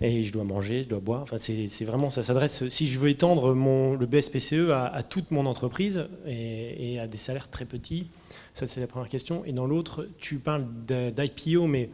Et 0.00 0.22
je 0.24 0.32
dois 0.32 0.44
manger, 0.44 0.82
je 0.84 0.88
dois 0.88 0.98
boire. 1.00 1.22
Enfin, 1.22 1.36
c'est 1.38 1.84
vraiment, 1.84 2.10
ça 2.10 2.22
s'adresse. 2.22 2.68
Si 2.68 2.86
je 2.88 2.98
veux 2.98 3.08
étendre 3.10 3.54
mon, 3.54 3.94
le 3.94 4.06
BSPCE 4.06 4.70
à, 4.72 4.86
à 4.86 5.02
toute 5.02 5.30
mon 5.30 5.46
entreprise 5.46 6.06
et, 6.26 6.94
et 6.94 6.98
à 7.00 7.06
des 7.06 7.18
salaires 7.18 7.48
très 7.48 7.64
petits, 7.64 8.06
ça 8.54 8.66
c'est 8.66 8.80
la 8.80 8.86
première 8.88 9.08
question. 9.08 9.44
Et 9.44 9.52
dans 9.52 9.66
l'autre, 9.66 10.08
tu 10.20 10.38
parles 10.38 10.64
d'IPO, 10.88 11.66
mais 11.66 11.90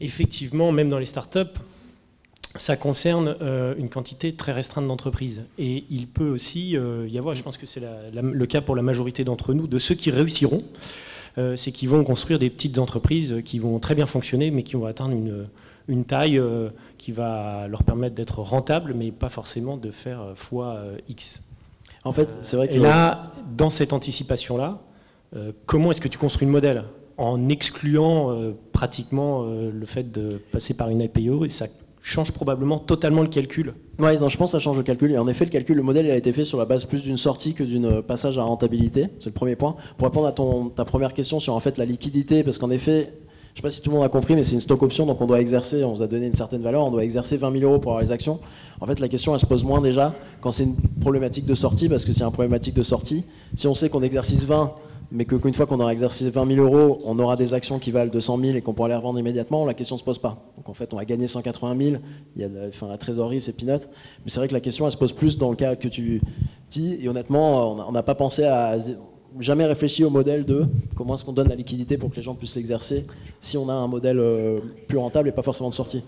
effectivement, 0.00 0.72
même 0.72 0.90
dans 0.90 0.98
les 0.98 1.06
startups, 1.06 1.58
ça 2.58 2.76
concerne 2.76 3.36
euh, 3.40 3.74
une 3.78 3.88
quantité 3.88 4.34
très 4.34 4.52
restreinte 4.52 4.86
d'entreprises. 4.86 5.42
Et 5.58 5.84
il 5.90 6.06
peut 6.06 6.28
aussi 6.28 6.76
euh, 6.76 7.06
y 7.08 7.18
avoir, 7.18 7.34
je 7.34 7.42
pense 7.42 7.56
que 7.56 7.66
c'est 7.66 7.82
le 8.12 8.46
cas 8.46 8.60
pour 8.60 8.76
la 8.76 8.82
majorité 8.82 9.24
d'entre 9.24 9.54
nous, 9.54 9.66
de 9.66 9.78
ceux 9.78 9.94
qui 9.94 10.10
réussiront, 10.10 10.62
euh, 11.38 11.56
c'est 11.56 11.72
qu'ils 11.72 11.88
vont 11.88 12.02
construire 12.04 12.38
des 12.38 12.50
petites 12.50 12.78
entreprises 12.78 13.42
qui 13.44 13.58
vont 13.58 13.78
très 13.78 13.94
bien 13.94 14.06
fonctionner, 14.06 14.50
mais 14.50 14.62
qui 14.62 14.74
vont 14.74 14.86
atteindre 14.86 15.12
une, 15.12 15.46
une 15.88 16.04
taille 16.04 16.40
qui 16.98 17.12
va 17.12 17.68
leur 17.68 17.82
permettre 17.82 18.14
d'être 18.14 18.40
rentables, 18.40 18.94
mais 18.94 19.10
pas 19.10 19.28
forcément 19.28 19.76
de 19.76 19.90
faire 19.90 20.32
fois 20.34 20.80
X. 21.08 21.42
En 22.04 22.12
fait, 22.12 22.28
c'est 22.42 22.56
vrai 22.56 22.68
que 22.68 22.74
Et 22.74 22.78
là, 22.78 23.24
dans 23.56 23.70
cette 23.70 23.92
anticipation-là, 23.92 24.80
comment 25.66 25.90
est-ce 25.90 26.00
que 26.00 26.08
tu 26.08 26.18
construis 26.18 26.46
le 26.46 26.52
modèle? 26.52 26.84
En 27.18 27.48
excluant 27.48 28.30
euh, 28.30 28.52
pratiquement 28.72 29.44
euh, 29.44 29.70
le 29.72 29.86
fait 29.86 30.12
de 30.12 30.40
passer 30.52 30.74
par 30.74 30.90
une 30.90 31.00
IPO, 31.00 31.44
et 31.44 31.48
ça 31.48 31.66
change 32.02 32.30
probablement 32.32 32.78
totalement 32.78 33.22
le 33.22 33.28
calcul. 33.28 33.74
Non, 33.98 34.08
je 34.28 34.36
pense 34.36 34.52
que 34.52 34.58
ça 34.58 34.58
change 34.58 34.76
le 34.76 34.82
calcul. 34.82 35.10
Et 35.10 35.18
en 35.18 35.26
effet, 35.26 35.44
le 35.44 35.50
calcul, 35.50 35.76
le 35.76 35.82
modèle, 35.82 36.06
il 36.06 36.10
a 36.10 36.16
été 36.16 36.32
fait 36.32 36.44
sur 36.44 36.58
la 36.58 36.64
base 36.66 36.84
plus 36.84 37.02
d'une 37.02 37.16
sortie 37.16 37.54
que 37.54 37.64
d'une 37.64 38.02
passage 38.02 38.38
à 38.38 38.42
rentabilité. 38.42 39.08
C'est 39.18 39.30
le 39.30 39.34
premier 39.34 39.56
point. 39.56 39.76
Pour 39.96 40.06
répondre 40.06 40.26
à 40.26 40.32
ton, 40.32 40.68
ta 40.68 40.84
première 40.84 41.14
question 41.14 41.40
sur 41.40 41.54
en 41.54 41.60
fait 41.60 41.78
la 41.78 41.84
liquidité, 41.84 42.44
parce 42.44 42.58
qu'en 42.58 42.70
effet, 42.70 43.12
je 43.56 43.60
sais 43.60 43.62
pas 43.62 43.70
si 43.70 43.80
tout 43.80 43.88
le 43.88 43.96
monde 43.96 44.04
a 44.04 44.10
compris, 44.10 44.34
mais 44.34 44.44
c'est 44.44 44.52
une 44.52 44.60
stock 44.60 44.82
option, 44.82 45.06
donc 45.06 45.18
on 45.22 45.24
doit 45.24 45.40
exercer, 45.40 45.82
on 45.82 45.94
vous 45.94 46.02
a 46.02 46.06
donné 46.06 46.26
une 46.26 46.34
certaine 46.34 46.60
valeur, 46.60 46.84
on 46.84 46.90
doit 46.90 47.02
exercer 47.02 47.38
20 47.38 47.52
000 47.52 47.64
euros 47.64 47.78
pour 47.78 47.92
avoir 47.92 48.02
les 48.02 48.12
actions. 48.12 48.38
En 48.82 48.86
fait, 48.86 49.00
la 49.00 49.08
question, 49.08 49.32
elle 49.32 49.40
se 49.40 49.46
pose 49.46 49.64
moins 49.64 49.80
déjà 49.80 50.12
quand 50.42 50.50
c'est 50.50 50.64
une 50.64 50.76
problématique 51.00 51.46
de 51.46 51.54
sortie, 51.54 51.88
parce 51.88 52.04
que 52.04 52.12
c'est 52.12 52.22
une 52.22 52.30
problématique 52.32 52.74
de 52.74 52.82
sortie. 52.82 53.24
Si 53.54 53.66
on 53.66 53.72
sait 53.72 53.88
qu'on 53.88 54.02
exerce 54.02 54.30
20, 54.44 54.74
mais 55.12 55.24
qu'une 55.24 55.52
fois 55.54 55.66
qu'on 55.66 55.78
aura 55.80 55.92
exercé 55.92 56.30
20 56.30 56.54
000 56.54 56.64
euros, 56.66 56.98
on 57.04 57.18
aura 57.18 57.36
des 57.36 57.54
actions 57.54 57.78
qui 57.78 57.90
valent 57.90 58.10
200 58.10 58.38
000 58.38 58.56
et 58.56 58.62
qu'on 58.62 58.72
pourra 58.74 58.88
les 58.88 58.94
revendre 58.96 59.18
immédiatement, 59.18 59.64
la 59.64 59.74
question 59.74 59.96
ne 59.96 60.00
se 60.00 60.04
pose 60.04 60.18
pas. 60.18 60.36
Donc 60.56 60.68
en 60.68 60.74
fait, 60.74 60.92
on 60.92 60.96
va 60.96 61.04
gagner 61.04 61.26
180 61.26 61.76
000, 61.78 61.96
il 62.36 62.42
y 62.42 62.44
a 62.44 62.48
la, 62.88 62.98
trésorerie, 62.98 63.40
c'est 63.40 63.52
peanut. 63.56 63.88
Mais 64.24 64.30
c'est 64.30 64.40
vrai 64.40 64.48
que 64.48 64.54
la 64.54 64.60
question, 64.60 64.84
elle 64.86 64.92
se 64.92 64.96
pose 64.96 65.12
plus 65.12 65.38
dans 65.38 65.50
le 65.50 65.56
cas 65.56 65.76
que 65.76 65.88
tu 65.88 66.20
dis, 66.70 66.98
et 67.00 67.08
honnêtement, 67.08 67.72
on 67.74 67.88
a- 67.88 67.92
n'a 67.92 68.02
pas 68.02 68.14
pensé 68.14 68.44
à 68.44 68.76
jamais 69.38 69.66
réfléchi 69.66 70.02
au 70.02 70.10
modèle 70.10 70.44
de 70.44 70.64
comment 70.94 71.14
est-ce 71.14 71.24
qu'on 71.24 71.32
donne 71.32 71.48
la 71.48 71.54
liquidité 71.54 71.98
pour 71.98 72.10
que 72.10 72.16
les 72.16 72.22
gens 72.22 72.34
puissent 72.34 72.56
l'exercer 72.56 73.06
si 73.40 73.56
on 73.58 73.68
a 73.68 73.72
un 73.74 73.86
modèle 73.86 74.18
euh, 74.18 74.60
plus 74.88 74.98
rentable 74.98 75.28
et 75.28 75.32
pas 75.32 75.42
forcément 75.42 75.68
de 75.68 75.74
sortie. 75.74 76.02